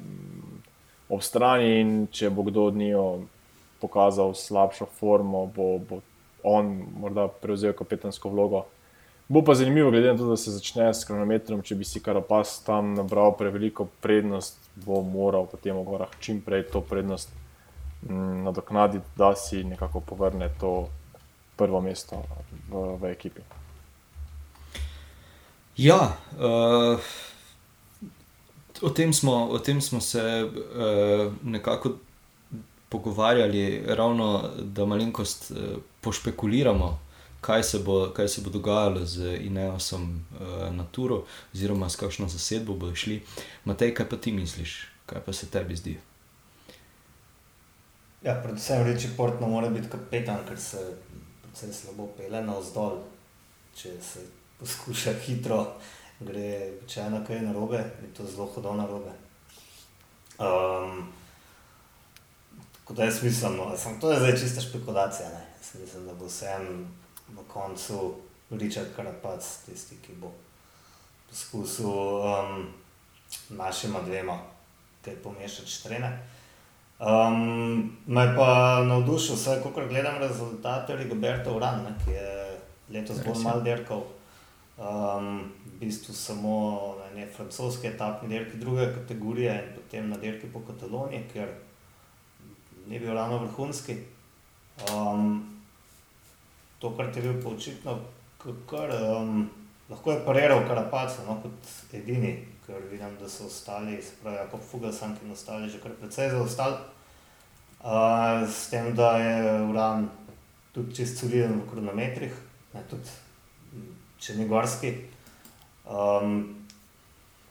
ob 1.08 1.22
strani 1.22 1.80
in 1.80 1.94
če 2.12 2.30
bo 2.30 2.42
kdo 2.42 2.68
od 2.68 2.76
njih 2.76 2.96
pokazal 3.80 4.34
slabšo 4.34 4.86
formo, 4.86 5.46
bo, 5.46 5.78
bo 5.78 6.00
on 6.42 6.70
morda 7.00 7.28
prevzel 7.28 7.72
kapetansko 7.72 8.28
vlogo. 8.28 8.64
Bo 9.28 9.40
pa 9.40 9.54
zanimivo, 9.56 9.90
glede 9.90 10.12
na 10.12 10.18
to, 10.18 10.28
da 10.28 10.36
se 10.36 10.52
začne 10.52 10.90
s 10.92 11.06
kronometrom, 11.08 11.62
če 11.64 11.78
bi 11.80 11.84
si 11.88 12.00
karapas 12.04 12.58
tam 12.64 12.92
nabral 12.92 13.32
preveliko 13.38 13.88
prednost, 14.04 14.60
bo 14.84 15.00
moral 15.00 15.48
potem 15.48 15.76
v 15.80 15.84
gorah 15.88 16.12
čim 16.20 16.42
prej 16.44 16.68
to 16.68 16.84
prednost 16.84 17.32
Mm, 17.32 17.43
nadoknaditi, 18.08 19.06
da 19.16 19.36
si 19.36 19.64
nekako 19.64 20.00
povrne 20.00 20.48
to 20.60 20.88
prvo 21.56 21.80
mesto 21.80 22.22
v, 22.70 22.96
v 23.00 23.12
ekipi. 23.12 23.40
Ja, 25.76 26.16
uh, 26.38 27.00
o, 28.82 28.90
tem 28.90 29.12
smo, 29.12 29.48
o 29.50 29.58
tem 29.58 29.80
smo 29.80 30.00
se 30.00 30.44
uh, 30.44 31.32
nekako 31.42 31.96
pogovarjali, 32.88 33.82
ravno 33.86 34.50
da 34.58 34.86
malenkost 34.86 35.50
uh, 35.50 35.56
pošpekuliramo. 36.00 36.98
Kaj 37.44 37.62
se, 37.62 37.78
bo, 37.78 38.08
kaj 38.16 38.28
se 38.28 38.40
bo 38.40 38.50
dogajalo 38.50 39.04
z 39.04 39.36
Ineosom 39.44 40.04
uh, 40.40 40.74
na 40.74 40.84
Turu, 40.92 41.24
oziroma 41.54 41.90
s 41.90 41.96
kakšno 41.96 42.28
zasedbo 42.28 42.72
bodo 42.72 42.94
šli. 42.94 43.20
Matej, 43.64 43.92
kaj 43.94 44.08
pa 44.08 44.16
ti 44.16 44.32
misliš, 44.32 44.86
kaj 45.06 45.20
pa 45.26 45.32
se 45.32 45.50
tebi 45.50 45.76
zdi? 45.76 45.98
Ja, 48.24 48.34
predvsem 48.42 48.82
reči, 48.82 49.08
da 49.40 49.46
mora 49.46 49.68
biti 49.68 49.88
kapetan, 49.88 50.46
ker 50.48 50.60
se 50.60 50.78
precej 51.42 51.72
slabo 51.72 52.06
pele 52.16 52.40
na 52.42 52.54
vzdolj. 52.56 53.02
Če 53.76 53.90
se 54.00 54.22
poskuša 54.56 55.12
hitro, 55.26 55.58
gre 56.24 56.46
če 56.88 57.02
ena 57.04 57.20
kaj 57.26 57.42
na 57.44 57.52
robe, 57.52 57.82
je 58.00 58.08
to 58.16 58.24
zelo 58.24 58.46
hodo 58.54 58.72
na 58.78 58.86
robe. 58.88 59.12
Um, 60.40 61.02
tako 62.78 62.96
da 62.96 63.10
jaz 63.10 63.20
mislim, 63.22 63.58
da 63.60 63.98
to 64.00 64.12
je 64.12 64.20
zdaj 64.22 64.36
čista 64.40 64.64
špekulacija. 64.64 65.28
Mislim, 65.80 66.06
da 66.06 66.14
bo 66.14 66.24
vsem 66.24 66.70
na 67.28 67.44
koncu 67.48 68.14
Richard 68.50 68.94
Karapac 68.96 69.50
tisti, 69.66 69.98
ki 70.00 70.16
bo 70.22 70.32
poskusil 71.28 71.92
um, 71.92 72.72
našima 73.50 74.00
dvema 74.00 74.38
kaj 75.04 75.20
pomešati 75.20 75.70
štrene. 75.70 76.14
Um, 76.98 77.90
me 78.06 78.24
pa 78.36 78.84
navdušil, 78.86 79.34
vse 79.34 79.58
ko 79.62 79.72
gledam 79.88 80.20
rezultate 80.22 80.96
Rigoberta 80.96 81.50
Uran, 81.52 81.82
ne, 81.82 81.94
ki 82.04 82.12
je 82.14 82.34
letos 82.94 83.18
bolj 83.24 83.42
mal 83.42 83.62
dirkal. 83.66 84.04
Um, 84.78 85.52
v 85.66 85.80
bistvu 85.80 86.14
samo 86.14 86.94
na 86.98 87.10
ne 87.14 87.26
francoski 87.26 87.86
etapni 87.86 88.28
dirki 88.28 88.58
druge 88.58 88.86
kategorije 88.94 89.52
in 89.54 89.74
potem 89.74 90.08
na 90.10 90.16
dirki 90.16 90.50
po 90.52 90.62
Kataloniji, 90.66 91.26
ker 91.32 91.50
ni 92.86 92.98
bil 92.98 93.14
ravno 93.14 93.38
vrhunski. 93.38 93.98
Um, 94.90 95.42
to, 96.78 96.90
kar 96.96 97.10
je 97.14 97.22
bil 97.22 97.42
pa 97.42 97.50
očitno, 97.50 97.98
kar 98.70 98.90
um, 98.94 99.50
lahko 99.90 100.12
je 100.12 100.24
pariral 100.26 100.66
Karapac, 100.66 101.18
no, 101.26 101.38
kot 101.42 101.94
edini, 101.94 102.36
ker 102.66 102.80
vidim, 102.90 103.16
da 103.20 103.28
so 103.28 103.46
ostali, 103.46 104.00
spravi, 104.02 104.48
kot 104.50 104.62
Fugelsan, 104.70 105.16
ki 105.16 105.28
so 105.28 105.32
ostali 105.32 105.70
že 105.70 105.80
kar 105.82 105.92
precej 106.00 106.30
zaostali. 106.30 106.76
Uh, 107.84 108.48
s 108.48 108.70
tem, 108.72 108.94
da 108.96 109.18
je 109.20 109.62
uran 109.68 110.08
tudi 110.72 110.94
čist 110.96 111.20
soliden 111.20 111.60
v 111.60 111.68
kronometrih, 111.70 112.32
ne, 112.72 112.82
tudi 112.88 113.12
če 114.18 114.38
ni 114.38 114.48
gorski. 114.48 114.94
Um, 115.84 116.64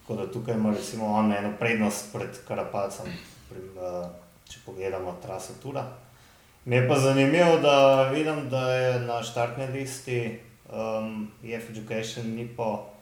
tako 0.01 0.17
da 0.17 0.31
tukaj 0.31 0.57
ima 0.57 0.73
recimo 0.73 1.11
on 1.13 1.31
eno 1.33 1.53
prednost 1.59 2.09
pred 2.13 2.39
Karapacem, 2.47 3.13
pri, 3.49 3.61
uh, 3.77 4.09
če 4.49 4.65
pogledamo 4.65 5.13
traso 5.21 5.53
Tura. 5.61 5.85
Mi 6.65 6.75
je 6.75 6.87
pa 6.87 6.97
zanimivo, 6.99 7.59
da 7.61 8.09
vidim, 8.09 8.49
da 8.49 8.73
je 8.73 8.99
na 9.05 9.21
štartni 9.23 9.67
listi 9.67 10.39
um, 10.71 11.27
EF 11.43 11.69
Education 11.69 12.33
ni 12.35 12.47
po, 12.47 12.92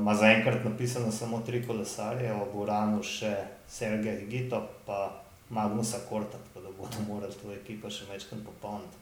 ima 0.00 0.14
zaenkrat 0.14 0.64
napisano 0.64 1.12
samo 1.12 1.40
tri 1.46 1.66
kolesarje, 1.66 2.32
ob 2.32 2.54
uranu 2.54 3.02
še 3.02 3.34
Sergej 3.68 4.26
Gito, 4.30 4.62
pa 4.86 5.22
Magnusa 5.50 5.98
Korta, 6.08 6.38
tako 6.38 6.60
da 6.66 6.70
bodo 6.78 7.02
morali 7.08 7.34
to 7.42 7.50
ekipo 7.52 7.90
še 7.90 8.06
večkrat 8.12 8.44
popolniti. 8.46 8.96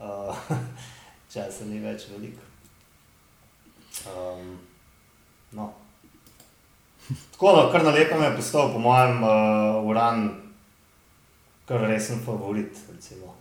Uh, 0.00 0.32
Časa 1.32 1.68
ni 1.68 1.80
več 1.84 2.08
veliko. 2.08 2.40
Um, 4.08 4.56
no. 5.52 5.68
Tako 7.36 7.52
da, 7.56 7.68
kar 7.72 7.84
na 7.84 7.92
lepo 7.92 8.16
je 8.22 8.34
postal, 8.36 8.72
po 8.72 8.80
mojem, 8.80 9.20
uh, 9.20 9.84
uran, 9.84 10.28
kar 11.68 11.84
resen 11.92 12.24
favorit. 12.24 12.72
Recimo. 12.88 13.36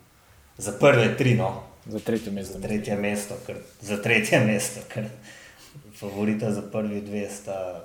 Za 0.57 0.75
prve 0.79 1.13
tri, 1.17 1.37
no. 1.39 1.53
Za 1.87 1.99
tretje 1.99 2.31
mesto. 2.35 2.59
Za 2.59 2.67
tretje 2.67 2.97
mesto, 2.99 3.37
ker, 3.47 3.63
za 3.81 3.97
tretje 4.03 4.43
mesto, 4.43 4.83
ker 4.91 5.07
favorita 6.01 6.51
za 6.51 6.61
prvi 6.61 7.01
dve 7.01 7.29
sta 7.29 7.83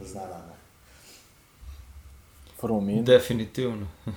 znana. 0.00 0.36
Ne. 0.36 0.56
Fromin. 2.60 3.04
Definitivno. 3.04 3.86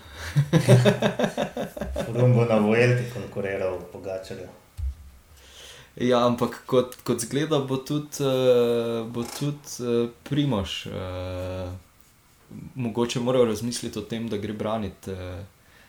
Frum 2.06 2.34
bo 2.34 2.46
na 2.46 2.58
Vuelti 2.58 3.04
konkuriral 3.14 3.80
Pogačarju. 3.92 4.48
Ja, 5.96 6.28
ampak 6.28 6.64
kot, 6.66 6.96
kot 7.04 7.20
zgleda, 7.20 7.60
bo 7.60 7.78
tudi, 7.78 8.24
uh, 8.24 9.08
bo 9.08 9.24
tudi 9.40 9.84
uh, 9.84 10.10
Primož 10.24 10.86
uh, 10.86 10.94
mogoče 12.76 13.20
moral 13.20 13.46
razmisliti 13.46 14.00
o 14.00 14.02
tem, 14.02 14.30
da 14.30 14.38
gre 14.38 14.54
braniti 14.54 15.12
uh, 15.12 15.18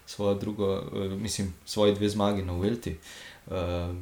svojo 0.07 0.34
drugo, 0.34 0.74
uh, 0.74 1.12
mislim, 1.12 1.55
svoje 1.64 1.94
dve 1.94 2.09
zmagi 2.09 2.42
na 2.42 2.53
Vuelti. 2.53 2.96
Uh, 3.46 3.53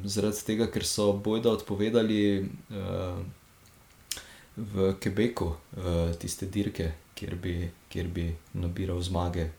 zaradi 0.03 0.45
tega, 0.45 0.71
ker 0.71 0.85
so 0.85 1.13
bojda 1.13 1.51
odpovedali 1.51 2.49
uh, 2.69 3.19
v 4.59 4.93
Quebecu 4.99 5.45
uh, 5.45 6.11
tiste 6.19 6.45
dirke, 6.45 6.91
kjer 7.15 7.35
bi, 7.35 7.55
kjer 7.89 8.07
bi 8.07 8.27
nabiral 8.53 8.99
zmage, 9.01 9.49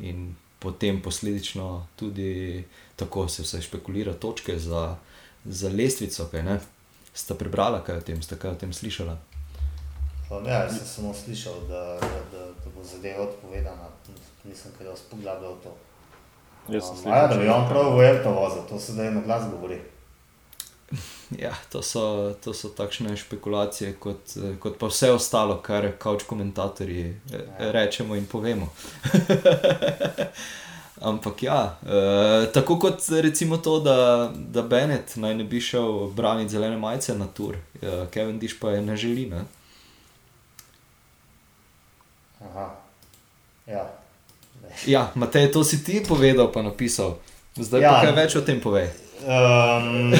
in 0.00 0.34
potem 0.58 1.00
posledično 1.02 1.86
tudi 1.96 2.64
tako 2.96 3.28
se 3.28 3.42
vse 3.42 3.62
špekulira, 3.62 4.12
točke 4.14 4.58
za, 4.58 4.96
za 5.44 5.68
lestvico. 5.68 6.28
Kaj, 6.30 6.58
Ste 7.12 7.34
prebrali 7.36 7.76
kaj 7.84 7.96
o 7.98 8.00
tem, 8.00 8.22
ste 8.24 8.36
kaj 8.40 8.50
o 8.50 8.54
tem 8.56 8.72
slišali? 8.72 9.12
Um, 10.30 10.46
ja, 10.48 10.62
jaz 10.64 10.78
sem 10.78 10.86
samo 10.88 11.10
slišal, 11.14 11.58
da, 11.68 11.82
da, 12.00 12.20
da, 12.32 12.46
da 12.64 12.70
bo 12.72 12.80
zadeva 12.84 13.26
odpovedana, 13.26 13.90
nisem 14.48 14.72
kaj 14.78 14.86
dosti 14.86 15.10
poglabljal 15.10 15.58
to. 15.60 15.74
Jaz 16.72 16.86
sem 16.86 16.96
Um, 16.96 17.02
slišal. 17.02 17.12
ja, 17.12 17.26
da 17.28 17.36
bi 17.36 17.48
on 17.52 17.68
prav 17.68 17.92
v 17.98 18.06
Elto 18.06 18.32
vozil, 18.32 18.62
to 18.68 18.78
se 18.80 18.92
zdaj 18.92 19.10
na 19.12 19.20
glas 19.20 19.44
govori. 19.50 19.80
Ja, 21.38 21.54
to 21.72 21.82
so, 21.82 22.34
to 22.44 22.54
so 22.54 22.68
takšne 22.68 23.16
špekulacije, 23.16 23.92
kot, 24.00 24.34
kot 24.60 24.78
pa 24.78 24.86
vse 24.86 25.12
ostalo, 25.12 25.56
kar 25.62 25.92
kauč 25.98 26.22
komentatorji 26.28 27.04
eh, 27.32 27.38
Ja. 27.60 27.72
rečemo 27.72 28.16
in 28.16 28.26
povemo. 28.26 28.68
Ampak 31.00 31.42
ja, 31.42 31.78
eh, 31.82 32.46
tako 32.52 32.78
kot 32.78 33.00
recimo 33.10 33.56
to, 33.56 33.80
da, 33.80 34.30
da 34.34 34.62
Bennett 34.62 35.16
naj 35.16 35.34
ne 35.34 35.44
bi 35.44 35.60
šel 35.60 36.06
braniti 36.14 36.52
zelene 36.52 36.76
majice 36.76 37.14
na 37.18 37.26
tur, 37.26 37.56
eh, 37.82 38.06
Kevin 38.10 38.38
Diš 38.38 38.60
pa 38.60 38.70
je 38.70 38.82
ne 38.82 38.96
želi. 38.96 39.26
Ne? 39.26 39.44
Aha. 42.40 42.74
Ja. 43.66 43.90
Ja, 44.86 45.10
Matej, 45.14 45.52
to 45.52 45.64
si 45.64 45.84
ti 45.84 46.02
povedal, 46.08 46.52
pa 46.52 46.62
napisal. 46.62 47.18
Zdaj 47.56 47.80
ja. 47.80 47.90
pa 47.90 48.00
kaj 48.00 48.12
več 48.16 48.36
o 48.36 48.40
tem 48.40 48.60
povej. 48.60 48.88
Um, 49.22 50.12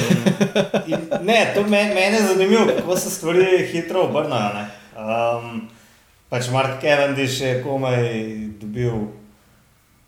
in- 0.87 1.09
ne, 1.21 1.51
to 1.55 1.63
me, 1.63 1.83
mene 1.93 2.17
je 2.17 2.27
zanimivo, 2.27 2.65
kako 2.77 2.95
se 2.97 3.09
stvari 3.09 3.67
hitro 3.67 4.01
obrnajo. 4.01 4.65
Um, 4.95 5.69
pač 6.29 6.49
Mark 6.51 6.81
Cavendish 6.81 7.41
je 7.41 7.63
komaj 7.63 8.13
dobil 8.61 8.91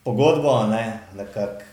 pogodbo, 0.03 0.67
ne, 0.67 0.99
nekako 1.15 1.63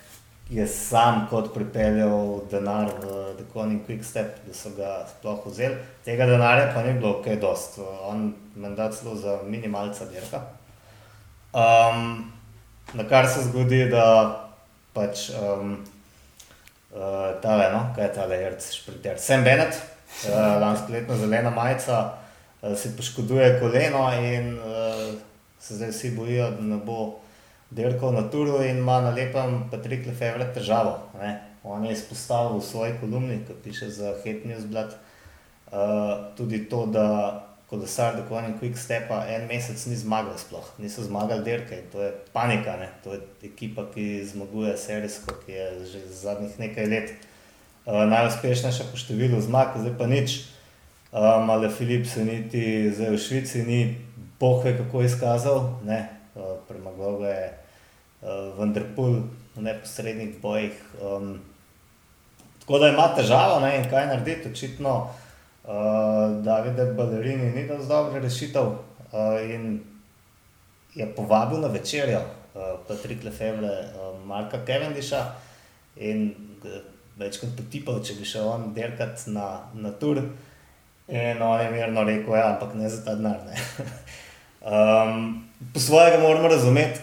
je 0.51 0.67
sam 0.69 1.27
kot 1.31 1.55
pripeljal 1.55 2.41
denar 2.51 2.91
v 3.01 3.37
The 3.39 3.45
Conning 3.53 3.87
Quick 3.87 4.05
Step, 4.05 4.43
da 4.47 4.55
so 4.55 4.71
ga 4.77 5.07
sploh 5.09 5.47
vzeli. 5.47 5.79
Tega 6.05 6.27
denarja 6.27 6.73
pa 6.75 6.83
ni 6.83 6.93
bilo 6.99 7.23
kaj 7.25 7.39
dost, 7.41 7.79
on 8.09 8.35
menda 8.57 8.91
celo 8.93 9.15
za 9.15 9.39
minimalca 9.47 10.05
dirka. 10.11 10.43
Um, 11.55 12.33
na 12.95 13.05
kar 13.09 13.29
se 13.29 13.47
zgodi, 13.49 13.87
da 13.89 14.05
pač 14.93 15.31
um, 15.31 15.79
uh, 16.93 17.41
tale, 17.43 17.69
no, 17.73 17.83
kaj 17.97 18.05
je 18.05 18.13
tale, 18.15 18.39
Jerc, 18.43 18.69
šprinter. 18.73 19.19
Sam 19.19 19.45
Bennett, 19.45 19.77
uh, 20.29 20.61
lansko 20.63 20.93
letna 20.93 21.17
zelena 21.17 21.51
majica, 21.51 22.01
uh, 22.63 22.77
si 22.79 22.93
poškoduje 22.97 23.59
koleno 23.61 24.07
in 24.21 24.55
uh, 24.59 25.15
se 25.61 25.77
zdaj 25.79 25.91
vsi 25.91 26.11
bojijo, 26.17 26.51
da 26.51 26.63
ne 26.63 26.77
bo 26.77 27.15
dirkal 27.71 28.13
na 28.13 28.27
turu 28.31 28.63
in 28.63 28.83
ima 28.83 29.01
na 29.01 29.11
lepem 29.11 29.63
Patrik 29.71 30.07
Lefevre 30.07 30.53
težavo. 30.55 30.99
Ne. 31.21 31.41
On 31.65 31.85
je 31.85 31.93
izpostavil 31.93 32.59
v 32.59 32.67
svoji 32.67 32.93
kolumni, 33.01 33.39
ki 33.47 33.55
piše 33.65 33.91
za 33.91 34.17
Hate 34.19 34.43
News 34.45 34.65
Blood, 34.67 34.95
uh, 35.71 36.35
tudi 36.37 36.65
to, 36.69 36.87
da 36.87 37.09
kolesar 37.73 38.17
do 38.17 38.23
konja 38.29 38.53
Quick 38.61 38.77
Stepa 38.77 39.23
en 39.33 39.47
mesec 39.49 39.81
ni 39.89 39.97
zmagal 39.97 40.37
sploh, 40.37 40.67
niso 40.77 41.01
zmagali 41.01 41.41
dirke 41.41 41.79
in 41.81 41.87
to 41.89 42.03
je 42.05 42.11
panika, 42.33 42.77
ne? 42.77 42.91
to 43.01 43.17
je 43.17 43.21
ekipa, 43.49 43.87
ki 43.95 44.21
zmaguje 44.29 44.77
serijsko, 44.77 45.39
ki 45.47 45.53
je 45.57 45.69
že 45.89 46.01
zadnjih 46.13 46.59
nekaj 46.61 46.87
let 46.93 47.15
uh, 47.89 48.05
najuspešnejša 48.13 48.91
po 48.93 49.01
številu 49.01 49.41
zmag, 49.41 49.73
zdaj 49.81 49.97
pa 49.97 50.05
nič. 50.05 50.53
Um, 51.17 51.49
ali 51.49 51.73
Filip 51.73 52.05
se 52.05 52.25
niti 52.29 52.93
zdaj 52.93 53.17
v 53.17 53.23
Švici 53.25 53.65
ni 53.65 53.81
pohve 54.37 54.77
kako 54.77 55.09
izkazal, 55.09 55.81
ne, 55.89 56.13
uh, 56.37 56.61
premagal 56.69 57.25
ga 57.25 57.33
je 57.33 57.49
uh, 57.49 58.53
Vanderpool 58.61 59.25
v 59.57 59.65
neposrednih 59.65 60.37
bojih. 60.45 60.77
Um, 61.01 61.41
tako 62.61 62.85
da 62.85 62.93
ima 62.93 63.09
težavo 63.17 63.65
ne, 63.65 63.79
in 63.81 63.89
kaj 63.89 64.13
narediti, 64.13 64.53
očitno 64.53 65.09
Davide 65.65 66.85
Balerini 66.97 67.53
ni 67.55 67.67
dal 67.69 67.87
dobro 67.87 68.21
rešitev 68.21 68.63
uh, 68.63 69.39
in 69.47 69.81
je 70.95 71.07
povabil 71.17 71.61
na 71.61 71.69
večerjo 71.69 72.19
uh, 72.19 72.63
Patrik 72.89 73.25
Lefebvre, 73.25 73.71
uh, 73.95 74.27
Marka 74.27 74.59
Cavendisha 74.67 75.23
in 75.97 76.33
več 77.19 77.39
kot 77.39 77.53
potipal, 77.57 78.01
če 78.05 78.17
bi 78.19 78.27
šel 78.27 78.49
on 78.49 78.73
dirkat 78.75 79.27
na, 79.31 79.69
na 79.75 79.93
tur. 80.01 80.23
In 81.13 81.43
on 81.43 81.61
je 81.61 81.71
mirno 81.71 82.05
rekel, 82.09 82.35
ja, 82.39 82.53
ampak 82.55 82.75
ne 82.79 82.89
za 82.89 83.03
ta 83.05 83.15
denar. 83.19 83.43
ne." 83.47 83.57
um, 84.73 85.25
po 85.75 85.81
svojega 85.81 86.21
moramo 86.23 86.49
razumeti 86.49 87.01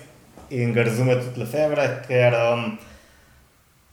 in 0.50 0.74
ga 0.74 0.84
razume 0.88 1.16
tudi 1.22 1.44
Lefebvre, 1.44 1.88
ker 2.08 2.36
um, 2.40 2.72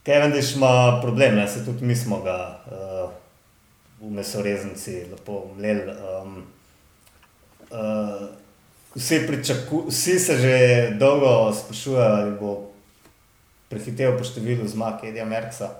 Cavendish 0.07 0.55
ima 0.55 0.99
problem, 1.03 1.35
ne, 1.35 1.47
se 1.47 1.65
tudi 1.65 1.85
mi 1.85 1.95
smo 1.95 2.21
ga 2.25 2.37
uh, 2.65 2.86
v 4.01 4.11
mesoreznici 4.11 5.05
lepo 5.11 5.51
mleli. 5.57 5.91
Um, 5.91 6.43
uh, 7.71 8.27
vsi, 8.95 9.27
pričaku, 9.27 9.85
vsi 9.89 10.19
se 10.19 10.37
že 10.37 10.57
dolgo 10.99 11.53
sprašujejo, 11.53 12.01
ali 12.01 12.31
bo 12.39 12.71
prehitev 13.69 14.17
po 14.17 14.23
številu 14.23 14.67
zmag 14.67 15.03
Edija 15.03 15.25
Merksa. 15.25 15.71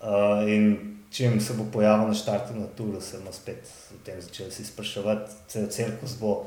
Uh, 0.00 0.44
in 0.48 0.98
čim 1.10 1.40
se 1.40 1.54
bo 1.54 1.64
pojavil 1.72 2.08
na 2.08 2.14
štartu 2.14 2.54
na 2.54 2.66
Tulu, 2.66 3.00
se 3.00 3.18
bomo 3.18 3.32
spet 3.32 3.64
o 3.94 3.98
tem 4.04 4.20
začeli 4.20 4.50
si 4.50 4.64
spraševati, 4.64 5.32
cel 5.48 5.66
cirkus 5.70 6.18
bo. 6.20 6.46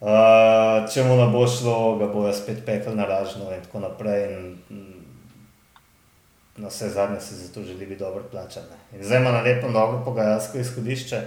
Uh, 0.00 0.88
če 0.88 1.04
mu 1.04 1.18
ne 1.18 1.26
bo 1.28 1.44
šlo, 1.44 1.98
ga 2.00 2.08
bojo 2.08 2.32
spet 2.32 2.64
pekli 2.64 2.94
na 2.96 3.04
ražno 3.04 3.50
in 3.52 3.60
tako 3.60 3.84
naprej. 3.84 4.32
In, 4.32 4.99
na 6.56 6.68
vse 6.68 6.88
zadnje 6.88 7.20
se 7.20 7.34
zato 7.34 7.62
želi 7.62 7.86
biti 7.86 7.98
dobro 7.98 8.22
plačan. 8.30 8.62
ne. 8.70 8.98
In 8.98 9.04
zdaj 9.04 9.20
ima 9.20 9.32
na 9.32 9.40
lepo 9.40 9.68
dobro 9.68 10.02
pogajalsko 10.04 10.58
izhodišče. 10.58 11.20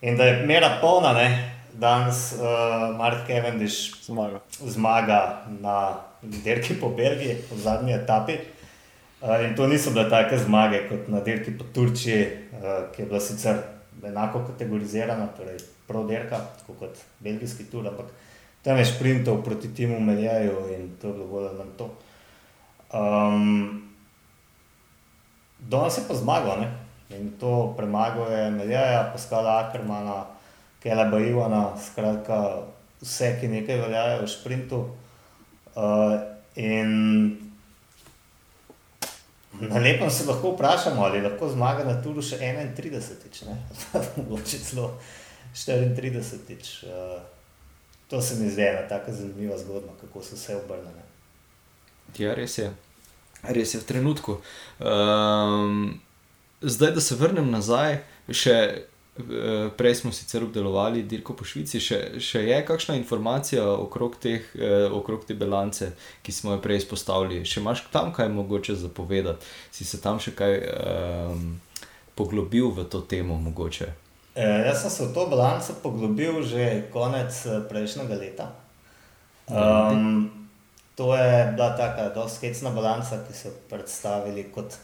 In 0.00 0.16
da 0.16 0.24
je 0.24 0.46
mera 0.46 0.78
polna, 0.80 1.12
ne, 1.12 1.54
danes 1.72 2.32
uh, 2.32 2.96
Mark 2.96 3.26
Cavendish 3.26 4.04
Zmaga. 4.04 4.40
zmaga 4.60 5.44
na 5.60 5.96
dirki 6.22 6.80
po 6.80 6.88
Belgiji, 6.88 7.36
v 7.50 7.58
zadnji 7.58 7.92
etapi. 7.92 8.38
Uh, 9.20 9.44
in 9.48 9.56
to 9.56 9.66
niso 9.66 9.90
bile 9.90 10.10
take 10.10 10.38
zmage 10.38 10.88
kot 10.88 11.08
na 11.08 11.20
dirki 11.20 11.58
po 11.58 11.64
Turčiji, 11.74 12.26
uh, 12.52 12.94
ki 12.94 13.02
je 13.02 13.06
bila 13.06 13.20
sicer 13.20 13.56
enako 14.04 14.44
kategorizirana, 14.46 15.26
torej 15.36 15.58
pro-dirka, 15.86 16.38
tako 16.60 16.72
kot 16.78 16.98
belgijski 17.20 17.64
tur, 17.70 17.86
ampak 17.88 18.06
tam 18.62 18.78
je 18.78 18.84
šprintov 18.84 19.42
proti 19.44 19.74
Timu 19.74 20.00
Meljeju 20.00 20.68
in 20.74 20.90
to 21.00 21.08
je 21.08 21.12
bilo 21.14 21.26
bolj 21.26 21.46
ali 21.46 21.58
manj 21.58 21.74
to. 21.78 21.90
Um, 22.92 23.87
Danes 25.58 25.98
je 25.98 26.04
pa 26.08 26.14
zmagal 26.14 26.60
ne? 26.60 26.68
in 27.10 27.32
to 27.40 27.74
premagal 27.76 28.32
je 28.32 28.50
Meljeja, 28.50 29.10
Paskala 29.12 29.64
Ackermana, 29.64 30.26
Keleba 30.82 31.18
Ivana, 31.18 31.72
skratka 31.80 32.62
vse, 33.00 33.36
ki 33.40 33.48
nekaj 33.48 33.80
veljajo 33.80 34.22
v 34.22 34.28
šprintu. 34.28 34.80
Uh, 35.78 36.20
in 36.56 37.38
na 39.60 39.80
lepem 39.80 40.10
se 40.10 40.26
lahko 40.28 40.52
vprašamo, 40.52 41.02
ali 41.02 41.22
lahko 41.22 41.48
zmaga 41.48 41.84
na 41.84 41.96
turu 42.02 42.22
še 42.22 42.38
31-tič, 42.38 43.42
ne? 43.48 43.56
mogoče 44.16 44.58
celo 44.58 44.92
34-tič. 45.54 46.74
Uh, 46.84 47.22
to 48.08 48.20
se 48.22 48.36
mi 48.40 48.50
zdi 48.50 48.62
ena 48.62 48.84
tako 48.88 49.12
zanimiva 49.12 49.58
zgodba, 49.58 49.96
kako 50.00 50.22
so 50.22 50.36
vse 50.36 50.56
obrnjene. 50.56 51.08
Ja, 52.18 52.34
res 52.34 52.58
je. 52.58 52.70
Res 53.42 53.74
je 53.74 53.80
v 53.80 53.86
trenutku. 53.86 54.38
Um, 54.82 56.00
zdaj, 56.60 56.90
da 56.90 57.00
se 57.00 57.14
vrnem 57.14 57.50
nazaj, 57.50 58.00
še 58.28 58.56
eh, 58.58 59.68
prej 59.78 59.94
smo 59.94 60.12
sicer 60.12 60.42
obdelovali 60.42 61.02
dirko 61.02 61.36
po 61.38 61.46
Švici, 61.46 61.80
še, 61.80 62.18
še 62.22 62.42
je 62.48 62.58
kakšna 62.66 62.96
informacija 62.98 63.64
okrog, 63.78 64.18
teh, 64.22 64.42
eh, 64.58 64.88
okrog 64.90 65.24
te 65.28 65.38
bilance, 65.38 65.92
ki 66.22 66.34
smo 66.34 66.56
jo 66.56 66.62
prej 66.64 66.82
izpostavili. 66.82 67.44
Še 67.46 67.62
imaš 67.62 67.86
tam 67.94 68.12
kaj 68.12 68.30
mogoče 68.34 68.74
zapovedati? 68.74 69.46
Si 69.70 69.86
se 69.86 70.02
tam 70.02 70.18
še 70.22 70.34
kaj 70.38 70.58
um, 70.58 71.48
poglobil 72.18 72.72
v 72.74 72.88
to 72.90 73.04
temo 73.06 73.38
mogoče? 73.38 73.92
E, 74.38 74.46
jaz 74.66 74.82
sem 74.82 74.90
se 74.90 75.06
v 75.06 75.14
to 75.14 75.26
balanco 75.30 75.74
poglobil 75.82 76.42
že 76.46 76.90
konec 76.94 77.34
prejšnjega 77.70 78.18
leta. 78.18 78.50
Um, 79.48 80.37
to 80.98 81.14
je 81.14 81.52
bila 81.54 81.70
taka 81.76 82.10
zelo 82.14 82.28
skecna 82.28 82.70
balanca, 82.70 83.22
ki 83.28 83.34
so 83.34 83.48
jo 83.48 83.54
predstavili 83.70 84.48
kot 84.50 84.74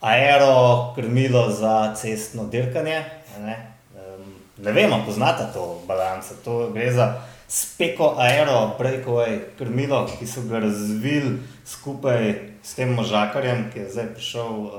aero 0.00 0.94
krmilo 0.94 1.50
za 1.50 1.94
cestno 1.94 2.46
dirkanje. 2.48 3.04
Ne, 3.40 3.56
um, 3.94 4.32
ne 4.64 4.72
vemo, 4.72 5.02
poznate 5.06 5.44
to 5.52 5.82
balanco. 5.86 6.34
To 6.44 6.70
gre 6.72 6.92
za 6.92 7.20
speko 7.48 8.14
aero 8.18 8.76
breakaway 8.78 9.40
krmilo, 9.58 10.06
ki 10.18 10.26
so 10.26 10.46
ga 10.48 10.58
razvili 10.64 11.36
skupaj 11.66 12.32
s 12.62 12.74
tem 12.74 12.94
možakarjem, 12.94 13.68
ki 13.72 13.78
je 13.84 13.90
zdaj 13.90 14.08
prišel 14.14 14.48
uh, 14.48 14.72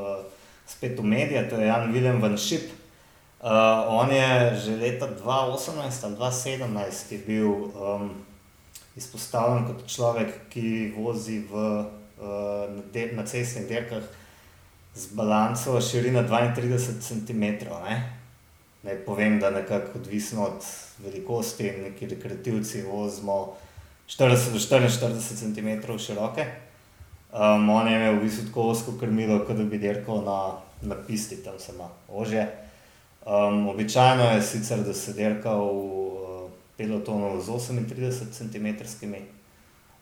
spet 0.66 0.98
v 1.00 1.06
medije, 1.06 1.50
to 1.50 1.62
je 1.62 1.68
Jan 1.68 1.94
William 1.94 2.22
Van 2.22 2.38
Schip. 2.38 2.66
Uh, 3.42 3.86
on 3.88 4.10
je 4.12 4.58
že 4.66 4.76
leta 4.76 5.08
2018 5.08 6.04
ali 6.04 6.16
2017 6.16 7.14
je 7.14 7.20
bil 7.28 7.48
um, 7.78 8.26
izpostavljen 8.96 9.68
kot 9.68 9.86
človek, 9.88 10.34
ki 10.50 10.94
vozi 10.98 11.44
v, 11.50 11.66
uh, 12.20 12.26
na, 12.76 12.84
de, 12.94 13.12
na 13.16 13.26
cestnih 13.26 13.68
dirkah 13.68 14.04
z 14.96 15.14
balanco 15.16 15.82
širine 15.82 16.24
32 16.28 17.00
cm. 17.02 17.44
Ne? 17.86 17.98
Ne 18.84 18.96
povem, 19.06 19.40
da 19.40 19.50
nekako 19.50 20.00
odvisno 20.00 20.44
od 20.44 20.66
velikosti, 21.04 21.72
neki 21.84 22.08
rekreativci 22.08 22.82
vozimo 22.82 23.56
40 24.08 24.52
do 24.52 24.60
44 24.60 25.20
cm 25.40 25.98
široke. 25.98 26.46
Um, 27.34 27.70
on 27.70 27.88
je 27.88 27.96
imel 27.96 28.16
v 28.16 28.24
bistvu 28.24 28.48
tako 28.48 28.72
osko 28.72 28.92
krmilo, 29.00 29.44
kot 29.46 29.58
da 29.58 29.64
bi 29.64 29.78
dirkal 29.78 30.24
na, 30.26 30.40
na 30.82 30.96
pisti, 31.08 31.44
tam 31.44 31.60
se 31.60 31.76
ima 31.76 31.90
ože. 32.10 32.48
Um, 33.26 33.68
običajno 33.70 34.24
je 34.24 34.42
sicer, 34.42 34.80
da 34.84 34.94
se 34.94 35.14
dirka 35.14 35.54
v 35.54 35.99
pelotonu 36.80 37.36
z 37.44 37.60
38 37.60 38.32
cm. 38.32 38.68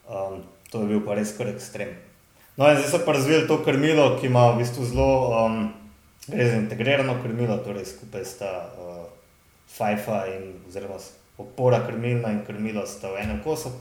Um, 0.05 0.45
to 0.69 0.85
je 0.85 0.93
bil 0.93 1.01
pa 1.01 1.17
res 1.17 1.33
kar 1.33 1.49
ekstrem. 1.49 1.97
No, 2.57 2.69
in 2.69 2.77
zdaj 2.77 2.93
so 2.93 3.01
pa 3.05 3.17
razvili 3.17 3.47
to 3.49 3.57
krmilo, 3.65 4.17
ki 4.21 4.29
ima 4.29 4.51
v 4.53 4.61
bistvu 4.61 4.85
zelo. 4.85 5.09
Um, 5.33 5.73
za 6.27 6.55
integrirano 6.59 7.15
krmilo, 7.23 7.57
torej 7.57 7.85
skupaj 7.85 8.25
sta 8.25 8.51
uh, 8.75 9.05
fajfa 9.77 10.25
in 10.35 10.53
oziroma 10.67 10.99
opora 11.37 11.79
krmilna 11.87 12.31
in 12.31 12.41
krmilo 12.45 12.85
sta 12.85 13.11
v 13.11 13.23
enem 13.23 13.39
kosu. 13.43 13.71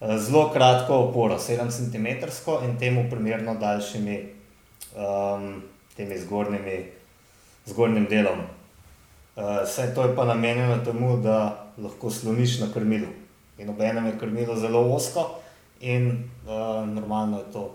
Uh, 0.00 0.16
zelo 0.18 0.50
kratko 0.54 1.10
oporo, 1.10 1.38
7 1.38 1.70
cm 1.70 2.06
in 2.64 2.78
temu 2.78 3.10
primerno 3.10 3.54
daljšimi 3.54 4.16
um, 4.96 5.62
temi 5.96 6.18
zgornjimi, 6.18 6.84
zgornjim 7.66 8.06
delom. 8.06 8.38
Uh, 9.36 9.62
vse 9.64 9.94
to 9.94 10.02
je 10.02 10.16
pa 10.16 10.24
namenjeno 10.24 10.78
temu, 10.84 11.16
da 11.16 11.63
lahko 11.78 12.10
sloniš 12.10 12.60
na 12.60 12.72
krmilu. 12.72 13.08
In 13.58 13.70
obenem 13.70 14.06
je 14.06 14.18
krmilo 14.18 14.56
zelo 14.56 14.80
osko 14.94 15.40
in 15.80 16.30
uh, 16.46 16.88
normalno 16.88 17.38
je 17.38 17.52
to 17.52 17.70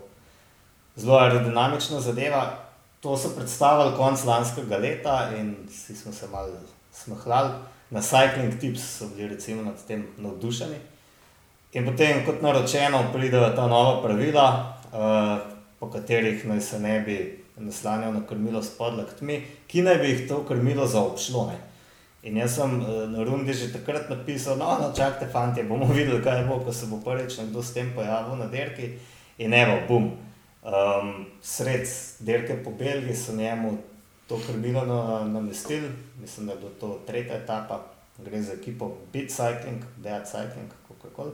zelo 0.96 1.18
aerodinamična 1.18 2.00
zadeva, 2.00 2.70
To 3.00 3.18
so 3.18 3.30
predstavili 3.36 3.96
konec 3.98 4.26
lanskega 4.26 4.78
leta 4.78 5.30
in 5.38 5.56
vsi 5.70 5.96
smo 5.96 6.12
se 6.12 6.28
malo 6.28 6.52
smehljali. 6.92 7.50
Na 7.90 8.02
Cycling 8.02 8.60
Tips 8.60 8.82
so 8.98 9.08
bili 9.16 9.28
recimo 9.28 9.64
nad 9.64 9.86
tem 9.88 10.08
navdušeni. 10.18 10.76
In 11.74 11.86
potem, 11.86 12.26
kot 12.26 12.42
naročeno, 12.42 13.04
pridejo 13.14 13.50
ta 13.56 13.68
nova 13.68 14.02
pravila, 14.02 14.74
uh, 14.92 15.52
po 15.80 15.90
katerih 15.90 16.46
naj 16.46 16.62
se 16.62 16.80
ne 16.80 17.00
bi 17.00 17.44
naslanjal 17.58 18.14
na 18.14 18.22
krmilo 18.30 18.64
s 18.64 18.70
podlaktmi, 18.78 19.46
ki 19.68 19.82
naj 19.82 19.96
bi 19.96 20.10
jih 20.10 20.28
to 20.30 20.44
krmilo 20.48 20.88
zaobšlo. 20.88 21.46
Ne. 21.48 21.58
In 22.24 22.36
jaz 22.36 22.56
sem 22.56 22.80
uh, 22.82 23.06
na 23.08 23.24
Rundi 23.24 23.54
že 23.54 23.72
takrat 23.72 24.10
napisal, 24.10 24.58
no, 24.60 24.68
no 24.76 24.92
čakajte, 24.92 25.32
fanti, 25.32 25.64
bomo 25.64 25.88
videli, 25.96 26.20
kaj 26.24 26.44
bo, 26.48 26.60
ko 26.60 26.74
se 26.74 26.92
bo 26.92 27.00
prvič 27.04 27.40
nekdo 27.40 27.64
s 27.64 27.74
tem 27.74 27.94
pojavil 27.96 28.36
na 28.36 28.48
derki. 28.52 28.98
In 29.40 29.54
evo, 29.56 29.80
bum. 29.88 30.12
Um, 30.60 31.26
sred 31.42 31.88
dirke 32.20 32.60
po 32.64 32.72
Belgiji 32.76 33.16
so 33.16 33.32
njemu 33.32 33.78
to 34.28 34.40
krmilo 34.48 34.84
namestili, 35.26 35.88
na 35.88 36.22
mislim, 36.22 36.46
da 36.46 36.52
je 36.52 36.60
bilo 36.60 36.72
to 36.80 37.00
tretja 37.08 37.36
etapa, 37.36 37.80
gre 38.18 38.42
za 38.42 38.54
ekipo 38.54 38.92
Beat 39.14 39.32
Cycling, 39.32 39.82
Dead 39.98 40.28
Cycling, 40.28 40.68
kako 40.88 41.16
koli. 41.16 41.32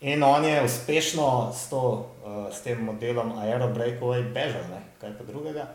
In 0.00 0.22
on 0.22 0.44
je 0.44 0.64
uspešno 0.64 1.52
s, 1.54 1.68
to, 1.70 2.10
uh, 2.24 2.54
s 2.54 2.62
tem 2.62 2.78
modelom 2.84 3.38
Aero 3.38 3.74
Breakaway 3.74 4.22
bežal, 4.32 4.62
ne? 4.70 4.82
kaj 5.00 5.18
pa 5.18 5.24
drugega. 5.24 5.66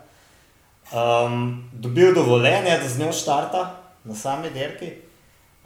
Um, 0.92 1.68
dobil 1.72 2.14
dovoljenje, 2.14 2.78
da 2.82 2.88
z 2.88 2.98
njo 2.98 3.12
štarta 3.12 3.87
na 4.08 4.16
sami 4.16 4.50
dirki, 4.54 4.92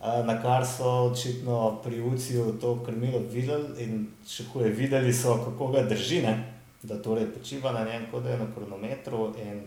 uh, 0.02 0.20
na 0.26 0.36
kar 0.42 0.66
so 0.66 1.12
očitno 1.12 1.78
pri 1.84 2.02
UCI-ju 2.02 2.58
to 2.60 2.80
krmilo 2.84 3.22
videli 3.30 3.86
in 3.86 4.08
še 4.26 4.50
huje 4.52 4.74
videli 4.74 5.14
so, 5.14 5.38
kako 5.46 5.72
ga 5.76 5.86
drži. 5.86 6.24
Ne? 6.26 6.52
da 6.82 7.02
torej 7.02 7.26
počiva 7.34 7.72
na 7.72 7.84
njem, 7.84 8.06
kot 8.10 8.22
da 8.22 8.30
je 8.30 8.38
na 8.38 8.46
kronometru. 8.54 9.34
In, 9.38 9.62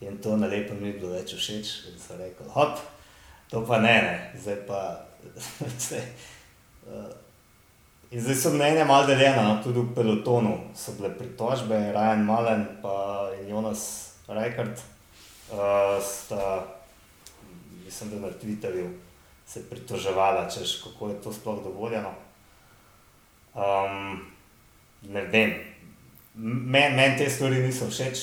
in 0.00 0.18
to 0.18 0.36
na 0.36 0.46
lepo 0.46 0.74
mi 0.74 0.88
je 0.88 0.92
bilo 0.92 1.12
več 1.12 1.34
všeč, 1.34 1.72
da 1.94 1.98
so 1.98 2.16
rekli, 2.18 2.46
hop, 2.52 2.78
to 3.50 3.64
pa 3.66 3.78
ne, 3.80 3.94
ne. 4.02 4.40
zdaj 4.40 4.58
pa. 4.66 4.80
uh, 6.86 7.10
in 8.10 8.20
zdaj 8.20 8.36
so 8.36 8.52
mnenja 8.52 8.84
malo 8.84 9.06
deljena, 9.06 9.42
no? 9.48 9.60
tudi 9.64 9.80
v 9.80 9.94
pelotonu 9.94 10.56
so 10.76 10.96
bile 10.98 11.12
pritožbe, 11.16 11.78
Ryan 11.94 12.24
Malen 12.26 12.66
in 13.40 13.48
Jonas 13.48 13.84
Reikert 14.28 14.82
uh, 15.52 15.96
sta, 16.04 16.66
mislim, 17.84 18.10
da 18.10 18.26
na 18.26 18.32
Twitterju 18.42 18.90
se 19.46 19.70
pritoževala, 19.70 20.50
češ 20.50 20.82
kako 20.82 21.08
je 21.08 21.20
to 21.22 21.32
sploh 21.32 21.64
dovoljeno. 21.64 22.14
Um, 23.54 24.20
ne 25.02 25.22
vem, 25.22 25.72
Meni 26.34 26.96
men 26.96 27.18
te 27.18 27.28
stvari 27.30 27.58
niso 27.60 27.90
všeč, 27.90 28.20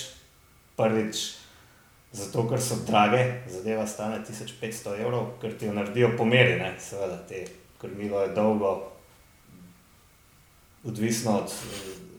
prvič, 0.77 1.19
zato 2.11 2.47
ker 2.49 2.61
so 2.61 2.79
drage, 2.87 3.19
zadeva 3.45 3.85
stane 3.87 4.23
1500 4.25 4.95
evrov, 4.97 5.35
ker 5.41 5.53
ti 5.53 5.69
jo 5.69 5.75
naredijo 5.77 6.15
po 6.17 6.25
meri, 6.25 6.55
ne? 6.57 6.73
seveda, 6.81 7.19
te 7.29 7.43
krmilo 7.77 8.23
je 8.23 8.31
dolgo, 8.33 8.71
odvisno 10.83 11.37
od 11.43 11.53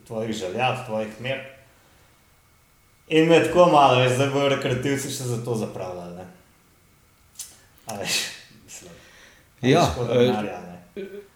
tvojih 0.06 0.30
želja, 0.36 0.70
od 0.70 0.86
tvojih 0.86 1.20
mer. 1.20 1.42
In 3.08 3.26
me 3.26 3.42
tako 3.42 3.66
malo, 3.72 3.98
veš, 3.98 4.14
zdaj 4.14 4.30
bojo 4.30 4.54
rekreativci 4.54 5.10
še 5.10 5.26
za 5.26 5.40
to 5.44 5.58
zapravljali. 5.58 6.19
Ja, 9.62 9.94
denarja, 10.08 10.60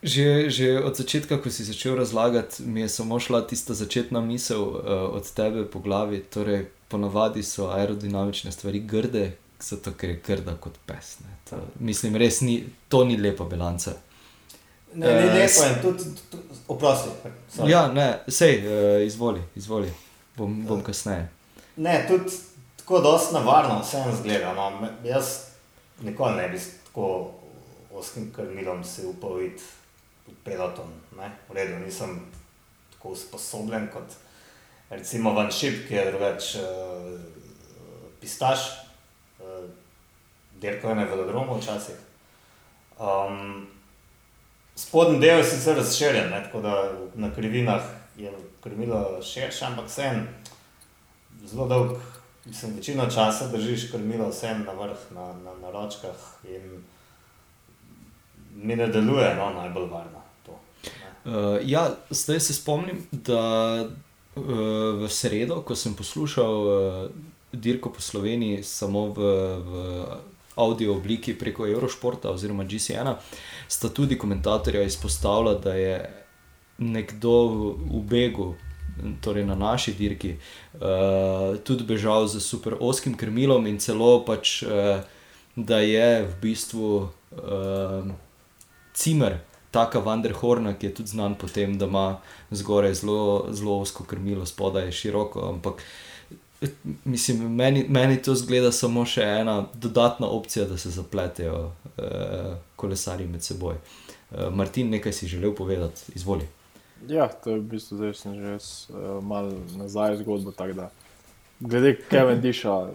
Že, 0.03 0.51
že 0.51 0.67
od 0.85 0.97
začetka, 0.97 1.39
ko 1.41 1.49
si 1.49 1.65
začel 1.65 1.97
razlagati, 1.97 2.63
mi 2.63 2.81
je 2.81 2.89
samo 2.89 3.21
šla 3.21 3.47
tista 3.47 3.73
začetna 3.75 4.21
misel 4.21 4.61
uh, 4.61 4.81
od 5.15 5.25
tebe 5.33 5.65
po 5.65 5.79
glavi. 5.81 6.21
Torej, 6.21 6.69
ponavadi 6.89 7.43
so 7.43 7.71
aerodinamične 7.73 8.53
stvari 8.53 8.81
grde, 8.81 9.37
zato 9.61 9.93
ker 9.97 10.11
je 10.11 10.21
grda 10.27 10.57
kot 10.61 10.77
pes. 10.87 11.17
To, 11.51 11.57
mislim, 11.81 12.17
res 12.17 12.41
ni, 12.41 12.65
to 12.89 13.05
ni 13.05 13.17
lepa 13.17 13.45
bilanca. 13.45 13.97
Ne, 14.95 15.09
ne, 15.09 15.25
ne, 15.33 15.47
uh, 15.49 15.81
tudi, 15.83 16.05
oprosti. 16.69 17.09
Ja, 17.65 17.89
ne, 17.89 18.21
sej, 18.29 18.61
uh, 18.61 19.07
izvoli, 19.07 19.41
izvoli, 19.57 19.89
bom, 20.37 20.61
bom 20.69 20.85
kasneje. 20.85 21.29
Ne, 21.77 22.05
tudi 22.09 22.37
tako 22.77 23.01
dosta 23.01 23.41
navarno, 23.41 23.81
vse 23.81 24.05
en 24.05 24.17
zgleda. 24.21 24.53
No. 24.53 24.89
Jaz 25.05 25.54
nikoli 26.05 26.37
ne 26.37 26.49
bi 26.49 26.59
tako 26.87 27.31
oskim 27.95 28.33
krmilom 28.37 28.85
se 28.85 29.07
upal 29.07 29.43
iti 29.43 29.63
peloton. 30.45 30.93
Ne? 31.17 31.31
V 31.49 31.55
redu, 31.55 31.79
nisem 31.85 32.21
tako 32.93 33.09
usposobljen 33.09 33.89
kot 33.93 34.17
recimo 34.91 35.33
Van 35.33 35.51
Šip, 35.51 35.87
ki 35.89 35.95
je 35.95 36.11
drugač 36.11 36.55
uh, 36.55 37.21
pistaš, 38.21 38.67
uh, 39.39 39.65
dirko 40.61 40.89
je 40.89 40.95
na 40.95 41.05
velodromu 41.05 41.59
včasih. 41.59 41.97
Um, 42.99 43.67
spodnji 44.77 45.21
del 45.21 45.39
je 45.39 45.45
sicer 45.45 45.77
razširjen, 45.77 46.31
ne? 46.31 46.43
tako 46.45 46.61
da 46.61 46.93
na 47.15 47.35
krivinah 47.35 47.83
je 48.17 48.33
krmilo 48.63 49.23
širše, 49.23 49.65
ampak 49.65 49.87
vsem 49.87 50.29
zelo 51.45 51.67
dolg, 51.69 51.99
mislim, 52.47 52.77
večino 52.77 53.07
časa 53.11 53.49
držiš 53.49 53.91
krmilo 53.91 54.29
vsem 54.29 54.65
na 54.65 54.73
vrh, 54.73 54.99
na, 55.11 55.27
na, 55.45 55.55
na 55.63 55.71
ročkah 55.71 56.17
in 56.49 56.83
mi 58.55 58.77
ne 58.77 58.87
deluje 58.87 59.35
no, 59.35 59.51
najbolj 59.61 59.91
varno. 59.91 60.25
Uh, 61.25 61.33
ja, 61.63 61.91
zdaj 62.11 62.41
se 62.41 62.55
spomnim, 62.55 63.07
da 63.13 63.41
uh, 64.37 64.45
v 65.01 65.09
sredo, 65.09 65.63
ko 65.63 65.73
sem 65.77 65.95
poslušal 65.97 66.53
uh, 66.69 67.11
dirko 67.53 67.89
po 67.93 68.01
Sloveniji 68.01 68.63
samo 68.63 69.07
v, 69.07 69.31
v 69.65 70.05
audio 70.57 70.99
obliki 70.99 71.35
preko 71.39 71.67
Eurošporta 71.67 72.31
oziroma 72.31 72.65
GCN, 72.65 73.15
sta 73.69 73.89
tudi 73.89 74.19
komentatorja 74.19 74.83
izpostavila, 74.83 75.55
da 75.55 75.75
je 75.75 75.97
nekdo 76.79 77.33
v 77.89 78.05
begu, 78.05 78.55
torej 79.21 79.45
na 79.45 79.55
naši 79.55 79.95
dirki, 79.95 80.37
uh, 80.75 81.57
tudi 81.65 81.85
bežal 81.85 82.29
z 82.29 82.41
super 82.41 82.77
oskim 82.81 83.17
krmilom 83.19 83.67
in 83.67 83.79
celo 83.79 84.25
pač, 84.25 84.63
uh, 84.63 85.03
da 85.57 85.79
je 85.79 86.23
v 86.27 86.35
bistvu 86.43 86.91
uh, 87.03 88.13
cimer 88.95 89.41
taka 89.75 89.99
Vanderhorna, 89.99 90.75
ki 90.79 90.87
je 90.87 90.95
tudi 90.95 91.11
znan 91.11 91.35
po 91.35 91.51
tem, 91.51 91.79
da 91.79 91.87
ima 91.91 92.21
zgoraj 92.51 92.95
zelo, 92.95 93.47
zelo 93.51 93.81
osko 93.83 94.05
krmilo, 94.05 94.47
spodaj 94.47 94.87
je 94.87 94.93
široko. 94.93 95.49
Ampak 95.49 95.83
mislim, 97.05 97.55
meni, 97.55 97.85
meni 97.89 98.23
to 98.23 98.35
zgleda 98.35 98.73
samo 98.73 99.05
še 99.07 99.23
ena 99.41 99.65
dodatna 99.75 100.31
opcija, 100.31 100.67
da 100.71 100.79
se 100.79 100.91
zapletejo 100.95 101.73
eh, 101.97 102.55
kolesari 102.77 103.27
med 103.27 103.43
seboj. 103.43 103.75
Eh, 103.75 104.51
Martin, 104.51 104.91
nekaj 104.95 105.13
si 105.13 105.29
želel 105.29 105.55
povedati, 105.55 106.15
izvoli. 106.15 106.47
Ja, 107.09 107.29
to 107.29 107.51
je 107.51 107.59
v 107.59 107.63
bistvu 107.63 107.97
zdaj 107.97 108.13
že 108.15 108.55
uh, 108.57 109.25
malo 109.25 109.53
nazaj 109.77 110.17
zgodbo. 110.17 110.53
Glede 111.61 111.97
Kevin 112.11 112.41
Diša, 112.41 112.89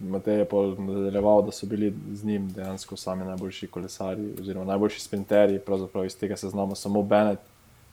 Matej 0.00 0.38
je 0.38 0.46
nadaljeval, 0.78 1.42
da 1.42 1.52
so 1.52 1.66
bili 1.66 1.94
z 2.12 2.24
njim 2.24 2.52
dejansko 2.52 2.96
sami 2.96 3.24
najboljši 3.24 3.66
kolesari, 3.66 4.34
oziroma 4.40 4.66
najboljši 4.66 5.00
sprinterji. 5.00 5.58
Pravzaprav 5.58 6.06
iz 6.06 6.18
tega 6.18 6.36
se 6.36 6.48
znamo 6.48 6.74
samo 6.74 7.02
Benet, 7.02 7.38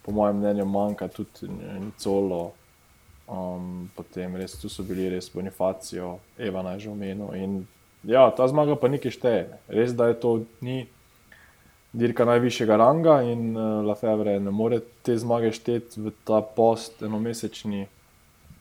po 0.01 0.12
mojem 0.12 0.38
mnenju, 0.38 0.66
manjka 0.66 1.07
tudi 1.07 1.49
Nicolo. 1.80 2.51
Um, 3.28 3.89
potem 3.95 4.36
res 4.36 4.59
tu 4.59 4.70
so 4.70 4.84
bili 4.84 5.09
res 5.09 5.30
Bonifacijo, 5.34 6.18
Eva 6.38 6.62
naj 6.62 6.80
že 6.80 6.89
omenil. 6.89 7.36
In 7.36 7.66
ja, 8.03 8.30
ta 8.38 8.47
zmaga 8.47 8.76
pa 8.76 8.89
nekaj 8.91 9.12
šteje. 9.12 9.45
Res, 9.68 9.93
da 9.95 10.09
je 10.12 10.20
to 10.20 10.41
ni 10.62 10.88
dirka 11.94 12.26
najvišjega 12.26 12.78
ranga 12.80 13.22
in 13.28 13.58
uh, 13.58 13.82
Lafevre 13.86 14.39
ne 14.39 14.52
more 14.52 14.80
te 15.04 15.18
zmage 15.18 15.52
šteti 15.56 16.00
v 16.02 16.14
ta 16.28 16.42
post 16.42 17.04
enomesečni. 17.04 17.88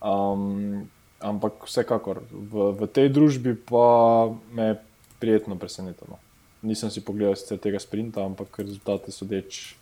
Um, 0.00 0.88
ampak 1.20 1.66
vsekakor 1.68 2.22
v, 2.30 2.72
v 2.80 2.88
tej 2.88 3.12
družbi 3.12 3.52
pa 3.54 4.30
me 4.56 4.72
je 4.72 4.78
prijetno 5.20 5.56
presenetilo. 5.60 6.16
Nisem 6.64 6.90
si 6.90 7.04
pogledal 7.04 7.36
tega 7.60 7.80
sprinta, 7.80 8.24
ampak 8.24 8.56
rezultate 8.64 9.12
so 9.12 9.28
deč. 9.28 9.76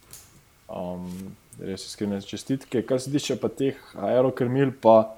Um, 0.69 1.07
res 1.59 1.87
iskrene 1.87 2.21
čestitke. 2.23 2.83
Kar 2.87 3.01
se 3.01 3.11
tiče 3.11 3.39
pa 3.41 3.49
teh 3.49 3.79
aerokrmil, 3.97 4.75
pa 4.83 5.15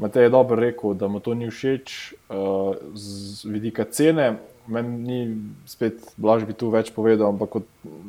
Matej 0.00 0.22
je 0.22 0.32
dobro 0.32 0.56
rekel, 0.56 0.94
da 0.94 1.08
mu 1.08 1.20
to 1.20 1.34
ni 1.36 1.50
všeč 1.50 2.14
uh, 2.32 2.72
z 2.94 3.44
vidika 3.44 3.84
cene. 3.84 4.38
Meni 4.70 4.96
ni 4.96 5.20
spet, 5.68 6.00
blaž 6.16 6.46
bi 6.48 6.54
tu 6.56 6.70
več 6.72 6.88
povedal, 6.94 7.34
ampak 7.34 7.50
kot 7.58 7.66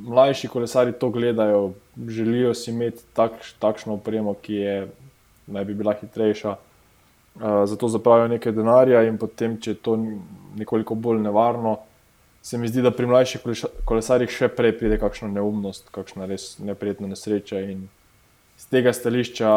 mlajši 0.07 0.47
kolesari 0.51 0.93
to 0.95 1.09
gledajo, 1.11 1.73
želijo 2.07 2.53
si 2.55 2.71
imeti 2.71 3.03
tak, 3.17 3.39
takšno 3.59 3.97
opremo, 3.97 4.35
ki 4.39 4.59
je, 4.59 4.75
naj 5.51 5.65
bi 5.67 5.75
bila 5.75 5.95
hitrejša. 5.99 6.55
Uh, 6.55 7.63
zato 7.67 7.91
zapravijo 7.91 8.31
nekaj 8.37 8.55
denarja, 8.55 9.03
in 9.07 9.17
potem, 9.19 9.57
če 9.59 9.75
je 9.75 9.81
to 9.83 9.97
nekoliko 10.59 10.95
bolj 10.95 11.19
nevarno, 11.23 11.79
se 12.41 12.57
mi 12.57 12.67
zdi, 12.67 12.81
da 12.81 12.91
pri 12.91 13.09
mlajših 13.09 13.43
kolesarjih 13.85 14.31
še 14.31 14.47
prej 14.55 14.77
pride 14.79 14.97
kakšna 15.01 15.29
neumnost, 15.29 15.91
kakšna 15.91 16.29
res 16.29 16.55
neprijetna 16.63 17.11
nesreča. 17.11 17.59
In 17.67 17.89
z 18.61 18.69
tega 18.69 18.93
stališča 18.93 19.51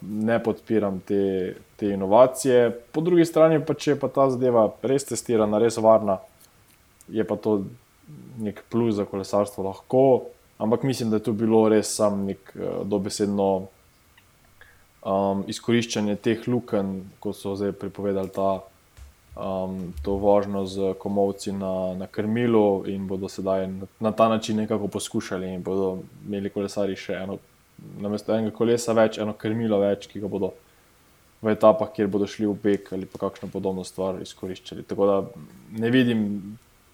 ne 0.00 0.38
podpiram 0.42 1.00
te, 1.04 1.54
te 1.76 1.90
inovacije. 1.92 2.70
Po 2.92 3.00
drugi 3.04 3.26
strani 3.28 3.60
pa, 3.60 3.74
če 3.76 3.90
je 3.90 3.98
pa 4.00 4.08
ta 4.08 4.30
zadeva 4.32 4.70
res 4.82 5.04
testirana, 5.04 5.60
res 5.60 5.76
varna, 5.76 6.16
je 7.12 7.24
pa 7.24 7.36
to 7.36 7.58
nek 8.40 8.62
plus 8.72 8.96
za 8.96 9.04
kolesarstvo 9.04 9.66
lahko. 9.66 10.04
Ampak 10.58 10.86
mislim, 10.88 11.10
da 11.12 11.20
je 11.20 11.26
to 11.26 11.34
bilo 11.36 11.66
res 11.68 11.90
samo 11.98 12.24
nek 12.30 12.54
uh, 12.54 12.78
dobesedno 12.88 13.48
um, 15.04 15.42
izkoriščanje 15.52 16.16
teh 16.24 16.46
lukenj, 16.48 17.02
kot 17.20 17.36
so 17.36 17.52
zdaj 17.60 17.74
pripovedali 17.76 18.32
ta, 18.32 18.54
um, 19.36 19.92
to 20.00 20.16
vožnjo 20.22 20.64
z 20.64 20.94
komovci 21.02 21.52
na, 21.52 21.74
na 22.00 22.08
krmilu 22.08 22.86
in 22.88 23.04
bodo 23.04 23.28
sedaj 23.28 23.66
na, 23.68 23.90
na 24.00 24.14
ta 24.16 24.30
način 24.32 24.56
nekako 24.64 24.88
poskušali 24.96 25.52
in 25.58 25.62
bodo 25.66 25.98
imeli 26.24 26.54
kolesari 26.56 26.96
še 26.96 27.20
eno 27.20 27.36
namesto 28.00 28.34
enega 28.34 28.54
kolesa 28.56 28.94
več, 28.96 29.18
eno 29.22 29.34
krmilo 29.38 29.80
več, 29.82 30.08
ki 30.10 30.20
ga 30.22 30.30
bodo 30.30 30.52
v 31.42 31.52
etapah, 31.52 31.90
kjer 31.92 32.08
bodo 32.10 32.26
šli 32.28 32.48
v 32.48 32.56
beg 32.62 32.92
ali 32.96 33.06
pa 33.06 33.20
kakšno 33.26 33.50
podobno 33.52 33.84
stvar 33.84 34.20
izkoriščali. 34.24 34.86
Tako 34.88 35.06
da 35.06 35.16
ne 35.78 35.90
vidim 35.90 36.22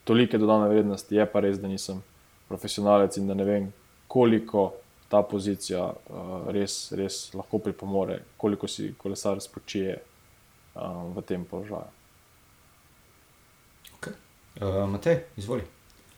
tolike 0.05 0.39
dodane 0.39 0.69
vrednosti, 0.69 1.15
je 1.15 1.27
pa 1.27 1.41
res, 1.41 1.61
da 1.63 1.71
nisem 1.71 2.03
profesionalec 2.49 3.17
in 3.17 3.29
da 3.31 3.35
ne 3.39 3.47
vem, 3.47 3.69
koliko 4.11 4.73
ta 5.09 5.23
pozicija 5.23 5.85
uh, 5.93 6.33
res, 6.53 6.93
res 6.97 7.35
lahko 7.37 7.61
pripomore, 7.63 8.19
koliko 8.37 8.69
si 8.69 8.95
kolesar 8.99 9.41
spočije 9.41 9.99
uh, 9.99 11.13
v 11.15 11.25
tem 11.29 11.45
položaju. 11.45 11.93
Okay. 13.99 14.17
Uh, 14.61 14.83
Matej, 14.89 15.21
izvoli. 15.37 15.69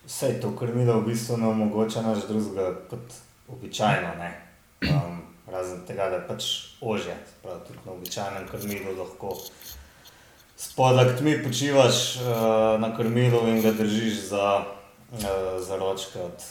Vse 0.06 0.34
to 0.40 0.52
krmilo 0.56 1.00
v 1.00 1.10
bistvu 1.10 1.36
ne 1.40 1.48
omogoča 1.48 2.02
naš 2.02 2.26
drugega 2.28 2.70
kot 2.90 3.18
običajno. 3.48 4.14
Ne? 4.18 4.43
Um, 4.90 5.22
razen 5.52 5.84
tega, 5.86 6.08
da 6.10 6.16
je 6.16 6.26
pač 6.28 6.44
ožje, 6.80 7.16
prav 7.42 7.60
tudi 7.66 7.78
na 7.86 7.92
običajnem 7.92 8.48
krmilu 8.48 8.96
lahko 8.98 9.36
spodaj 10.56 11.16
tmi 11.18 11.42
počivaš 11.44 12.16
uh, 12.16 12.80
na 12.80 12.96
krmilu 12.96 13.48
in 13.48 13.62
ga 13.62 13.72
držiš 13.72 14.20
za, 14.28 14.64
uh, 15.12 15.18
za 15.60 15.76
ročke 15.76 16.22
od 16.22 16.44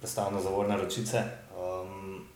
predstavno 0.00 0.40
zavorne 0.40 0.76
ročice. 0.76 1.22
Um, 1.58 2.26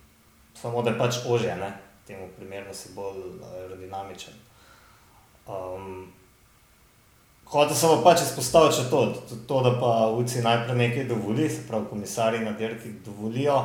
samo 0.54 0.82
da 0.82 0.90
je 0.90 0.98
pač 0.98 1.22
ožje, 1.28 1.56
ne? 1.56 1.72
temu 2.06 2.28
primerno 2.36 2.74
si 2.74 2.88
bolj 2.94 3.22
aerodinamičen. 3.54 4.34
Um, 5.46 6.12
Hoče 7.52 7.74
se 7.74 7.86
pač 8.04 8.22
izpostaviti 8.22 8.90
to, 8.90 9.06
to, 9.28 9.36
to, 9.48 9.60
da 9.60 9.72
pa 9.80 10.08
UCI 10.16 10.40
najprej 10.42 10.76
nekaj 10.76 11.04
dovoli, 11.04 11.50
se 11.50 11.66
pravi, 11.68 11.84
komisari 11.90 12.38
na 12.40 12.52
dirki 12.56 12.94
dovolijo, 13.04 13.58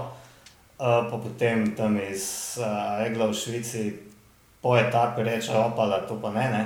pa 0.78 1.18
potem 1.24 1.76
tam 1.76 1.98
iz 1.98 2.58
uh, 2.62 3.02
Egla 3.06 3.28
v 3.28 3.34
Švici 3.34 3.94
po 4.62 4.78
etapi 4.78 5.24
reče, 5.24 5.56
opala, 5.58 6.06
to 6.08 6.22
pa 6.22 6.30
ne, 6.32 6.46
ne. 6.50 6.64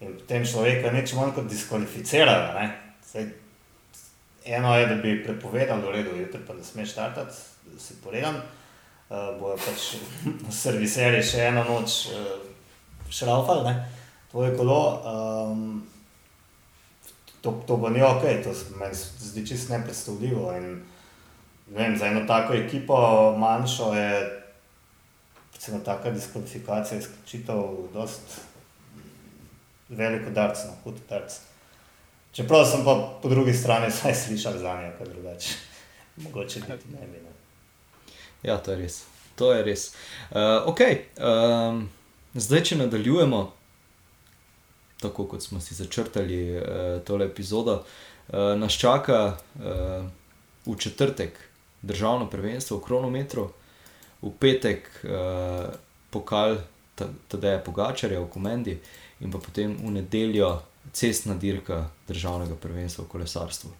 In 0.00 0.14
potem 0.20 0.44
človeka 0.46 0.92
nič 0.92 1.14
manj 1.16 1.32
kot 1.34 1.48
diskvalificirajo. 1.48 2.68
Eno 4.48 4.76
je, 4.76 4.86
da 4.86 4.94
bi 4.94 5.18
prepovedal, 5.24 5.80
da 5.80 5.92
redo, 5.92 6.16
jutri 6.16 6.40
pa 6.46 6.54
ne 6.54 6.64
smeš 6.64 6.92
štartati, 6.92 7.36
da 7.72 7.80
si 7.80 7.96
poredan. 8.04 8.40
Uh, 9.08 9.32
bojo 9.40 9.56
pač 9.56 9.96
serviserji 10.62 11.24
še 11.24 11.48
eno 11.48 11.64
noč 11.64 12.12
uh, 12.12 12.36
šraufali, 13.08 13.64
ne, 13.64 13.74
tvoje 14.30 14.52
kolo. 14.56 14.80
Um, 15.08 15.62
to, 17.40 17.54
to 17.66 17.76
bo 17.80 17.88
ni 17.88 18.04
ok, 18.04 18.24
to 18.44 18.52
se 18.54 18.76
mi 18.76 18.92
zdi 18.92 19.46
čisto 19.46 19.72
nepredstavljivo 19.72 20.52
vem, 21.70 21.96
za 21.96 22.06
eno 22.06 22.26
tako 22.26 22.54
ekipo, 22.54 22.96
manjšo 23.38 23.94
je 23.94 24.38
recimo, 25.58 25.78
taka 25.78 26.10
diskvalifikacija 26.10 26.98
izključitev 26.98 27.62
dost 27.94 28.20
veliko 29.88 30.30
darc, 30.30 30.58
no, 30.66 30.72
hud 30.84 30.94
darc. 31.08 31.32
Čeprav 32.32 32.64
sem 32.64 32.84
pa 32.84 33.18
po 33.22 33.28
drugi 33.28 33.52
strani 33.52 33.90
vsaj 33.92 34.14
slišal 34.14 34.58
za 34.58 34.82
njo, 34.82 34.92
kaj 34.98 35.06
drugače. 35.06 35.54
Mogoče 36.22 36.60
biti 36.60 36.92
ne 36.92 37.06
bi. 37.06 37.18
Ne. 37.24 37.32
Ja, 38.42 38.58
to 38.58 38.70
je 38.70 38.76
res. 38.76 39.02
To 39.36 39.52
je 39.52 39.62
res. 39.64 39.94
Uh, 40.30 40.38
ok, 40.66 40.80
um, 41.18 41.88
zdaj, 42.34 42.62
če 42.62 42.78
nadaljujemo, 42.78 43.42
tako 45.00 45.26
kot 45.26 45.42
smo 45.42 45.60
si 45.60 45.74
začrtali 45.74 46.40
uh, 46.56 46.62
tole 47.06 47.26
epizodo, 47.26 47.80
uh, 47.82 48.54
nas 48.58 48.78
čaka 48.78 49.20
uh, 49.34 50.06
v 50.66 50.78
četrtek 50.78 51.47
državno 51.82 52.30
prvenstvo 52.30 52.78
v 52.78 52.84
kronometru, 52.84 53.50
v 54.22 54.32
petek 54.38 54.88
uh, 55.04 55.70
pokal 56.10 56.58
Tadeja 57.28 57.60
Pogačarja 57.62 58.20
v 58.20 58.30
Komendi 58.30 58.74
in 59.20 59.30
pa 59.30 59.38
potem 59.38 59.76
v 59.78 59.90
nedeljo 60.00 60.62
cestna 60.92 61.34
dirka 61.34 61.90
državnega 62.08 62.56
prvenstva 62.58 63.04
v 63.04 63.08
kolesarstvu. 63.08 63.70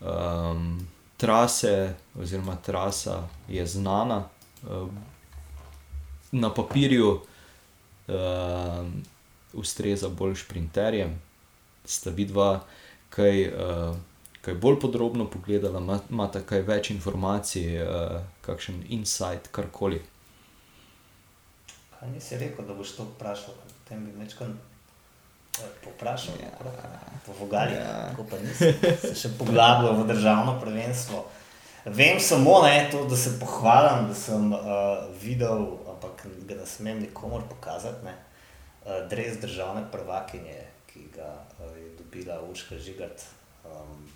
Um, 0.00 0.88
trase, 1.20 1.94
oziroma 2.16 2.56
trasa 2.56 3.28
je 3.48 3.66
znana, 3.66 4.24
um, 4.64 4.88
na 6.32 6.54
papirju 6.54 7.20
um, 8.08 9.02
ustreza 9.52 10.08
bolj 10.08 10.38
šprinterjem, 10.40 11.18
sta 11.84 12.10
vidva, 12.10 12.64
kaj. 13.10 13.48
Uh, 13.48 13.96
kaj 14.40 14.54
bolj 14.54 14.80
podrobno 14.80 15.26
pogledala, 15.30 16.00
imate 16.10 16.40
kaj 16.46 16.64
več 16.68 16.90
informacij, 16.94 17.82
uh, 17.82 18.20
kakšen 18.44 18.82
insight, 18.88 19.50
karkoli. 19.52 20.00
Kaj 21.98 22.08
nisi 22.14 22.38
rekel, 22.40 22.64
da 22.64 22.74
boš 22.74 22.94
to 22.96 23.04
vprašal, 23.10 23.56
potem 23.68 24.06
bi 24.06 24.14
večkrat 24.22 24.48
eh, 25.60 25.66
poprašal, 25.84 26.38
ja. 26.40 26.54
po 27.26 27.36
Vogali, 27.40 27.76
ja. 27.76 28.08
kako 28.10 28.24
pa 28.30 28.38
nisi 28.40 28.72
se 29.02 29.12
še 29.14 29.34
poglabljal 29.38 30.00
v 30.00 30.06
državno 30.08 30.56
prvenstvo. 30.62 31.26
Vem 31.84 32.20
samo, 32.20 32.58
ne, 32.64 32.88
to, 32.92 33.04
da 33.08 33.16
se 33.16 33.34
pohvalim, 33.40 34.08
da 34.08 34.16
sem 34.16 34.52
uh, 34.52 35.04
videl, 35.20 35.66
ampak 35.88 36.26
ga 36.48 36.56
ne 36.58 36.66
smem 36.68 37.00
nikomor 37.00 37.44
pokazati, 37.48 38.04
ne, 38.04 38.16
uh, 38.84 39.04
dres 39.12 39.36
državne 39.40 39.86
prvakinje, 39.92 40.58
ki 40.88 41.06
ga 41.16 41.28
uh, 41.58 41.68
je 41.76 41.88
dobila 42.00 42.40
Urška 42.48 42.80
Žigart. 42.80 43.24
Um, 43.64 44.08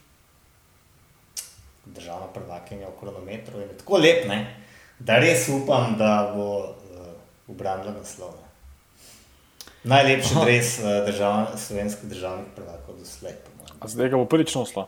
državna 1.87 2.27
prvakinja 2.35 2.89
v 2.89 2.99
kronometru 3.01 3.61
in 3.61 3.69
tako 3.79 3.99
lep, 3.99 4.29
ne? 4.29 4.41
da 4.99 5.19
res 5.19 5.49
upam, 5.49 5.97
da 5.99 6.33
bo 6.35 6.49
uh, 6.59 6.67
eh, 6.69 7.13
ubranila 7.49 7.93
naslov. 7.99 8.35
Najlepši 9.85 10.45
res 10.47 10.79
uh, 10.81 11.03
držav, 11.07 11.59
slovenskih 11.61 12.09
državnih 12.09 12.47
prvakov 12.57 12.99
do 12.99 13.05
slej. 13.05 13.35
Zdaj 13.85 14.15
ga 14.15 14.17
bo 14.17 14.25
prvič 14.25 14.55
nosila. 14.55 14.87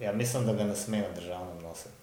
Ja, 0.00 0.12
mislim, 0.12 0.46
da 0.46 0.52
ga 0.52 0.64
ne 0.64 0.76
sme 0.76 0.98
na 0.98 1.14
državnem 1.14 1.62
nositi. 1.62 1.94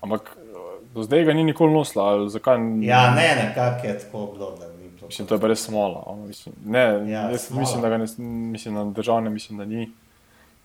Ampak 0.00 0.36
eh, 0.36 0.56
do 0.94 1.02
zdaj 1.02 1.24
ga 1.24 1.32
ni 1.32 1.44
nikoli 1.44 1.72
nosila. 1.72 2.28
Zakaj? 2.28 2.58
Ja, 2.80 3.10
ne, 3.14 3.28
nekako 3.44 3.86
je 3.86 3.98
tako 3.98 4.26
bilo. 4.32 4.58
Mislim, 5.06 5.28
to 5.28 5.34
je 5.34 5.48
res 5.48 5.62
smola. 5.62 6.16
Mislim, 6.26 6.54
ne, 6.64 6.80
ja, 7.10 7.28
jaz 7.30 7.46
smola. 7.46 7.60
mislim, 7.60 7.82
da 7.82 7.88
ga 7.88 7.98
ne, 7.98 8.06
mislim, 8.52 8.74
na 8.74 8.84
državnem 8.84 9.32
mislim, 9.32 9.58
da 9.58 9.64
ni, 9.64 9.90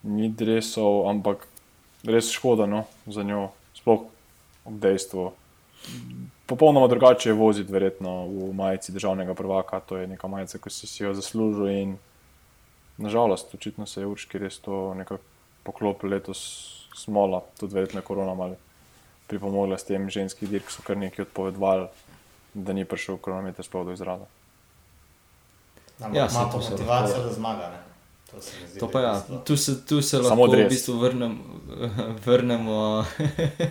ni 0.04 0.30
dresov, 0.30 1.10
ampak 1.10 1.48
res 2.04 2.32
škoda 2.32 2.66
no, 2.66 2.86
za 3.06 3.24
njo, 3.24 3.50
sploh 3.78 4.08
ob 4.66 4.80
dejstvu. 4.82 5.32
Popolnoma 6.46 6.88
drugače 6.88 7.30
je 7.30 7.34
voziti, 7.34 7.74
verjetno 7.74 8.26
v 8.28 8.54
majici 8.54 8.92
državnega 8.92 9.34
prvaka. 9.34 9.80
To 9.80 9.98
je 9.98 10.08
neka 10.08 10.28
majica, 10.28 10.60
ki 10.60 10.70
si 10.70 11.04
jo 11.04 11.14
zaslužil 11.14 11.70
in 11.70 12.00
Nažalost, 13.02 13.56
očitno 13.56 13.86
se 13.86 14.02
je 14.02 14.08
Urški 14.08 14.38
res 14.38 14.60
to 14.62 14.94
nekako 14.94 15.24
poklopil 15.64 16.12
letos, 16.12 16.42
smola, 16.96 17.42
tudi 17.60 17.74
verjetno 17.74 18.02
korona 18.02 18.36
malo 18.38 18.60
pripomogla 19.28 19.78
s 19.78 19.88
tem 19.88 20.10
ženskih 20.10 20.50
dirk, 20.50 20.70
so 20.70 20.84
kar 20.84 20.98
nekaj 21.00 21.24
odpovedovali, 21.24 21.88
da 22.54 22.74
ni 22.76 22.84
prišel 22.86 23.18
kronometer 23.18 23.66
sploh 23.66 23.86
do 23.88 23.96
izraza. 23.96 24.28
Ampak 26.02 26.18
Ja, 26.18 26.28
ima 26.28 26.50
to 26.52 26.60
motivacijo, 26.60 27.24
da 27.24 27.32
zmaga. 27.34 27.70
Ne? 27.72 27.91
To 28.80 28.88
pa 28.88 29.02
ja, 29.02 29.14
bistvo. 29.14 29.38
tu 29.38 29.58
se, 29.58 29.86
tu 29.86 30.02
se 30.02 30.20
lahko 30.20 30.48
v 30.48 30.68
bistvu 30.70 30.98
vrnem, 31.00 31.40
vrnemo, 32.26 33.06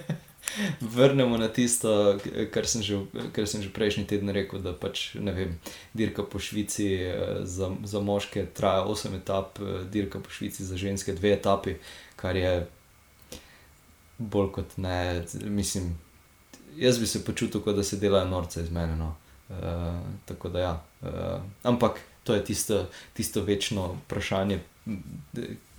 vrnemo 0.97 1.39
na 1.39 1.49
tisto, 1.49 2.19
kar 2.53 2.67
sem, 2.67 2.83
že, 2.83 2.99
kar 3.33 3.49
sem 3.49 3.63
že 3.63 3.73
prejšnji 3.73 4.05
teden 4.05 4.29
rekel, 4.35 4.61
da 4.61 4.75
pač 4.77 5.15
ne 5.17 5.33
vem, 5.33 5.57
dirka 5.97 6.23
po 6.23 6.39
Švici 6.39 6.93
eh, 7.01 7.41
za, 7.49 7.73
za 7.85 8.01
moške 8.01 8.47
traja 8.53 8.85
8 8.85 9.17
etap, 9.17 9.59
eh, 9.61 9.85
dirka 9.89 10.21
po 10.21 10.31
Švici 10.31 10.65
za 10.65 10.77
ženske 10.77 11.17
2 11.17 11.35
etapi, 11.41 11.79
kar 12.17 12.37
je 12.37 12.67
bolj 14.21 14.53
kot 14.53 14.77
ne, 14.77 15.25
mislim, 15.45 15.97
jaz 16.77 16.99
bi 17.01 17.07
se 17.07 17.25
počutil, 17.25 17.61
kot 17.65 17.77
da 17.77 17.83
se 17.83 17.97
delajo 17.97 18.29
norce 18.29 18.61
iz 18.61 18.71
mene. 18.71 18.97
No. 18.97 19.15
Uh, 19.51 19.57
tako 20.25 20.49
da 20.49 20.61
ja. 20.61 20.83
Uh, 21.03 21.09
ampak 21.63 22.01
to 22.31 22.35
je 22.35 22.45
tisto, 22.45 22.87
tisto 23.13 23.43
večno 23.43 23.97
vprašanje. 24.05 24.61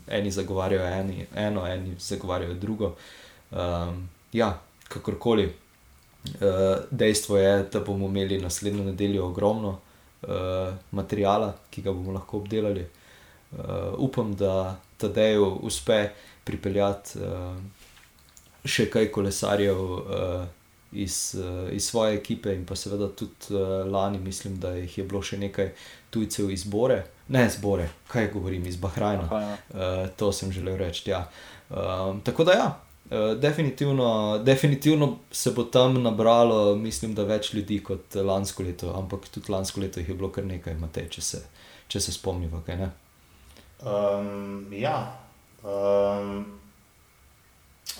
Eni 0.07 0.31
zagovarjajo 0.31 0.99
eni, 0.99 1.25
eno, 1.35 1.67
eni 1.67 1.95
zagovarjajo 1.99 2.53
drugo. 2.53 2.95
Um, 3.51 4.09
ja, 4.33 4.59
kakorkoli. 4.87 5.45
Uh, 6.25 6.83
dejstvo 6.91 7.37
je, 7.37 7.63
da 7.71 7.79
bomo 7.79 8.07
imeli 8.07 8.41
naslednjo 8.41 8.83
nedeljo 8.83 9.25
ogromno 9.25 9.69
uh, 9.69 10.73
materijala, 10.91 11.53
ki 11.69 11.81
ga 11.81 11.93
bomo 11.93 12.11
lahko 12.11 12.37
obdelali. 12.37 12.83
Uh, 13.51 13.59
upam, 13.97 14.35
da 14.35 14.75
Tadeju 14.97 15.45
uspe 15.63 16.09
pripeljati 16.43 17.19
uh, 17.19 17.55
še 18.65 18.89
kaj 18.91 19.07
kolesarjev 19.11 19.79
uh, 19.79 20.43
iz, 20.91 21.35
uh, 21.39 21.73
iz 21.73 21.85
svoje 21.85 22.15
ekipe, 22.15 22.53
in 22.55 22.65
pa 22.65 22.75
seveda 22.75 23.07
tudi 23.15 23.55
uh, 23.55 23.91
lani, 23.91 24.19
mislim, 24.19 24.59
da 24.59 24.75
jih 24.75 24.97
je 24.97 25.03
bilo 25.03 25.21
še 25.21 25.39
nekaj 25.39 25.71
tujcev 26.09 26.51
iz 26.51 26.63
Bore, 26.63 27.03
ne 27.27 27.45
iz 27.47 27.57
Bore, 27.61 27.89
kaj 28.11 28.31
govorim, 28.33 28.65
iz 28.67 28.75
Bahrajna. 28.75 29.27
Aha, 29.31 29.39
ja. 29.39 29.57
Uh, 29.69 30.09
to 30.15 30.31
sem 30.31 30.51
želel 30.51 30.77
reči. 30.77 31.09
Ja. 31.09 31.25
Um, 31.69 32.21
tako 32.21 32.43
da, 32.43 32.53
ja, 32.53 32.67
uh, 33.09 33.39
definitivno, 33.39 34.39
definitivno 34.43 35.17
se 35.31 35.51
bo 35.51 35.63
tam 35.63 36.01
nabralo, 36.03 36.75
mislim, 36.75 37.15
da 37.15 37.23
več 37.23 37.53
ljudi 37.53 37.79
kot 37.83 38.15
lansko 38.15 38.63
leto, 38.63 38.93
ampak 38.97 39.29
tudi 39.31 39.51
lansko 39.51 39.81
leto 39.81 39.99
jih 39.99 40.09
je 40.09 40.15
bilo 40.15 40.31
kar 40.31 40.45
nekaj, 40.45 40.75
Matej, 40.75 41.07
če 41.09 41.21
se, 41.21 41.43
če 41.87 42.03
se 42.03 42.15
spomnimo. 42.19 42.63
Um, 43.81 44.67
ja. 44.75 44.97
Um, 45.63 46.60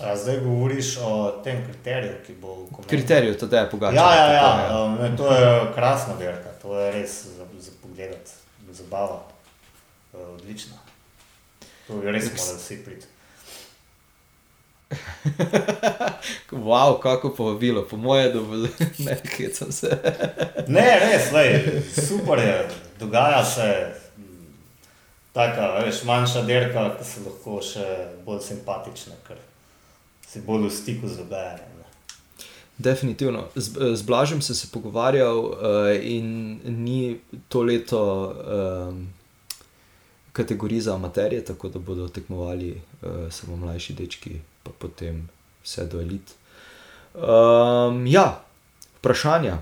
a 0.00 0.16
zdaj 0.16 0.40
govoriš 0.40 0.96
o 1.02 1.40
tem 1.44 1.64
kriteriju, 1.66 2.14
ki 2.26 2.34
bo 2.40 2.54
v 2.54 2.66
komediji. 2.72 2.88
Kriterij, 2.88 3.38
to 3.38 3.56
je 3.56 3.70
pogača. 3.70 3.96
Ja, 3.96 4.14
ja, 4.14 4.32
ja. 4.32 4.84
Um, 4.84 4.94
ne, 4.94 5.16
to 5.16 5.32
je 5.32 5.72
krasna 5.74 6.16
dirka, 6.16 6.50
to 6.62 6.78
je 6.78 6.92
res 6.92 7.24
za, 7.24 7.44
za 7.58 7.70
pogled, 7.82 8.30
zabava. 8.70 9.22
Uh, 10.12 10.34
odlična. 10.34 10.76
To 11.86 11.94
bi 12.00 12.10
res 12.10 12.24
morali 12.24 12.58
vsi 12.58 12.84
priti. 12.84 13.06
Wow, 16.52 17.00
kako 17.00 17.30
povabilo, 17.30 17.82
po 17.82 17.96
moje, 17.96 18.34
bo 18.34 18.56
ne, 18.98 19.16
hecam 19.36 19.72
se. 19.72 19.88
Ne, 20.68 20.98
res, 21.00 21.32
lej, 21.32 21.82
super 22.08 22.38
je, 22.38 22.68
dogaja 23.00 23.44
se. 23.44 23.94
Taka, 25.32 25.78
veš, 25.80 26.02
manjša 26.04 26.42
dirka, 26.42 26.90
ki 26.98 27.04
so 27.08 27.24
lahko 27.24 27.62
še 27.64 27.86
bolj 28.26 28.42
simpatične, 28.44 29.16
ker 29.24 29.40
si 30.32 30.40
bolj 30.40 30.66
v 30.68 30.72
stiku 30.72 31.08
z 31.08 31.28
ne. 31.28 31.84
Definitivno. 32.78 33.44
Z, 33.54 33.96
z 33.96 34.02
Blažem 34.02 34.40
sem 34.42 34.56
se 34.56 34.66
pogovarjal 34.72 35.38
uh, 35.38 35.52
in 36.00 36.60
ni 36.64 37.20
to 37.48 37.62
leto 37.62 38.32
um, 38.32 39.08
kategorij 40.32 40.80
za 40.80 40.94
amaterje, 40.94 41.44
tako 41.44 41.68
da 41.68 41.78
bodo 41.78 42.08
tekmovali 42.08 42.72
uh, 42.72 43.28
samo 43.30 43.56
mlajši 43.56 43.92
dečki, 43.92 44.40
pa 44.62 44.70
potem 44.78 45.28
vse 45.62 45.84
do 45.84 46.00
elit. 46.00 46.32
Um, 47.14 48.06
ja, 48.06 48.40
vprašanja. 48.98 49.58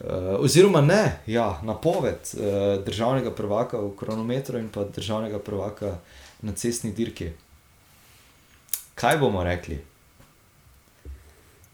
Uh, 0.00 0.40
oziroma, 0.40 0.80
ne, 0.80 1.20
ja, 1.26 1.60
napoved 1.62 2.32
uh, 2.34 2.80
državnega 2.84 3.30
prvaka 3.30 3.78
v 3.78 3.92
kronometru 3.98 4.58
in 4.58 4.72
pa 4.72 4.84
državnega 4.84 5.38
prvaka 5.38 5.98
na 6.42 6.52
cestni 6.52 6.92
dirki. 6.92 7.34
Kaj 9.00 9.18
bomo 9.18 9.44
rekli? 9.44 9.78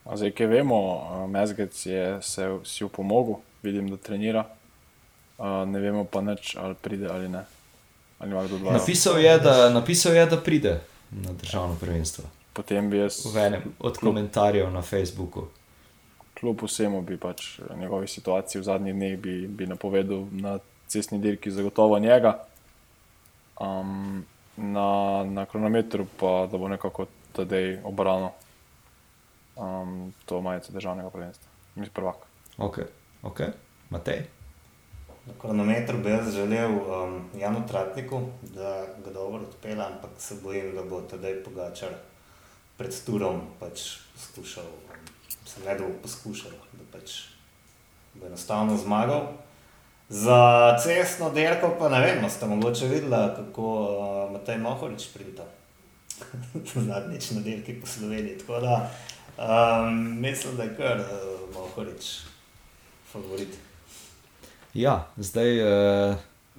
A 0.04 0.16
Zdaj, 0.16 0.30
ki 0.36 0.46
vemo, 0.46 0.78
Mezgec 1.28 1.86
je 1.86 2.22
se 2.22 2.58
si 2.64 2.84
upomogel, 2.84 3.40
vidim, 3.62 3.88
da 3.90 3.96
trenira. 3.96 4.44
A, 5.38 5.64
Ne 5.64 5.80
vemo 5.80 6.04
pa 6.04 6.20
nič, 6.20 6.56
ali 6.56 6.74
pride 6.74 7.08
ali 7.08 7.28
ne. 7.28 7.44
Ali. 8.18 8.32
Napisal 8.72 9.18
je, 9.18 9.38
da, 9.38 9.70
napisal 9.70 10.14
je, 10.14 10.26
da 10.26 10.40
pride 10.40 10.80
na 11.10 11.32
državno 11.32 11.76
prvenstvo. 11.80 12.24
Potem 12.52 12.90
bi 12.90 12.98
jaz, 12.98 13.24
V 13.34 13.36
enem 13.40 13.62
od 13.78 13.98
komentarjev 13.98 14.70
na 14.70 14.82
Facebooku. 14.82 15.48
kljub 16.34 16.62
vsemu, 16.62 17.02
bi 17.02 17.16
pač 17.16 17.60
njegovi 17.76 18.08
situaciji 18.08 18.60
v 18.60 18.64
zadnjih 18.64 18.94
dneh 18.94 19.18
bi, 19.18 19.46
bi 19.46 19.66
napovedal 19.66 20.26
na 20.30 20.58
cestni 20.86 21.18
dirki 21.18 21.50
zagotovo 21.50 21.98
njega. 21.98 22.44
Um, 23.60 24.24
na, 24.56 25.24
na 25.24 25.46
kronometru 25.46 26.06
pa 26.20 26.46
da 26.50 26.58
bo 26.58 26.68
nekako 26.68 27.06
tedaj 27.36 27.78
obrano 27.84 28.32
um, 29.56 30.12
to 30.26 30.40
majico 30.40 30.72
državnega 30.72 31.10
prvenstva. 31.10 31.48
Mi 31.74 31.90
prvak. 31.90 32.16
Ok, 32.58 32.78
ok, 33.22 33.40
Matej. 33.90 34.26
Na 35.26 35.32
kronometru 35.40 35.98
bi 35.98 36.10
jaz 36.10 36.34
želel 36.34 36.70
um, 36.70 37.30
Janu 37.38 37.66
Tratniku, 37.68 38.20
da 38.42 38.86
ga 39.04 39.10
dobro 39.10 39.42
odpelje, 39.42 39.82
ampak 39.82 40.10
se 40.18 40.34
bojim, 40.42 40.74
da 40.74 40.82
bo 40.82 41.00
tedaj 41.00 41.42
pogačar 41.44 41.88
pred 42.76 43.04
turom 43.06 43.40
pač 43.60 43.80
poskušal, 44.14 44.64
um, 44.64 45.06
se 45.46 45.60
ne 45.64 45.74
da 45.74 45.84
bo 45.84 45.90
poskušal, 46.02 46.50
da 46.72 46.84
pač 46.92 47.22
bo 48.14 48.26
enostavno 48.26 48.76
zmagal. 48.76 49.32
Za 50.08 50.76
cestno 50.82 51.30
dirko 51.30 51.76
pa 51.78 51.88
ne 51.88 52.00
vem, 52.00 52.30
ste 52.30 52.46
mogoče 52.46 52.86
videli, 52.86 53.16
kako 53.36 53.62
uh, 53.62 54.32
Matej 54.32 54.58
Mohorič 54.58 55.08
pride. 55.14 55.42
Zadnjič 56.86 57.30
na 57.30 57.40
dirki 57.40 57.80
po 57.80 57.86
Sloveniji. 57.86 58.38
Tako 58.38 58.60
da 58.60 58.90
um, 59.38 60.20
mislim, 60.20 60.56
da 60.56 60.62
je 60.62 60.76
kar 60.76 61.00
uh, 61.00 61.54
Mohorič 61.54 62.20
favorit. 63.12 63.48
Ja, 64.74 65.06
zdaj 65.16 65.62
uh, 65.62 66.16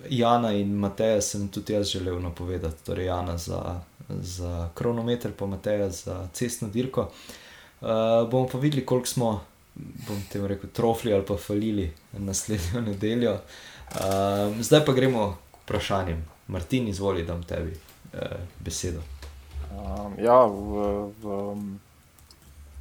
Jana 0.10 0.52
in 0.52 0.76
Mateja 0.76 1.22
sem 1.22 1.48
tudi 1.48 1.74
jaz 1.74 1.88
želel 1.88 2.22
napovedati. 2.22 2.86
Torej, 2.86 3.06
Jana 3.06 3.38
za, 3.38 3.80
za 4.10 4.70
kronometer, 4.74 5.32
pa 5.38 5.46
Mateja 5.46 5.90
za 5.90 6.28
cestno 6.34 6.68
dirko. 6.68 7.12
Uh, 7.82 7.88
bomo 8.32 8.48
pa 8.52 8.58
videli, 8.58 8.86
koliko 8.86 9.08
smo, 9.08 9.42
bom 9.76 10.22
temu 10.32 10.48
rekel, 10.48 10.70
trofli 10.70 11.14
ali 11.14 11.26
pa 11.26 11.38
falili 11.38 11.94
naslednjo 12.14 12.82
nedeljo. 12.82 13.34
Uh, 13.92 14.62
zdaj 14.62 14.86
pa 14.86 14.94
gremo 14.94 15.38
k 15.52 15.58
vprašanjem. 15.64 16.26
Martin, 16.48 16.88
izvoli, 16.88 17.26
dam 17.26 17.44
tebi 17.44 17.74
uh, 18.14 18.20
besedo. 18.60 19.02
Um, 19.72 20.14
ja, 20.22 20.46
v, 20.46 21.12
v 21.22 21.56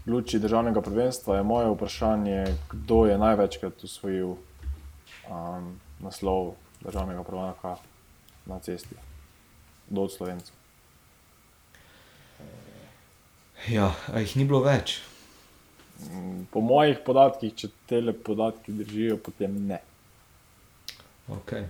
luči 0.06 0.38
državnega 0.38 0.80
prvenstva 0.80 1.36
je 1.36 1.42
moje 1.42 1.70
vprašanje, 1.72 2.44
kdo 2.70 3.06
je 3.06 3.18
največkrat 3.18 3.84
usvojil 3.84 4.36
um, 4.36 5.80
naslov 6.00 6.54
državnega 6.84 7.24
prvaka 7.24 7.76
na 8.46 8.60
cesti, 8.60 8.94
kdo 9.88 10.02
od 10.02 10.12
slovencev. 10.12 10.54
Ja, 13.68 13.94
jih 14.18 14.36
ni 14.36 14.44
bilo 14.44 14.60
več. 14.60 15.00
Po 16.52 16.60
mojih 16.60 17.00
podatkih, 17.06 17.54
če 17.54 17.68
te 17.88 18.00
podatki 18.12 18.72
držijo, 18.72 19.16
potem 19.16 19.56
ne. 19.66 19.80
Okay. 21.28 21.66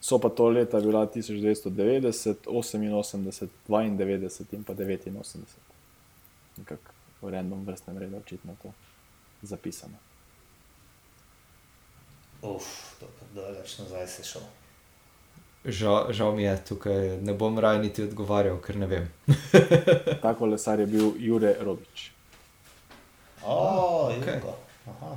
So 0.00 0.18
pa 0.18 0.28
to 0.28 0.48
leta 0.48 0.80
bila 0.80 1.06
1990, 1.06 2.46
88, 2.46 3.48
92 3.68 4.54
in 4.54 4.64
pa 4.64 4.74
89. 4.74 5.44
Nekako 6.58 6.92
v 7.22 7.30
random 7.30 7.64
vrstnem 7.64 7.98
redu 7.98 8.16
očitno 8.16 8.56
to 8.62 8.72
zapisano. 9.42 9.96
Uf, 12.42 13.00
to 13.00 13.06
pa 13.06 13.24
daleč 13.40 13.78
nazaj 13.78 14.06
si 14.08 14.24
šel. 14.28 14.44
Žal, 15.64 16.12
žal 16.12 16.36
mi 16.36 16.44
je 16.44 16.56
tukaj, 16.68 17.24
ne 17.24 17.32
bom 17.32 17.56
raje 17.58 17.80
niti 17.80 18.04
odgovarjal, 18.04 18.60
ker 18.60 18.76
ne 18.76 18.86
vem. 18.86 19.08
Ta 20.22 20.34
kolesar 20.36 20.80
je 20.80 20.86
bil 20.86 21.16
Jure 21.16 21.56
Robič. 21.60 22.13
O, 23.46 23.58
okej. 24.10 24.34
Jugo. 24.34 24.54
Aha. 24.86 25.16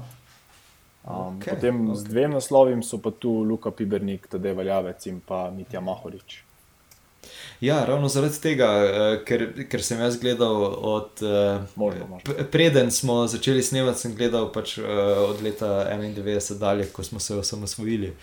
Um, 1.04 1.38
Okej, 1.38 1.54
potem 1.54 1.76
okej. 1.82 1.96
z 1.96 2.04
dvem 2.04 2.32
naslovim 2.32 2.84
so 2.84 2.98
pa 2.98 3.12
tu 3.12 3.32
Luka 3.42 3.72
Pibernik, 3.72 4.28
Tadej 4.28 4.54
Valjavec 4.54 5.06
in 5.06 5.22
pa 5.22 5.50
Mitja 5.50 5.80
Mahorič. 5.80 6.44
Ja, 7.62 7.86
ravno 7.86 8.08
zaradi 8.08 8.40
tega, 8.40 8.66
eh, 8.66 9.24
ker, 9.26 9.40
ker 9.66 9.82
sem 9.82 10.00
jaz 10.00 10.18
gledal 10.18 10.52
od. 10.78 11.10
eh, 11.18 11.60
Možno, 11.76 12.06
možno. 12.08 12.20
p- 12.28 12.44
Preden 12.46 12.92
smo 12.92 13.28
začeli 13.28 13.64
snemati, 13.64 14.00
sem 14.00 14.16
gledal 14.16 14.52
pač, 14.52 14.78
eh, 14.78 14.84
od 15.22 15.42
leta 15.42 15.66
91 15.86 16.56
dalje, 16.56 16.86
ko 16.86 17.04
smo 17.04 17.20
se 17.20 17.36
osamosvojili. 17.36 18.14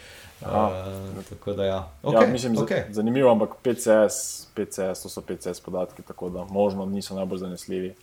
Aha. 0.43 0.85
Uh, 1.17 1.25
tako 1.25 1.53
da, 1.53 1.65
ja. 1.65 1.89
Okay, 2.03 2.11
Okay, 2.11 2.23
ja, 2.23 2.29
mislim, 2.29 2.55
okay. 2.55 2.63
okay. 2.65 2.93
zanimivo, 2.93 3.31
ampak 3.31 3.51
PCS, 3.57 4.17
PCS, 4.55 5.03
to 5.03 5.09
so 5.09 5.21
PCS 5.23 5.61
podatki, 5.61 6.03
tako 6.03 6.29
da 6.29 6.45
možno 6.45 6.87
niso 6.87 7.15
najbolj 7.15 7.39
zanesljivi. 7.39 7.95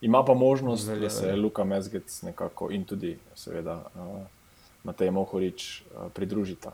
Ima 0.00 0.24
pa 0.24 0.34
možnost, 0.34 0.88
da 0.88 1.10
se. 1.10 1.36
Luka 1.36 1.64
Mezgec 1.64 2.22
nekako 2.22 2.70
in 2.70 2.84
tudi, 2.84 3.18
seveda, 3.34 3.84
uh, 3.94 4.20
Matej 4.84 5.10
Mohorič 5.10 5.82
uh, 5.82 6.12
pridružita 6.14 6.72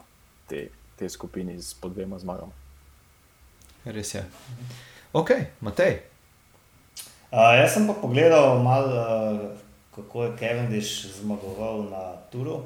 te, 0.49 0.68
te 0.97 1.09
skupini 1.09 1.59
z 1.61 1.75
po 1.75 1.89
dvema 1.89 2.18
zmagama. 2.18 2.53
Res 3.85 4.14
je. 4.14 4.25
Ok, 5.12 5.31
Matej. 5.61 6.03
Uh, 7.33 7.57
jaz 7.59 7.75
sem 7.75 7.87
pa 7.87 7.97
pogledal, 7.97 8.61
mal, 8.62 8.85
uh, 8.85 9.41
kako 9.95 10.25
je 10.25 10.37
Cavendish 10.39 11.07
zmagoval 11.20 11.89
na 11.91 12.05
Turu. 12.31 12.62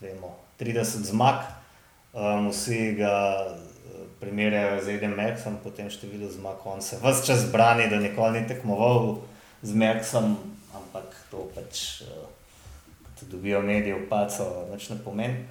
Vemo, 0.00 0.34
30 0.60 1.04
zmag, 1.12 1.44
um, 2.12 2.48
vsi 2.50 2.94
ga 2.98 3.12
primerjajo 4.20 4.82
z 4.82 4.88
Edem 4.88 5.14
Merksom, 5.14 5.58
potem 5.62 5.90
število 5.90 6.30
zmag. 6.30 6.58
On 6.64 6.82
se 6.82 6.98
vse 7.02 7.26
čas 7.26 7.44
brani, 7.52 7.90
da 7.90 8.00
nikoli 8.00 8.40
ni 8.40 8.48
tekmoval 8.48 9.16
z 9.62 9.74
Merksom, 9.74 10.36
ampak 10.74 11.14
to 11.30 11.46
pač, 11.54 12.02
uh, 12.02 12.28
ko 13.18 13.26
dobijo 13.30 13.62
medije 13.62 13.94
v 13.94 14.08
paco, 14.10 14.66
več 14.70 14.90
ne 14.90 14.98
pomeni. 15.02 15.44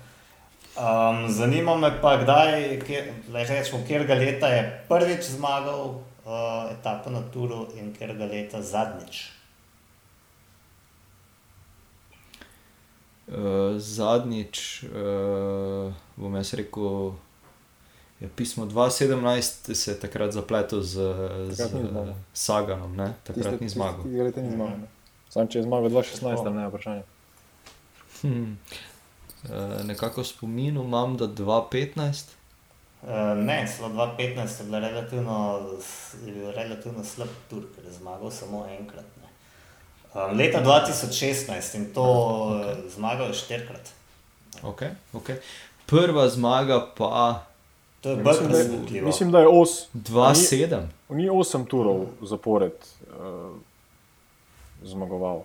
Um, 0.71 1.27
zanima 1.31 1.75
me 1.75 1.91
pa, 2.01 2.15
kdaj, 2.17 2.79
kje, 2.87 3.13
le 3.31 3.43
rečemo, 3.43 3.83
kjerga 3.87 4.15
leta 4.15 4.47
je 4.47 4.63
prvič 4.87 5.33
zmagal 5.35 5.99
uh, 6.23 6.71
etapo 6.71 7.11
na 7.11 7.21
Turu 7.33 7.67
in 7.75 7.91
kjerga 7.95 8.25
leta 8.25 8.61
zadnjič. 8.61 9.25
Uh, 13.31 13.75
zadnjič 13.79 14.83
uh, 14.91 15.91
bom 16.15 16.35
jaz 16.39 16.53
rekel, 16.59 17.13
je 18.21 18.29
pismo 18.35 18.65
2017 18.65 19.73
se 19.73 19.91
je 19.91 19.99
takrat 19.99 20.31
zapletel 20.31 20.81
z, 20.81 20.93
z 21.49 21.57
Takrat 21.57 21.81
zmagal. 21.81 22.15
Saganom, 22.33 22.95
ne? 22.95 23.13
takrat 23.23 23.61
ni 23.61 23.69
zmagal. 23.69 24.05
Leta 24.05 24.41
ni 24.41 24.51
zmagal. 24.51 24.77
ne. 24.77 24.87
Sam 25.29 25.47
če 25.47 25.59
je 25.59 25.63
zmagal 25.63 25.89
2016, 25.89 26.43
tam 26.43 26.55
ne 26.59 26.67
vprašanje. 26.67 27.03
Hmm. 28.21 28.57
Uh, 29.41 29.81
nekako 29.87 30.21
v 30.21 30.27
spominu 30.27 30.83
imam, 30.83 31.17
da 31.17 31.25
2015. 31.25 32.35
Uh, 33.01 33.33
ne, 33.41 33.65
celo 33.65 33.89
2015 33.89 34.59
je, 34.59 34.65
bila 34.69 34.79
relativno, 34.79 35.37
je 36.25 36.33
bil 36.33 36.51
relativno 36.51 37.03
slab 37.03 37.31
tur, 37.49 37.63
ker 37.73 37.87
je 37.89 37.95
zmagal 37.97 38.29
samo 38.31 38.67
enkrat. 38.69 39.07
Ne. 39.23 39.31
Um, 40.13 40.37
leta 40.37 40.61
2016 40.61 41.75
in 41.79 41.89
to 41.95 42.05
okay. 42.05 42.83
zmagal 42.93 43.33
je 43.33 43.39
štirikrat. 43.41 43.95
Okay, 44.61 44.93
okay. 45.17 45.41
Prva 45.89 46.27
zmaga 46.29 46.83
pa 46.97 47.49
To 48.01 48.09
je 48.09 48.15
bolj 48.15 48.23
da 48.33 48.39
je- 48.39 48.47
presenetljivo. 48.49 49.07
Mislim, 49.07 49.31
da 49.31 49.39
je 49.39 49.47
os. 49.47 49.87
2-7. 49.93 50.81
Ni 51.09 51.29
8 51.29 51.67
turov 51.67 52.05
zapored 52.21 52.71
uh, 52.71 53.55
zmagoval. 54.83 55.43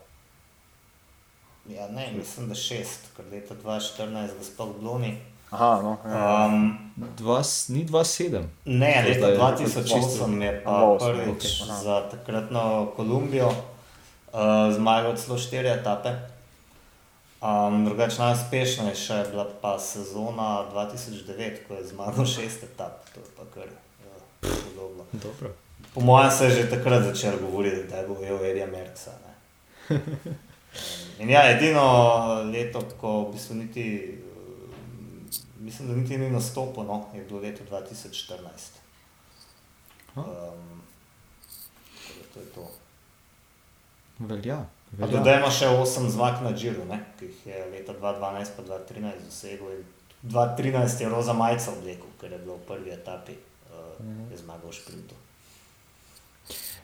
Ja, 1.68 1.88
ne, 1.88 2.12
mislim, 2.18 2.48
da 2.48 2.54
šest, 2.54 3.00
ker 3.16 3.24
leta 3.32 3.54
2014 3.54 4.28
gospod 4.38 4.68
Bloni. 4.80 5.18
Aha, 5.50 5.80
no. 5.82 5.96
Ja. 6.06 6.46
Um, 6.46 6.78
Dva, 7.16 7.42
ni 7.68 7.86
2-7. 7.86 8.42
Ne, 8.64 9.04
leta 9.08 9.18
zdaj 9.18 9.32
je 9.32 9.38
2008 9.38 10.42
je 10.42 10.62
pa 10.64 10.96
prvič. 11.00 11.62
Aha. 11.62 11.74
za 11.74 12.08
takratno 12.10 12.92
Kolumbijo 12.96 13.46
uh, 13.46 13.54
zmagal 14.74 15.16
celo 15.16 15.38
štiri 15.38 15.68
etape. 15.68 16.08
Drugače 17.84 18.22
najuspešnejša 18.22 19.14
je 19.14 19.30
bila 19.30 19.46
pa 19.62 19.78
sezona 19.78 20.64
2009, 20.72 21.66
ko 21.68 21.74
je 21.74 21.86
zmagal 21.86 22.26
šest 22.26 22.62
etap. 22.62 23.04
To 23.14 23.20
je 23.20 23.26
pa 23.36 23.44
kar 23.54 23.68
uh, 23.68 24.48
podobno. 24.64 25.04
Dobro. 25.12 25.50
Po 25.94 26.00
mojem 26.00 26.30
se 26.30 26.44
je 26.44 26.50
že 26.50 26.70
takrat 26.70 27.02
začel 27.02 27.38
govoriti, 27.40 27.88
da 27.88 27.96
je 27.96 28.06
bil 28.06 28.24
Evo 28.24 28.44
Erija 28.44 28.66
Merksa. 28.66 29.10
ne. 29.26 30.00
In 31.18 31.30
ja, 31.30 31.50
edino 31.50 31.82
leto, 32.52 32.82
ko 33.00 33.20
v 33.24 33.32
bistvu 33.32 33.54
niti, 33.54 34.18
mislim, 35.58 35.88
da 35.88 35.94
niti 35.94 36.18
ni 36.18 36.30
nastopil, 36.30 36.84
no, 36.84 37.06
je 37.14 37.24
bilo 37.24 37.40
leto 37.40 37.64
2014. 37.70 38.36
A. 40.14 40.20
Um, 40.20 40.82
tako 41.96 42.18
da 42.18 42.34
to 42.34 42.40
je 42.40 42.46
to. 42.46 42.70
Velja. 44.18 44.75
Pa 44.90 45.04
velja. 45.04 45.18
dodajmo 45.18 45.50
še 45.50 45.68
8 45.68 46.08
zmag 46.14 46.42
na 46.44 46.52
Džiru, 46.54 46.86
ne, 46.88 47.00
ki 47.18 47.28
jih 47.28 47.46
je 47.50 47.62
leta 47.72 47.94
2012 48.00 48.56
pa 48.56 48.62
2013 48.62 49.26
dosegel. 49.26 49.72
in 49.74 49.84
2013 50.22 51.00
je 51.00 51.08
Roza 51.08 51.32
Majca 51.32 51.70
oblekel, 51.72 52.10
ker 52.20 52.32
je 52.32 52.38
bilo 52.38 52.56
v 52.56 52.66
prvi 52.66 52.90
etapi, 52.90 53.36
uh, 53.70 53.98
je 54.30 54.38
zmagal 54.38 54.70
v 54.70 54.74
šprintu. 54.74 55.18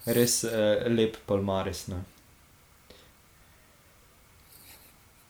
Res 0.06 0.42
eh, 0.44 0.82
lep 0.90 1.16
palmaris. 1.26 1.86
Ne? 1.88 2.02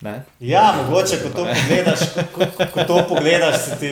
Ne? 0.01 0.15
Ja, 0.41 0.73
mogoče, 0.81 1.21
ko 1.21 1.29
to 1.29 1.45
pogledaš, 1.45 2.01
ko, 2.33 2.47
ko, 2.57 2.65
ko 2.73 2.85
to 2.89 2.97
pogledaš, 3.07 3.59
si 3.61 3.77
ti 3.79 3.91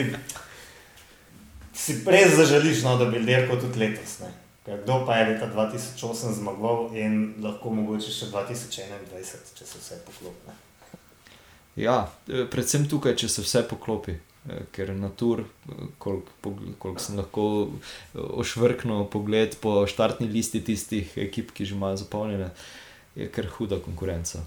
si 1.82 1.98
res 2.06 2.36
zaželiš, 2.36 2.82
no, 2.86 2.96
da 2.98 3.08
bi 3.10 3.22
dirkal 3.24 3.60
tudi 3.60 3.80
letos. 3.82 4.18
Ne. 4.22 4.30
Ker 4.62 4.82
Kdo 4.82 5.02
pa 5.06 5.16
je 5.16 5.32
leta 5.32 5.48
2008 5.50 6.36
zmagal 6.38 6.92
in 6.94 7.34
lahko 7.42 7.72
mogoče 7.74 8.12
še 8.14 8.28
2021, 8.30 9.56
če 9.58 9.66
se 9.66 9.80
vse 9.80 9.98
poklopne. 10.06 10.54
Ja, 11.76 12.12
eh, 12.28 12.44
predvsem 12.46 12.86
tukaj, 12.86 13.16
če 13.18 13.28
se 13.28 13.42
vse 13.42 13.64
poklopi. 13.66 14.14
Eh, 14.46 14.62
Ker 14.70 14.94
na 14.94 15.10
tur, 15.10 15.44
koliko 15.98 16.54
kolik 16.78 17.02
sem 17.02 17.18
lahko 17.18 17.70
ošvrknil 18.14 19.08
pogled 19.10 19.58
po 19.58 19.82
štartni 19.86 20.30
listi 20.30 20.62
tistih 20.62 21.10
ekip, 21.18 21.50
ki 21.50 21.66
že 21.66 21.74
imajo 21.74 21.98
zapolnjene, 22.04 22.50
je 23.18 23.28
kar 23.34 23.50
huda 23.58 23.82
konkurenca. 23.82 24.44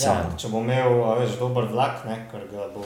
Ja, 0.00 0.32
če 0.40 0.48
bo 0.48 0.60
imel 0.64 1.00
a 1.04 1.16
veš, 1.20 1.36
dober 1.40 1.68
vlak, 1.68 2.04
ne, 2.08 2.16
ker 2.30 2.44
ga 2.52 2.68
bo 2.72 2.84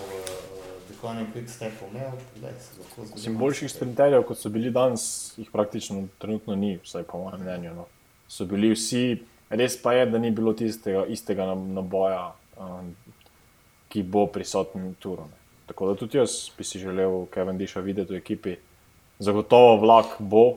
Dikoni 0.99 1.26
Quick 1.32 1.49
Step 1.49 1.72
imel, 1.90 2.11
gled, 2.40 2.55
se 2.59 2.80
lahko 2.80 3.05
zgodi. 3.05 3.14
Mislim, 3.14 3.36
boljših 3.38 3.70
sprinterjev, 3.70 4.22
kot 4.26 4.38
so 4.38 4.50
bili 4.50 4.70
danes, 4.75 5.03
jih 5.38 5.50
praktično 5.53 6.08
trenutno 6.18 6.57
ni, 6.57 6.79
vsaj 6.83 7.04
po 7.07 7.18
mojem 7.22 7.41
mnenju. 7.41 7.75
No. 7.75 7.84
So 8.29 8.45
bili 8.45 8.72
vsi, 8.75 9.20
res 9.50 9.76
pa 9.83 9.92
je, 9.95 10.08
da 10.11 10.18
ni 10.18 10.33
bilo 10.34 10.53
tistega 10.58 11.04
istega 11.07 11.46
nab- 11.46 11.70
naboja, 11.76 12.33
um, 12.58 12.91
ki 13.88 14.03
bo 14.03 14.26
prisoten 14.26 14.95
turu. 14.99 15.29
Ne. 15.30 15.38
Tako 15.70 15.92
da 15.92 15.95
tudi 16.00 16.18
jaz 16.18 16.50
bi 16.58 16.64
si 16.64 16.83
želel 16.83 17.26
Kevin 17.30 17.58
Disha 17.58 17.80
videti 17.80 18.12
v 18.12 18.18
ekipi. 18.18 18.57
Zagotovo 19.18 19.76
vlak 19.79 20.18
bo, 20.18 20.49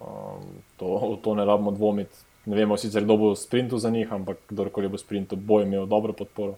um, 0.00 0.48
to, 0.76 1.18
to 1.24 1.34
ne 1.34 1.44
rabimo 1.44 1.70
dvomiti. 1.70 2.24
Ne 2.46 2.56
vemo 2.56 2.76
sicer, 2.76 3.04
kdo 3.04 3.16
bo 3.16 3.34
sprintal 3.36 3.78
za 3.78 3.90
njih, 3.90 4.12
ampak 4.12 4.38
kdorkoli 4.48 4.88
bo 4.88 4.98
sprintal, 4.98 5.38
bo 5.38 5.60
imel 5.60 5.86
dobro 5.86 6.12
podporo. 6.12 6.56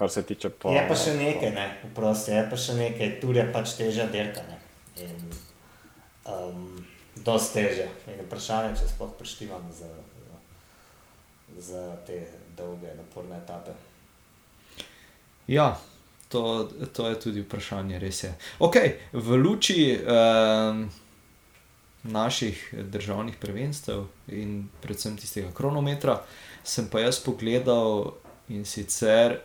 Kar 0.00 0.10
se 0.10 0.22
tiče 0.22 0.48
pa. 0.56 0.70
Je 0.72 0.80
pa 0.88 0.96
še 0.96 1.12
nekaj, 1.18 1.50
ne, 1.52 1.66
vprosti, 1.90 2.32
je 2.32 2.44
pa 2.48 2.56
še 2.56 2.76
nekaj, 2.78 3.10
tur 3.20 3.36
je 3.36 3.42
pač 3.52 3.74
težja 3.76 4.06
dirka, 4.08 4.40
ne. 4.48 4.56
In, 5.04 5.26
um, 6.24 6.62
dosti 7.20 7.58
težja. 7.58 7.88
In 8.08 8.22
vprašanje, 8.24 8.78
če 8.80 8.88
sploh 8.94 9.10
prištivam 9.18 9.66
za, 9.76 9.90
za 11.60 11.82
te 12.08 12.22
dolge, 12.56 12.94
naporne 12.96 13.36
etape. 13.42 13.76
Ja, 15.52 15.74
to, 16.32 16.70
to 16.96 17.10
je 17.10 17.20
tudi 17.20 17.44
vprašanje, 17.44 18.00
res 18.00 18.22
je. 18.24 18.32
Ok, 18.64 18.80
v 19.12 19.36
luči 19.36 19.84
um, 20.00 20.86
naših 22.08 22.64
državnih 22.88 23.36
prvenstev 23.36 24.06
in 24.32 24.64
predvsem 24.80 25.20
tistega 25.20 25.52
kronometra 25.52 26.22
sem 26.64 26.88
pa 26.88 27.04
jaz 27.04 27.20
pogledal 27.20 28.14
in 28.48 28.64
sicer 28.64 29.36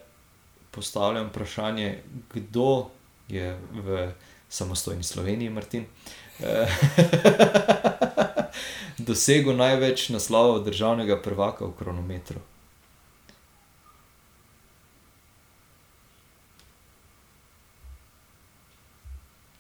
postavljam 0.76 1.30
vprašanje, 1.30 1.89
kdo 2.34 2.89
je 3.30 3.52
v 3.73 4.11
samostojni 4.49 5.03
Sloveniji, 5.03 5.49
Martin. 5.49 5.85
eh, 6.39 6.68
Dosegel 9.07 9.56
največ 9.56 10.10
naslovov 10.10 10.64
državnega 10.64 11.22
prvaka 11.22 11.65
v 11.65 11.73
kronometru. 11.80 12.39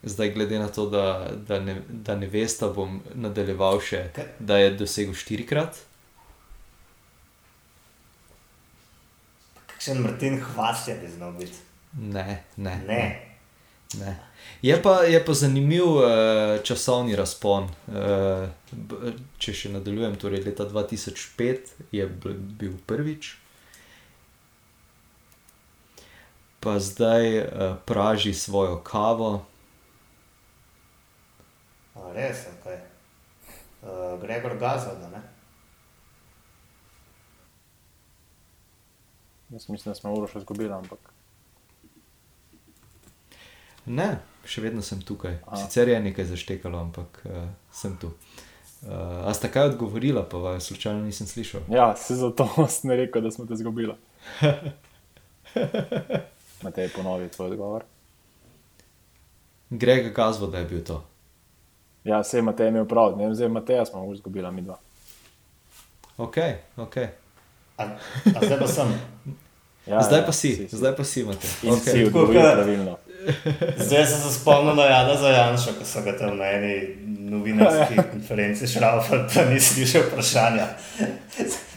Zdaj, 0.03 0.29
glede 0.31 0.59
na 0.59 0.67
to, 0.67 0.85
da, 0.89 1.31
da, 1.47 1.59
ne, 1.59 1.81
da 1.89 2.15
ne 2.15 2.27
veste, 2.29 2.67
bom 2.69 2.99
nadaljeval 3.15 3.81
še, 3.81 4.03
da 4.39 4.59
je 4.61 4.75
dosegel 4.77 5.17
štirikrat. 5.17 5.79
Kakšen 9.85 10.01
Martin 10.01 10.41
Hvastja 10.41 10.95
bi 11.01 11.07
znal 11.07 11.31
biti. 11.31 11.57
Ne, 11.93 12.43
ne. 12.57 12.81
Ne. 12.87 13.21
ne. 13.99 14.19
Je, 14.61 14.81
pa, 14.81 15.03
je 15.03 15.25
pa 15.25 15.33
zanimiv 15.33 15.85
uh, 15.85 16.03
časovni 16.63 17.15
razpon. 17.15 17.69
Uh, 17.87 18.49
če 19.37 19.53
še 19.53 19.69
nadaljujem, 19.75 20.15
torej 20.17 20.41
leta 20.47 20.65
2005 20.65 21.75
je 21.93 22.07
bil 22.57 22.73
prvič, 22.89 23.35
pa 26.65 26.79
zdaj 26.81 27.37
uh, 27.37 27.77
praži 27.85 28.33
svojo 28.33 28.81
kavo. 28.81 29.45
A, 31.93 32.09
res, 32.17 32.47
ok. 32.57 32.73
Uh, 32.73 34.17
Gregor 34.25 34.57
Gazvoda, 34.57 35.13
ne? 35.13 35.21
Jaz 39.55 39.69
mislim, 39.71 39.93
da 39.93 39.95
smo 39.95 40.11
uro 40.13 40.27
še 40.27 40.43
izgubili, 40.43 40.73
ampak 40.75 41.15
Ne, 43.85 44.07
še 44.49 44.63
vedno 44.63 44.81
sem 44.81 45.01
tukaj. 45.05 45.37
Aha. 45.45 45.59
Sicer 45.61 45.89
je 45.89 45.99
nekaj 46.07 46.25
zaštekalo, 46.31 46.79
ampak 46.87 47.19
uh, 47.29 47.43
sem 47.73 47.93
tu. 48.01 48.09
Uh, 48.85 49.21
a 49.25 49.33
sta 49.33 49.49
kaj 49.53 49.73
odgovorila, 49.73 50.25
pa 50.29 50.41
vas 50.41 50.69
slučajno 50.71 51.05
nisem 51.05 51.29
slišal? 51.29 51.67
ja, 51.69 51.93
se 51.95 52.17
zato 52.17 52.47
sem 52.69 52.95
rekel, 52.97 53.21
da 53.21 53.31
smo 53.31 53.45
te 53.45 53.53
izgubili. 53.53 53.93
Matej, 56.65 56.89
ponovi 56.95 57.29
tvoj 57.29 57.53
odgovor. 57.53 57.85
Grega 59.69 60.09
Gazvo, 60.09 60.47
da 60.47 60.63
je 60.63 60.65
bil 60.65 60.81
to. 60.85 61.03
Ja, 62.03 62.23
se 62.23 62.37
je 62.37 62.45
Matej 62.45 62.73
imel 62.73 62.89
prav, 62.89 63.17
ne 63.17 63.29
vem, 63.29 63.37
zdaj 63.37 63.53
Mateja 63.53 63.85
smo 63.85 64.07
izgubili, 64.13 64.51
mi 64.51 64.65
dva. 64.65 64.79
Ok, 66.17 66.37
ok. 66.77 66.97
A, 67.77 67.89
a 68.33 68.39
zdaj 68.41 68.59
pa 68.59 68.67
sem. 68.67 68.97
Ja, 69.87 70.01
zdaj 70.01 70.19
ja, 70.19 70.25
pa 70.25 70.31
si, 70.31 70.67
zdaj 70.71 70.95
pa 70.97 71.03
si 71.03 71.21
imate. 71.21 71.47
In 71.63 71.73
okay. 71.73 71.91
si 71.91 72.05
odgovoril 72.05 72.41
pravilno. 72.41 72.97
Zdaj 73.77 74.05
sem 74.05 74.19
se 74.21 74.31
spomnil 74.39 74.75
na 74.75 74.85
Jana 74.85 75.17
Zajanša, 75.17 75.73
ko 75.79 75.85
so 75.85 76.01
ga 76.01 76.17
tam 76.17 76.37
na 76.37 76.49
eni 76.57 76.95
novinarski 77.29 77.95
konferenci 78.11 78.67
šraufali, 78.67 79.27
pa 79.33 79.45
ni 79.49 79.59
slišal 79.59 80.07
vprašanja. 80.09 80.67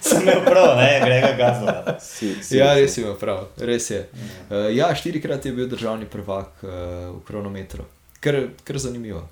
Sem 0.00 0.22
imel 0.22 0.40
prav, 0.44 0.76
ne, 0.76 1.00
Grega 1.04 1.32
Gazvoda. 1.36 1.98
Si, 2.00 2.34
si, 2.42 2.56
Ja, 2.56 2.74
si. 2.74 2.80
res 2.80 2.98
imel 2.98 3.16
prav, 3.20 3.46
res 3.56 3.90
je. 3.90 4.02
Uh, 4.48 4.68
ja, 4.72 4.88
štirikrat 4.94 5.44
je 5.44 5.52
bil 5.52 5.68
državni 5.68 6.06
prvak 6.08 6.62
uh, 6.62 6.70
v 7.16 7.20
kronometru. 7.26 7.84
Kar, 8.20 8.40
kar 8.64 8.78
zanimivo, 8.78 9.26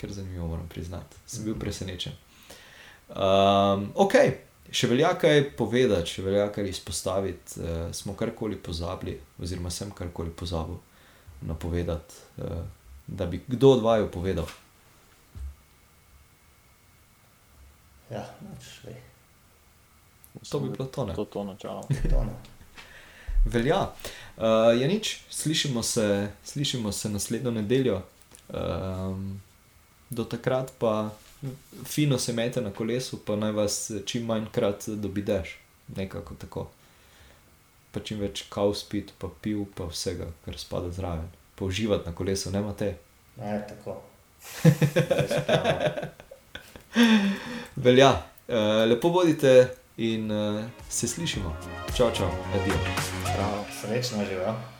kar 0.00 0.12
zanimivo, 0.12 0.46
moram 0.46 0.68
priznati. 0.68 1.18
Sem 1.26 1.44
bil 1.44 1.58
presenečen. 1.58 2.14
Um, 3.08 3.90
ok, 3.94 4.14
še 4.70 4.90
velja 4.90 5.12
kaj 5.18 5.42
povedati, 5.58 6.16
še 6.16 6.26
velja 6.26 6.46
kaj 6.52 6.70
izpostaviti. 6.70 7.60
Uh, 7.60 7.88
smo 7.94 8.14
karkoli 8.18 8.58
pozabili, 8.58 9.18
oziroma 9.38 9.70
sem 9.70 9.90
karkoli 9.94 10.30
pozabil 10.30 10.78
napovedati, 11.46 12.22
uh, 12.42 12.62
da 13.06 13.26
bi 13.26 13.42
kdo 13.46 13.76
od 13.76 13.84
vaju 13.84 14.08
povedal. 14.10 14.48
Ja, 18.10 18.22
noč, 18.40 18.70
vej, 18.86 19.00
To 20.50 20.60
bi 20.60 20.70
bilo 20.70 20.86
to, 20.86 21.06
ne? 21.06 21.14
To, 21.14 21.24
to 21.24 21.44
načelo. 21.44 21.88
Velja. 23.44 23.90
Uh, 24.36 24.80
je 24.80 24.88
nič, 24.88 25.20
slišimo 25.30 25.82
se, 25.82 26.28
slišimo 26.44 26.92
se 26.92 27.08
naslednjo 27.08 27.50
nedeljo. 27.50 28.02
Um, 28.48 29.40
do 30.10 30.24
takrat 30.24 30.72
pa 30.78 31.10
fino 31.84 32.18
se 32.18 32.32
mete 32.32 32.60
na 32.60 32.70
kolesu, 32.70 33.24
pa 33.24 33.36
naj 33.36 33.52
vas 33.52 33.92
čim 34.06 34.26
manjkrat 34.26 34.88
dobideš, 34.88 35.58
nekako 35.96 36.34
tako. 36.34 36.70
Pa 37.92 38.00
čim 38.00 38.20
več 38.20 38.44
kav 38.52 38.74
spit, 38.76 39.12
pa 39.18 39.28
piv, 39.42 39.64
pa 39.74 39.84
vsega, 39.88 40.26
kar 40.44 40.58
spada 40.58 40.90
zraven. 40.92 41.28
Pa 41.56 41.64
uživati 41.64 42.08
na 42.08 42.14
kolesu, 42.14 42.50
ne 42.50 42.60
mate. 42.60 42.96
Ne, 43.36 43.66
tako. 43.68 44.02
Velja. 47.86 48.22
Uh, 48.48 48.54
lepo 48.86 49.10
bodite 49.10 49.68
in 49.96 50.30
uh, 50.30 50.64
se 50.90 51.08
slišimo. 51.08 51.56
Čau, 51.96 52.10
čau, 52.14 52.30
adijo. 52.54 52.76
Bravo. 53.24 53.64
Srečno 53.80 54.24
živel. 54.24 54.75